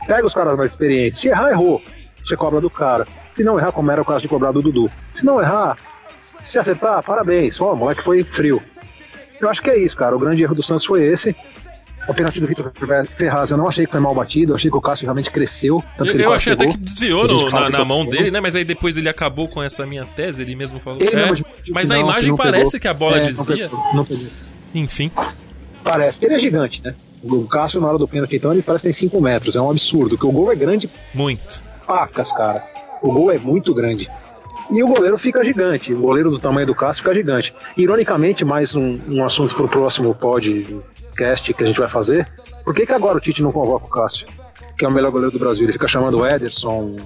[0.06, 1.20] Pega os caras mais experientes.
[1.20, 1.82] Se errar, errou.
[2.22, 3.06] Você cobra do cara.
[3.28, 4.90] Se não errar, como era o caso de cobrar do Dudu.
[5.10, 5.76] Se não errar,
[6.43, 7.61] se acertar, parabéns.
[7.61, 8.62] Ó, o moleque foi frio.
[9.40, 10.14] Eu acho que é isso, cara.
[10.14, 11.34] O grande erro do Santos foi esse.
[12.09, 12.72] O pênalti do Vitor
[13.16, 15.82] Ferraz, eu não achei que foi mal batido, eu achei que o Cássio realmente cresceu.
[15.97, 16.74] Tanto que Eu, ele eu achei até pegou.
[16.76, 18.40] que desviou no- na, que na tá mão dele, né?
[18.40, 20.99] Mas aí depois ele acabou com essa minha tese, ele mesmo falou.
[21.01, 22.80] Ele É, mesmo que mas na não, que imagem parece pegou.
[22.80, 23.70] que a bola É, desvia.
[23.95, 24.26] não pegou.
[24.74, 25.12] Enfim.
[25.84, 26.95] Parece, porque ele é gigante, né?
[27.22, 29.55] O Cássio, na hora do pênalti, então, ele parece que tem 5 metros.
[29.55, 31.62] É um absurdo, porque o gol é grande Muito.
[31.86, 32.64] pacas, cara.
[33.01, 34.09] O gol é muito grande.
[34.72, 35.92] E o goleiro fica gigante.
[35.92, 37.54] O goleiro do tamanho do Cássio fica gigante.
[37.76, 42.26] Ironicamente, mais um, um assunto pro próximo podcast que a gente vai fazer.
[42.64, 44.26] Por que, que agora o Tite não convoca o Cássio?
[44.78, 45.64] Que é o melhor goleiro do Brasil.
[45.64, 46.96] Ele fica chamando o Ederson,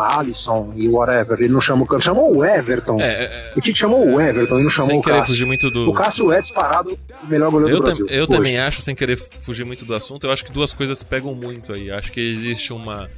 [0.00, 1.38] Alisson e whatever.
[1.40, 2.04] Ele não chamou o Cássio.
[2.04, 3.00] Chamou o Everton.
[3.00, 5.32] É, é, O Tite chamou o Everton e não chamou sem o querer Cássio.
[5.34, 5.90] fugir muito do.
[5.90, 8.06] O Cássio é disparado o melhor goleiro Eu, do Brasil.
[8.08, 8.28] eu hoje.
[8.30, 11.72] também acho, sem querer fugir muito do assunto, eu acho que duas coisas pegam muito
[11.72, 11.90] aí.
[11.90, 13.08] Acho que existe uma,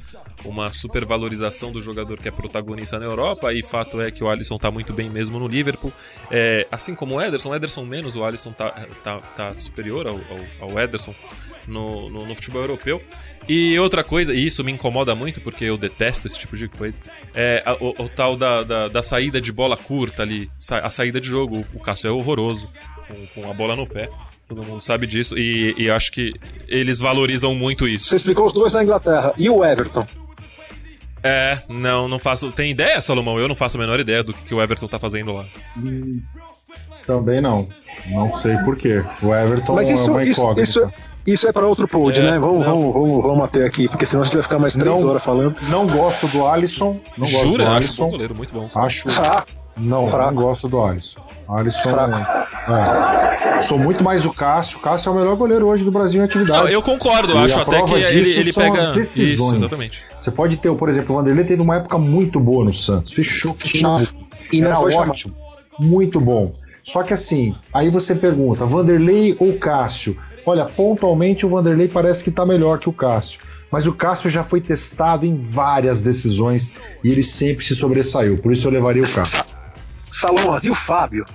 [0.45, 4.57] uma supervalorização do jogador que é protagonista na Europa, e fato é que o Alisson
[4.57, 5.91] tá muito bem mesmo no Liverpool.
[6.31, 10.15] É, assim como o Ederson, o Ederson menos, o Alisson tá, tá, tá superior ao,
[10.59, 11.13] ao, ao Ederson.
[11.67, 13.01] No, no, no futebol europeu.
[13.45, 17.01] E outra coisa, e isso me incomoda muito porque eu detesto esse tipo de coisa,
[17.35, 20.49] é a- o, o tal da, da, da saída de bola curta ali,
[20.81, 21.65] a saída de jogo.
[21.73, 22.69] O Cássio é horroroso,
[23.07, 24.09] com, com a bola no pé.
[24.47, 25.37] Todo mundo sabe disso.
[25.37, 26.33] E, e acho que
[26.69, 28.07] eles valorizam muito isso.
[28.07, 29.33] Você explicou os dois na Inglaterra.
[29.37, 30.07] E o Everton?
[31.23, 32.51] É, não, não faço.
[32.53, 33.37] Tem ideia, Salomão?
[33.39, 35.45] Eu não faço a menor ideia do que, que o Everton tá fazendo lá.
[35.75, 36.21] Hum,
[37.05, 37.67] Também não.
[38.09, 39.03] Não sei porquê.
[39.21, 40.61] O Everton Mas é isso, uma isso, incógnita.
[40.61, 40.93] isso, isso
[41.47, 42.39] é para outro pod, É, né?
[42.39, 45.09] Vamos, vamos, vamos, vamos até aqui, porque senão a gente vai ficar mais três Não.
[45.09, 45.55] horas falando.
[45.69, 46.99] Não gosto do Alisson.
[47.17, 47.63] Não gosto Jura?
[47.65, 48.09] do Acho um Alisson.
[48.09, 48.69] goleiro, muito bom.
[48.75, 49.07] Acho.
[49.79, 50.33] Não, Fraco.
[50.33, 51.19] não gosto do Alisson.
[51.47, 51.89] Alisson.
[51.89, 52.15] Fraco.
[52.71, 53.61] É.
[53.61, 54.79] Sou muito mais o Cássio.
[54.79, 56.63] O Cássio é o melhor goleiro hoje do Brasil em atividade.
[56.63, 58.99] Não, eu concordo, E acho até que ele, ele pega.
[58.99, 60.01] Isso, exatamente.
[60.17, 63.13] Você pode ter, por exemplo, o Vanderlei teve uma época muito boa no Santos.
[63.13, 64.07] Fechou, fechado.
[64.51, 65.11] E não Era foi chamado.
[65.11, 65.35] ótimo.
[65.79, 66.51] Muito bom.
[66.81, 70.17] Só que assim, aí você pergunta, Vanderlei ou Cássio?
[70.49, 73.41] Olha, pontualmente o Vanderlei parece que tá melhor que o Cássio.
[73.69, 76.73] Mas o Cássio já foi testado em várias decisões
[77.03, 78.37] e ele sempre se sobressaiu.
[78.37, 79.43] Por isso eu levaria o Cássio.
[80.09, 81.25] Salomão, e o Fábio?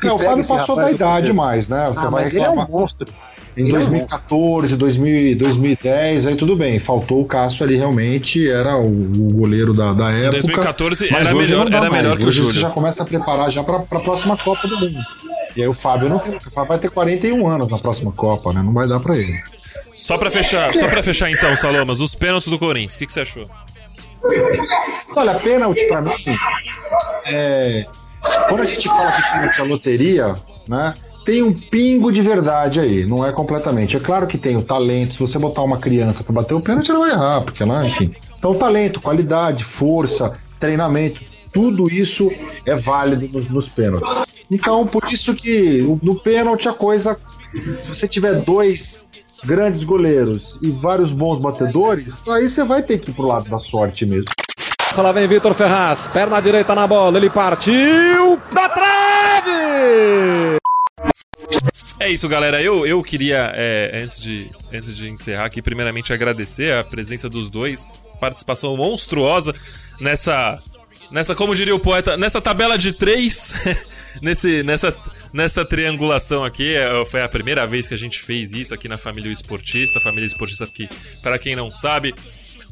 [0.00, 1.88] que É, o pega Fábio passou da eu idade mais, né?
[1.92, 2.70] Você Ah, vai mas ele é reclamar.
[2.70, 3.08] um monstro.
[3.56, 6.78] Em ele é um 2014, 2000, 2010, aí tudo bem.
[6.78, 10.30] Faltou o Cássio ali, realmente era o, o goleiro da, da época.
[10.30, 12.02] 2014 mas era hoje melhor, não dá era mais.
[12.02, 12.52] melhor que o Hoje Júlio.
[12.54, 14.98] Você já começa a preparar já para a próxima Copa do Mundo.
[15.56, 18.52] E aí o Fábio não tem, o Fábio vai ter 41 anos na próxima Copa,
[18.52, 18.62] né?
[18.62, 19.40] Não vai dar pra ele.
[19.94, 23.12] Só pra fechar, só pra fechar então, Salomas, os pênaltis do Corinthians, o que, que
[23.12, 23.48] você achou?
[25.16, 26.12] Olha, pênalti pra mim
[27.26, 27.86] é.
[28.48, 30.36] Quando a gente fala que pênalti é loteria,
[30.68, 30.94] né?
[31.24, 33.96] Tem um pingo de verdade aí, não é completamente.
[33.96, 35.14] É claro que tem o talento.
[35.14, 38.10] Se você botar uma criança pra bater um pênalti, ela vai errar, porque ela, enfim.
[38.38, 41.20] Então, talento, qualidade, força, treinamento,
[41.52, 42.30] tudo isso
[42.66, 44.08] é válido nos, nos pênaltis.
[44.50, 47.18] Então, por isso que no pênalti a coisa.
[47.80, 49.06] Se você tiver dois
[49.44, 53.58] grandes goleiros e vários bons batedores, aí você vai ter que ir pro lado da
[53.58, 54.26] sorte mesmo.
[54.96, 60.58] Lá vem Vitor Ferraz, perna direita na bola, ele partiu da trave!
[62.02, 62.60] É isso, galera.
[62.60, 67.48] Eu, eu queria, é, antes, de, antes de encerrar aqui, primeiramente agradecer a presença dos
[67.48, 67.86] dois.
[68.20, 69.54] Participação monstruosa
[70.00, 70.58] nessa.
[71.12, 73.52] Nessa, como diria o poeta, nessa tabela de três,
[74.22, 74.96] nesse, nessa,
[75.32, 76.74] nessa triangulação aqui.
[76.74, 80.00] é, Foi a primeira vez que a gente fez isso aqui na Família Esportista.
[80.00, 80.88] Família Esportista que,
[81.22, 82.14] para quem não sabe,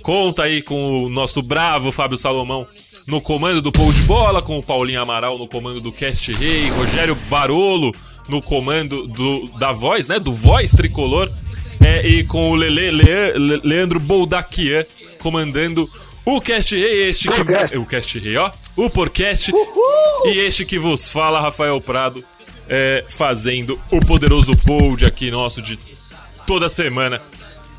[0.03, 2.67] conta aí com o nosso bravo Fábio Salomão
[3.07, 6.69] no comando do Pou de Bola, com o Paulinho Amaral no comando do Cast Rei,
[6.71, 7.95] Rogério Barolo
[8.29, 10.19] no comando do, da voz, né?
[10.19, 11.31] Do voz tricolor.
[11.83, 14.85] É, e com o Lele, Le- Le- Leandro Boldaquian
[15.19, 15.89] comandando
[16.25, 17.37] o Cast Rei, este que.
[17.37, 17.77] Podcast.
[17.77, 18.51] O Cast Rei, ó.
[18.77, 19.53] O Porcast.
[20.25, 22.25] E este que vos fala, Rafael Prado,
[22.69, 25.79] é, fazendo o poderoso pod aqui nosso de
[26.47, 27.21] toda semana.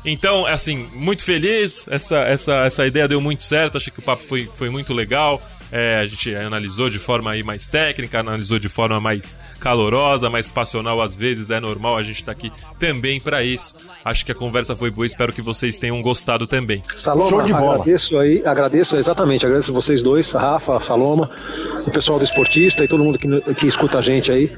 [0.04, 1.86] Então, assim, muito feliz.
[1.88, 3.78] Essa, essa, essa ideia deu muito certo.
[3.78, 5.40] Achei que o papo foi, foi muito legal.
[5.74, 10.50] É, a gente analisou de forma aí mais técnica, analisou de forma mais calorosa, mais
[10.50, 11.48] passional às vezes.
[11.48, 13.74] É normal, a gente tá aqui também pra isso.
[14.04, 15.06] Acho que a conversa foi boa.
[15.06, 16.82] Espero que vocês tenham gostado também.
[16.94, 17.74] Saloma, Show de bola.
[17.76, 21.30] agradeço aí, agradeço exatamente, agradeço vocês dois, Rafa, Saloma,
[21.86, 24.54] o pessoal do Esportista e todo mundo que, que escuta a gente aí,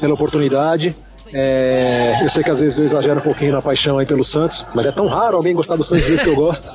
[0.00, 0.94] pela oportunidade.
[1.32, 4.64] É, eu sei que às vezes eu exagero um pouquinho na paixão aí pelo Santos,
[4.72, 6.70] mas é tão raro alguém gostar do Santos que eu gosto.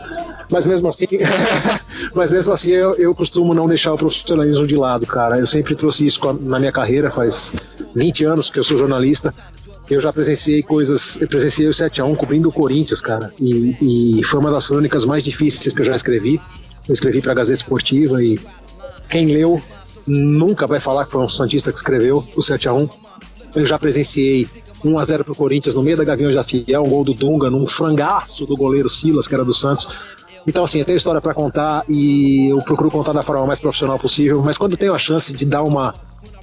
[0.50, 1.06] Mas mesmo assim,
[2.14, 5.40] mas mesmo assim eu, eu costumo não deixar o profissionalismo de lado, cara.
[5.40, 7.54] Eu sempre trouxe isso na minha carreira, faz
[7.96, 9.34] 20 anos que eu sou jornalista.
[9.90, 14.40] Eu já presenciei coisas, eu presenciei o 7x1 cobrindo o Corinthians, cara, e, e foi
[14.40, 16.40] uma das crônicas mais difíceis que eu já escrevi.
[16.88, 18.40] Eu escrevi para a Gazeta Esportiva e
[19.10, 19.62] quem leu
[20.08, 22.90] nunca vai falar que foi um Santista que escreveu o 7x1.
[23.56, 24.50] Eu já presenciei
[24.84, 28.46] 1x0 pro Corinthians no meio da Gaviões da Fiel, um gol do Dunga num frangaço
[28.46, 29.88] do goleiro Silas, que era do Santos.
[30.46, 33.98] Então, assim, eu tenho história para contar e eu procuro contar da forma mais profissional
[33.98, 35.94] possível, mas quando tenho a chance de dar uma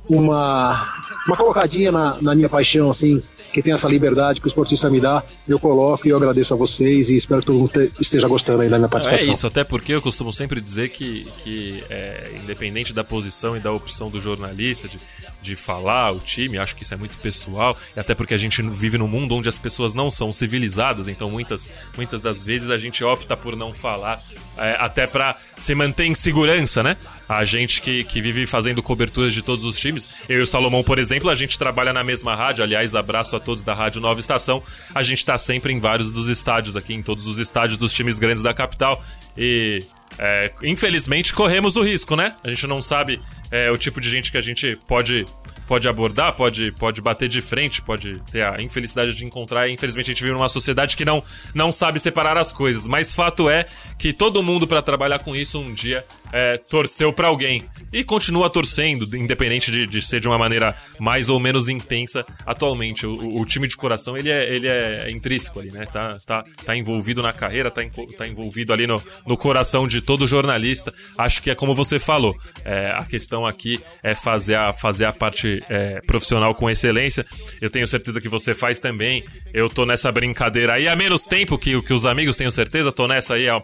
[0.09, 0.93] uma,
[1.27, 3.23] uma colocadinha na, na minha paixão, assim,
[3.53, 6.57] que tem essa liberdade que o esportista me dá, eu coloco e eu agradeço a
[6.57, 9.33] vocês e espero que todo mundo te- esteja gostando aí da minha É participação.
[9.33, 13.73] isso, até porque eu costumo sempre dizer que, que é, independente da posição e da
[13.73, 14.99] opção do jornalista, de,
[15.43, 18.63] de falar o time, acho que isso é muito pessoal, e até porque a gente
[18.63, 22.79] vive num mundo onde as pessoas não são civilizadas, então muitas, muitas das vezes a
[22.79, 24.19] gente opta por não falar,
[24.57, 26.97] é, até pra se manter em segurança, né?
[27.29, 30.83] A gente que, que vive fazendo coberturas de todos os times, eu e o Salomão,
[30.83, 34.21] por exemplo, a gente trabalha na mesma rádio, aliás, abraço a todos da Rádio Nova
[34.21, 34.63] Estação,
[34.95, 38.19] a gente tá sempre em vários dos estádios aqui, em todos os estádios dos times
[38.19, 39.03] grandes da capital,
[39.37, 39.81] e
[40.19, 42.37] é, infelizmente corremos o risco, né?
[42.45, 43.21] A gente não sabe
[43.51, 45.25] é, o tipo de gente que a gente pode
[45.71, 49.69] pode abordar, pode, pode bater de frente, pode ter a infelicidade de encontrar.
[49.69, 51.23] E, infelizmente a gente vive numa sociedade que não,
[51.55, 52.89] não sabe separar as coisas.
[52.89, 53.67] Mas fato é
[53.97, 57.63] que todo mundo para trabalhar com isso um dia é, torceu para alguém
[57.93, 63.07] e continua torcendo, independente de, de ser de uma maneira mais ou menos intensa atualmente.
[63.07, 65.87] O, o time de coração ele é, ele é intrínseco ali, né?
[65.87, 67.81] Tá, tá, tá envolvido na carreira, tá,
[68.19, 70.93] tá envolvido ali no, no coração de todo jornalista.
[71.17, 72.37] Acho que é como você falou.
[72.65, 77.25] é, a questão aqui é fazer a, fazer a parte é, profissional com excelência.
[77.61, 79.25] Eu tenho certeza que você faz também.
[79.53, 82.91] Eu tô nessa brincadeira aí há menos tempo que, que os amigos, tenho certeza.
[82.93, 83.61] Tô nessa aí há,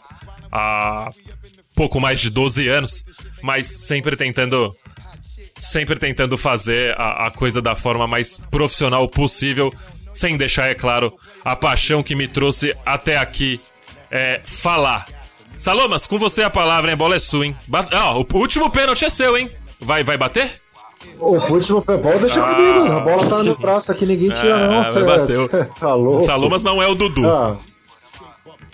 [0.53, 1.11] há
[1.75, 3.05] pouco mais de 12 anos,
[3.43, 4.75] mas sempre tentando
[5.59, 9.73] sempre tentando fazer a, a coisa da forma mais profissional possível,
[10.13, 11.11] sem deixar, é claro,
[11.45, 13.59] a paixão que me trouxe até aqui
[14.11, 15.07] é falar.
[15.57, 16.95] Salomas, com você a palavra, hein?
[16.95, 17.57] A bola é sua, hein?
[17.67, 19.51] Ba- Ah, o último pênalti é seu, hein?
[19.81, 20.61] Vai, vai bater?
[21.19, 22.55] O último bola deixa Ah.
[22.55, 22.93] comigo.
[22.93, 24.93] A bola tá no braço aqui, ninguém tira, Ah, não.
[24.93, 25.49] cê- bateu.
[25.49, 26.23] cê tá louco.
[26.23, 27.27] Salomas não é o Dudu.
[27.29, 27.57] Ah,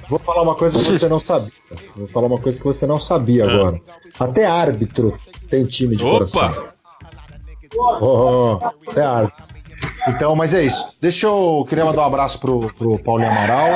[0.09, 1.53] vou falar uma coisa que você não sabia.
[1.97, 3.53] Vou falar uma coisa que você não sabia Ah.
[3.55, 3.81] agora.
[4.19, 5.17] Até árbitro
[5.51, 6.51] tem time de coração.
[6.51, 6.73] Opa!
[8.01, 8.59] Oh,
[8.91, 9.45] até árbitro.
[10.09, 10.97] Então, mas é isso.
[11.01, 11.65] Deixa eu.
[11.69, 13.69] Queria mandar um abraço pro, pro Paulinho Amaral.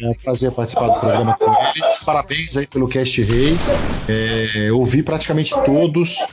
[0.00, 1.84] É um prazer participar do programa com ele.
[2.04, 3.56] Parabéns aí pelo Cast Rei.
[4.08, 6.26] É, ouvi praticamente todos.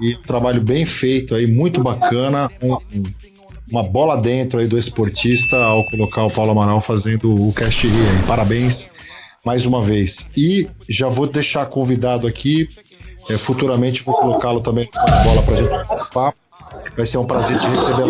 [0.00, 2.50] E um trabalho bem feito aí, muito bacana.
[2.62, 2.76] Um,
[3.70, 8.26] uma bola dentro aí do esportista ao colocar o Paulo Amaral fazendo o cast here.
[8.26, 8.90] Parabéns
[9.44, 10.30] mais uma vez.
[10.36, 12.68] E já vou deixar convidado aqui.
[13.30, 16.38] É, futuramente vou colocá-lo também na bola para gente papo.
[16.96, 18.08] Vai ser um prazer te receber.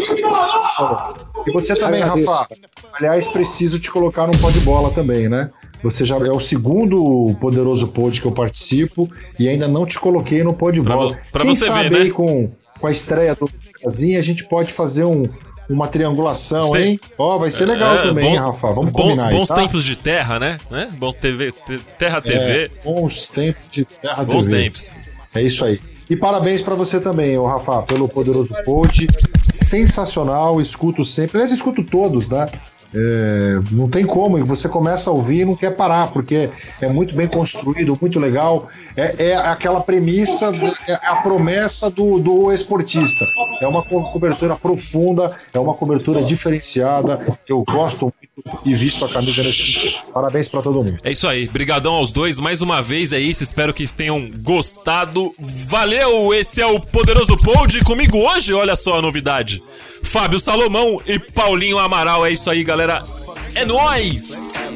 [1.47, 2.47] E você também, Rafa.
[2.95, 5.51] Aliás, preciso te colocar num pó de bola também, né?
[5.83, 10.43] Você já é o segundo poderoso pod que eu participo e ainda não te coloquei
[10.45, 11.13] no pó de Pra bola.
[11.13, 11.99] vo- pra Quem você sabe ver, né?
[12.03, 12.51] aí com,
[12.81, 13.49] com a estreia do
[13.83, 15.25] Casinha, a gente pode fazer um,
[15.69, 16.85] uma triangulação, Sei.
[16.91, 17.01] hein?
[17.19, 18.73] Ó, vai ser legal É, também, bom- hein, Rafa.
[18.73, 19.57] Vamos bom- combinar aí, Bons tá?
[19.57, 20.59] tempos de terra, né?
[20.71, 20.89] né?
[20.99, 22.37] Bom TV, te- Terra TV.
[22.65, 24.63] É, bons tempos de Terra Bons TV.
[24.63, 24.97] tempos.
[25.35, 25.81] É isso aí.
[26.09, 29.07] E parabéns pra você também, ô Rafa, pelo poderoso pod.
[29.53, 31.39] Sensacional, escuto sempre.
[31.39, 32.49] Aliás, escuto todos, né?
[32.95, 36.51] É, não tem como, e você começa a ouvir e não quer parar, porque
[36.81, 38.69] é muito bem construído, muito legal.
[38.97, 40.53] É, é aquela premissa,
[40.89, 43.27] é a promessa do, do esportista.
[43.61, 47.19] É uma co- cobertura profunda, é uma cobertura diferenciada.
[47.49, 48.13] Eu gosto
[48.65, 49.99] e visto a camisa nesse sentido.
[50.13, 50.99] Parabéns pra todo mundo.
[51.03, 55.33] É isso aí, brigadão aos dois, mais uma vez é isso, espero que tenham gostado.
[55.39, 59.63] Valeu, esse é o Poderoso Pod comigo hoje, olha só a novidade.
[60.03, 63.05] Fábio Salomão e Paulinho Amaral, é isso aí, galera.
[63.55, 64.67] É nóis!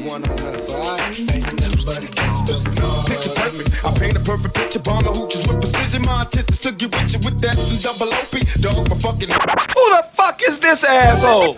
[3.83, 4.79] I paint a perfect picture.
[4.79, 6.01] Bomb the hooches with precision.
[6.01, 8.35] My intentions to get with you with that and double OP.
[8.59, 9.29] Dog, my fucking.
[9.29, 11.55] Who the fuck is this asshole?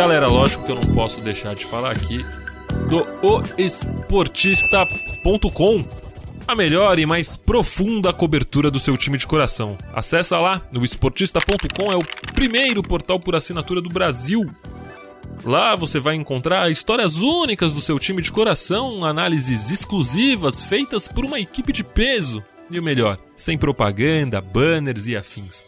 [0.00, 2.24] Galera, lógico que eu não posso deixar de falar aqui
[2.88, 5.84] do oesportista.com,
[6.48, 9.76] a melhor e mais profunda cobertura do seu time de coração.
[9.92, 14.50] Acesse lá, no esportista.com é o primeiro portal por assinatura do Brasil.
[15.44, 21.26] Lá você vai encontrar histórias únicas do seu time de coração, análises exclusivas feitas por
[21.26, 22.42] uma equipe de peso.
[22.70, 25.66] E o melhor, sem propaganda, banners e afins.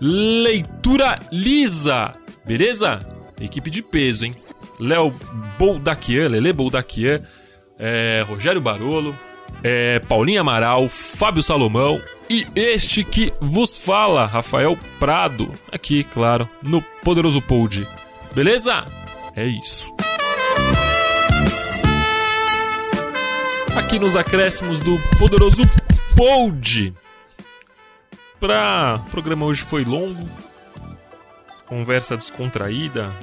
[0.00, 2.14] Leitura lisa,
[2.44, 3.15] beleza?
[3.40, 4.34] Equipe de peso, hein?
[4.80, 5.12] Léo
[5.58, 7.22] Boldaquian, Lele Boldaquian,
[7.78, 9.16] é, Rogério Barolo,
[9.62, 16.82] é, Paulinho Amaral, Fábio Salomão e este que vos fala, Rafael Prado, aqui, claro, no
[17.02, 17.86] Poderoso Pod.
[18.34, 18.84] Beleza?
[19.34, 19.94] É isso.
[23.76, 25.62] Aqui nos acréscimos do Poderoso
[26.16, 26.94] Pod.
[28.40, 29.00] Pra...
[29.06, 30.28] O programa hoje foi longo.
[31.66, 33.14] Conversa descontraída.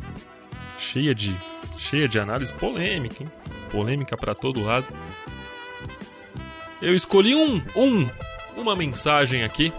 [0.77, 1.35] Cheia de...
[1.77, 3.31] Cheia de análise polêmica, hein?
[3.71, 4.85] Polêmica pra todo lado.
[6.81, 7.63] Eu escolhi um...
[7.75, 8.09] Um...
[8.55, 9.73] Uma mensagem aqui.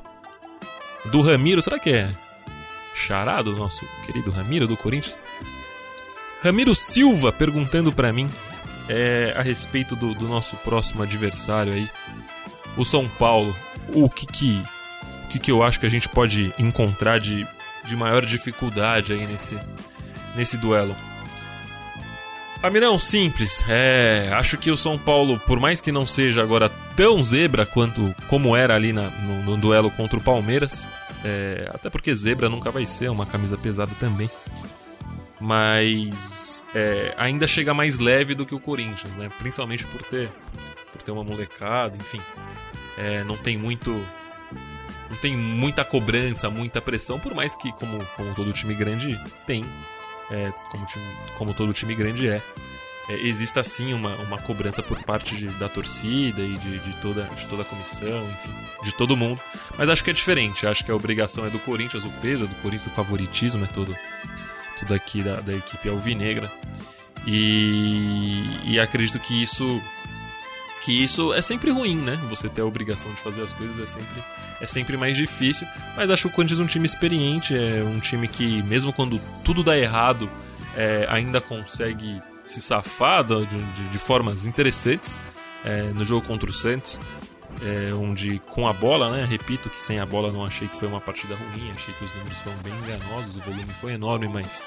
[1.07, 1.62] Do Ramiro.
[1.62, 2.11] Será que é...
[2.95, 5.19] Charado, nosso querido Ramiro do Corinthians?
[6.43, 8.31] Ramiro Silva perguntando pra mim
[8.89, 11.91] é, a respeito do, do nosso próximo adversário aí,
[12.77, 13.57] o São Paulo.
[13.89, 14.62] O que que,
[15.24, 17.47] o que que eu acho que a gente pode encontrar de,
[17.85, 19.59] de maior dificuldade aí nesse,
[20.35, 20.94] nesse duelo?
[22.62, 23.62] Ramirão, simples.
[23.69, 28.15] É, acho que o São Paulo, por mais que não seja agora tão zebra quanto
[28.28, 30.89] como era ali na- no, no duelo contra o Palmeiras,
[31.23, 34.31] é, até porque zebra nunca vai ser uma camisa pesada também
[35.40, 39.28] mas é, ainda chega mais leve do que o Corinthians, né?
[39.39, 40.31] Principalmente por ter,
[40.90, 42.20] por ter uma molecada, enfim.
[42.97, 44.06] É, não tem muito.
[45.10, 49.64] Não tem muita cobrança, muita pressão, por mais que, como, como todo time grande tem,
[50.31, 52.43] é, como, time- como todo time grande é,
[53.09, 57.24] é, exista sim uma, uma cobrança por parte de- da torcida e de, de toda,
[57.24, 58.51] de toda a comissão, enfim,
[58.82, 59.39] de todo mundo.
[59.76, 62.47] Mas acho que é diferente, acho que a obrigação é do Corinthians, o peso é
[62.47, 63.94] do Corinthians, o favoritismo é todo,
[64.78, 66.51] tudo aqui da, da equipe alvinegra.
[67.26, 69.81] E, e acredito que isso
[70.85, 72.18] que isso é sempre ruim, né?
[72.28, 74.22] Você ter a obrigação de fazer as coisas é sempre,
[74.60, 75.66] é sempre mais difícil.
[75.97, 79.20] Mas acho que o Corinthians é um time experiente, é um time que, mesmo quando
[79.44, 80.31] tudo dá errado,
[80.76, 85.18] é, ainda consegue se safar de, de- de formas interessantes.
[85.66, 87.01] É, no jogo contra o Santos,
[87.62, 89.24] é, onde com a bola, né?
[89.24, 92.12] Repito que sem a bola não achei que foi uma partida ruim, achei que os
[92.12, 94.62] números foram bem enganosos, o volume foi enorme, mas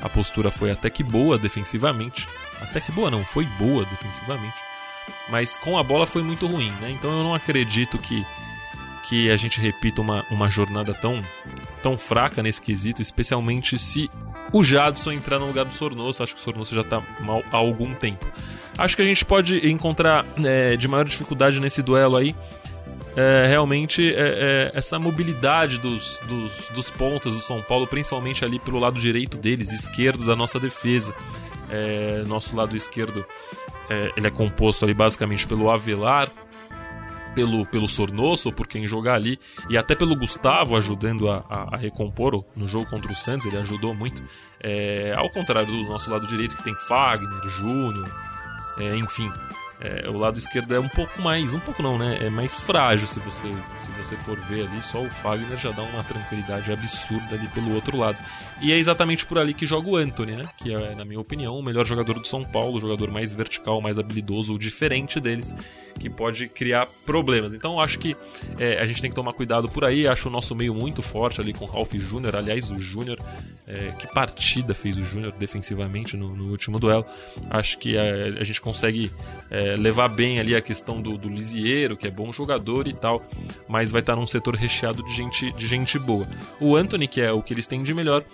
[0.00, 2.26] a postura foi até que boa defensivamente.
[2.62, 4.56] Até que boa não, foi boa defensivamente.
[5.28, 6.90] Mas com a bola foi muito ruim, né?
[6.92, 8.26] Então eu não acredito que,
[9.08, 11.22] que a gente repita uma, uma jornada tão,
[11.82, 14.10] tão fraca nesse quesito, especialmente se
[14.52, 16.22] o Jadson entrar no lugar do Sornoso.
[16.22, 18.26] Acho que o Sornoso já tá mal há algum tempo.
[18.76, 22.34] Acho que a gente pode encontrar é, de maior dificuldade nesse duelo aí
[23.18, 28.60] é, realmente é, é, essa mobilidade dos, dos, dos pontas do São Paulo, principalmente ali
[28.60, 31.12] pelo lado direito deles, esquerdo da nossa defesa.
[31.68, 33.26] É, nosso lado esquerdo
[33.90, 36.30] é, ele é composto ali basicamente pelo Avelar,
[37.38, 39.38] pelo, pelo Sornoso, por quem jogar ali,
[39.70, 43.56] e até pelo Gustavo ajudando a, a, a recompor no jogo contra o Santos, ele
[43.58, 44.24] ajudou muito.
[44.60, 48.12] É, ao contrário do nosso lado direito, que tem Fagner, Júnior,
[48.78, 49.30] é, enfim.
[49.80, 52.18] É, o lado esquerdo é um pouco mais, um pouco não, né?
[52.20, 53.46] É mais frágil se você,
[53.76, 54.82] se você for ver ali.
[54.82, 58.18] Só o Fagner já dá uma tranquilidade absurda ali pelo outro lado.
[58.60, 60.48] E é exatamente por ali que joga o Anthony, né?
[60.56, 63.80] Que é, na minha opinião, o melhor jogador do São Paulo, o jogador mais vertical,
[63.80, 65.54] mais habilidoso, o diferente deles,
[65.98, 67.54] que pode criar problemas.
[67.54, 68.16] Então acho que
[68.58, 70.08] é, a gente tem que tomar cuidado por aí.
[70.08, 72.34] Acho o nosso meio muito forte ali com o Ralph Júnior.
[72.34, 73.18] Aliás, o Júnior,
[73.64, 77.04] é, que partida fez o Júnior defensivamente no, no, último duelo.
[77.50, 79.10] Acho que a, a gente consegue
[79.50, 83.22] é, levar bem ali a questão do, do Lisieiro, que é bom jogador e tal,
[83.68, 86.26] mas vai estar num setor recheado de gente, de gente boa.
[86.60, 88.24] O Anthony, que é o que eles têm de melhor,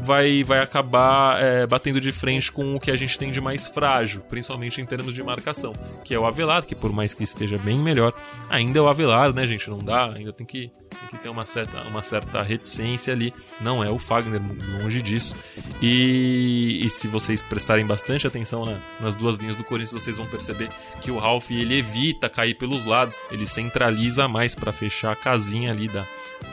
[0.00, 3.68] vai, vai acabar é, batendo de frente com o que a gente tem de mais
[3.68, 5.72] frágil, principalmente em termos de marcação,
[6.04, 8.12] que é o Avelar, que por mais que esteja bem melhor,
[8.48, 9.68] ainda é o Avelar, né, gente?
[9.70, 13.32] Não dá, ainda tem que, tem que ter uma certa, uma certa reticência ali.
[13.60, 14.40] Não é o Fagner,
[14.80, 15.34] longe disso.
[15.80, 20.26] E, e se vocês prestarem bastante atenção na, nas duas linhas do Corinthians, vocês vão
[20.26, 20.70] perceber
[21.00, 25.70] que o Ralph ele evita cair pelos lados, ele centraliza mais para fechar a casinha
[25.70, 26.06] ali da,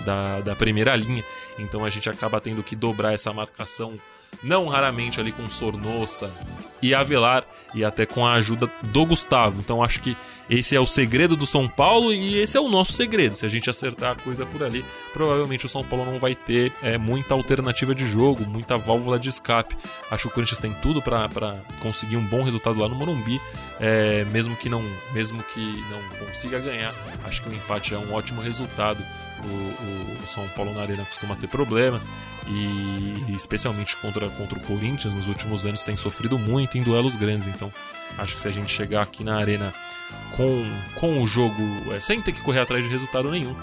[0.05, 1.23] da, da primeira linha.
[1.57, 3.99] Então a gente acaba tendo que dobrar essa marcação
[4.43, 6.33] não raramente ali com Sornosa
[6.81, 7.43] e Avelar
[7.73, 9.59] e até com a ajuda do Gustavo.
[9.59, 10.17] Então acho que
[10.49, 13.35] esse é o segredo do São Paulo e esse é o nosso segredo.
[13.35, 14.83] Se a gente acertar a coisa por ali,
[15.13, 19.29] provavelmente o São Paulo não vai ter é, muita alternativa de jogo, muita válvula de
[19.29, 19.75] escape.
[20.09, 21.29] Acho que o Corinthians tem tudo para
[21.79, 23.39] conseguir um bom resultado lá no Morumbi,
[23.79, 24.81] é, mesmo que não
[25.13, 26.95] mesmo que não consiga ganhar.
[27.23, 29.03] Acho que o empate é um ótimo resultado
[29.43, 32.07] o, o, São Paulo na Arena costuma ter problemas
[32.47, 37.47] e, especialmente contra, contra o Corinthians nos últimos anos tem sofrido muito em duelos grandes.
[37.47, 37.71] Então
[38.17, 39.73] acho que se a gente chegar aqui na Arena
[40.35, 40.65] com,
[40.95, 41.61] com o jogo
[41.91, 43.55] é, sem ter que correr atrás de resultado nenhum,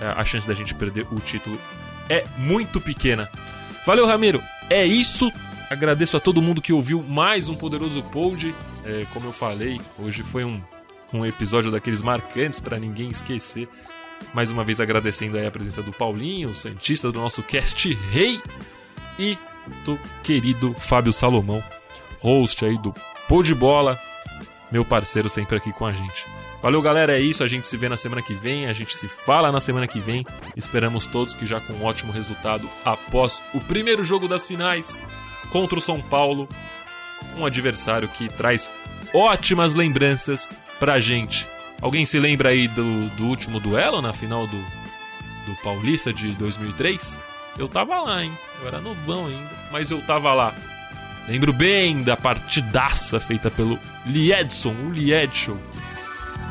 [0.00, 1.58] é, a chance da gente perder o título
[2.08, 3.30] é muito pequena.
[3.86, 4.42] Valeu, Ramiro.
[4.70, 5.30] É isso.
[5.70, 8.54] Agradeço a todo mundo que ouviu mais um poderoso pod.
[8.84, 10.60] É, como eu falei, hoje foi um,
[11.12, 13.68] um episódio daqueles marcantes para ninguém esquecer.
[14.32, 18.40] Mais uma vez agradecendo aí a presença do Paulinho, o Santista do nosso cast rei,
[19.18, 19.38] e
[19.84, 21.62] do querido Fábio Salomão,
[22.20, 22.94] host aí do
[23.28, 23.98] Pô de Bola,
[24.70, 26.26] meu parceiro sempre aqui com a gente.
[26.62, 27.44] Valeu, galera, é isso.
[27.44, 30.00] A gente se vê na semana que vem, a gente se fala na semana que
[30.00, 30.24] vem.
[30.56, 35.02] Esperamos todos que já com um ótimo resultado após o primeiro jogo das finais
[35.50, 36.48] contra o São Paulo,
[37.36, 38.70] um adversário que traz
[39.12, 41.46] ótimas lembranças pra gente.
[41.84, 47.20] Alguém se lembra aí do, do último duelo na final do, do Paulista de 2003?
[47.58, 48.32] Eu tava lá, hein?
[48.62, 50.54] Eu era novão ainda, mas eu tava lá.
[51.28, 55.58] Lembro bem da partidaça feita pelo Liedson, o Liedson.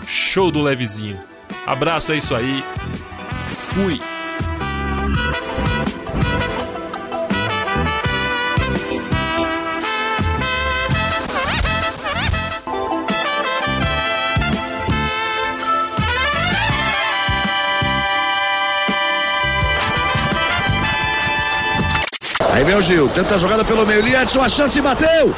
[0.06, 1.20] Show do Levezinho.
[1.66, 2.64] Abraço, é isso aí.
[3.56, 4.00] Fui.
[22.54, 24.00] Aí vem o Gil, tenta a jogada pelo meio.
[24.00, 25.34] Liedson, a chance bateu.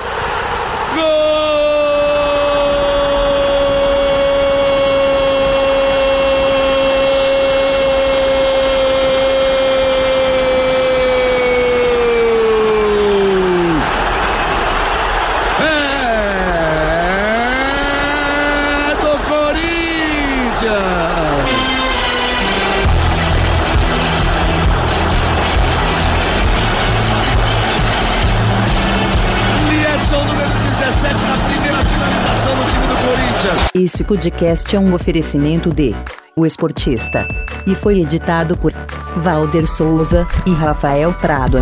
[33.96, 35.96] Esse podcast é um oferecimento de
[36.36, 37.26] O Esportista
[37.66, 38.74] e foi editado por
[39.16, 41.60] Valder Souza e Rafael Prado.